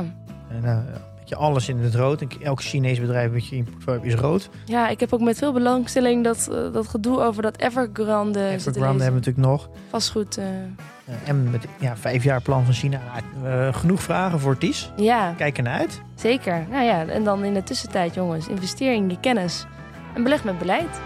En, 0.49 0.63
uh, 0.63 0.77
weet 0.85 1.16
je, 1.29 1.35
alles 1.35 1.69
in 1.69 1.77
het 1.77 1.95
rood. 1.95 2.21
En 2.21 2.27
Elk 2.43 2.61
Chinees 2.61 2.99
bedrijf 2.99 3.31
wat 3.31 3.47
je 3.47 3.55
in 3.55 3.63
portfolio 3.63 4.01
is 4.01 4.13
rood. 4.15 4.49
ja 4.65 4.87
ik 4.87 4.99
heb 4.99 5.13
ook 5.13 5.21
met 5.21 5.37
veel 5.37 5.53
belangstelling 5.53 6.23
dat, 6.23 6.49
eh, 6.51 6.73
dat 6.73 6.87
gedoe 6.87 7.21
over 7.21 7.41
dat 7.41 7.57
Evergrande 7.57 8.47
Evergrande 8.49 9.03
hebben 9.03 9.21
we 9.21 9.27
natuurlijk 9.27 9.47
nog. 9.47 9.69
Vastgoed. 9.89 10.37
eh, 10.37 10.45
Uh, 11.09 11.15
en 11.29 11.51
met 11.51 11.65
ja, 11.79 11.97
vijf 11.97 12.23
jaar 12.23 12.41
plan 12.41 12.65
van 12.65 12.73
China. 12.73 12.99
Nou, 13.41 13.53
uh, 13.67 13.73
genoeg 13.73 14.01
vragen 14.01 14.39
voor 14.39 14.57
Ties. 14.57 14.91
ja, 14.95 15.33
Kijk 15.37 15.57
ernaar 15.57 15.79
uit. 15.79 16.01
zeker. 16.15 16.65
Nou 16.71 16.83
ja, 16.85 17.05
en 17.05 17.23
dan 17.23 17.43
in 17.43 17.53
de 17.53 17.63
tussentijd 17.63 18.13
jongens, 18.13 18.47
investeer 18.47 18.93
in 18.93 19.09
je 19.09 19.19
kennis. 19.19 19.65
En 20.15 20.23
beleg 20.23 20.43
met 20.43 20.57
beleid. 20.59 20.99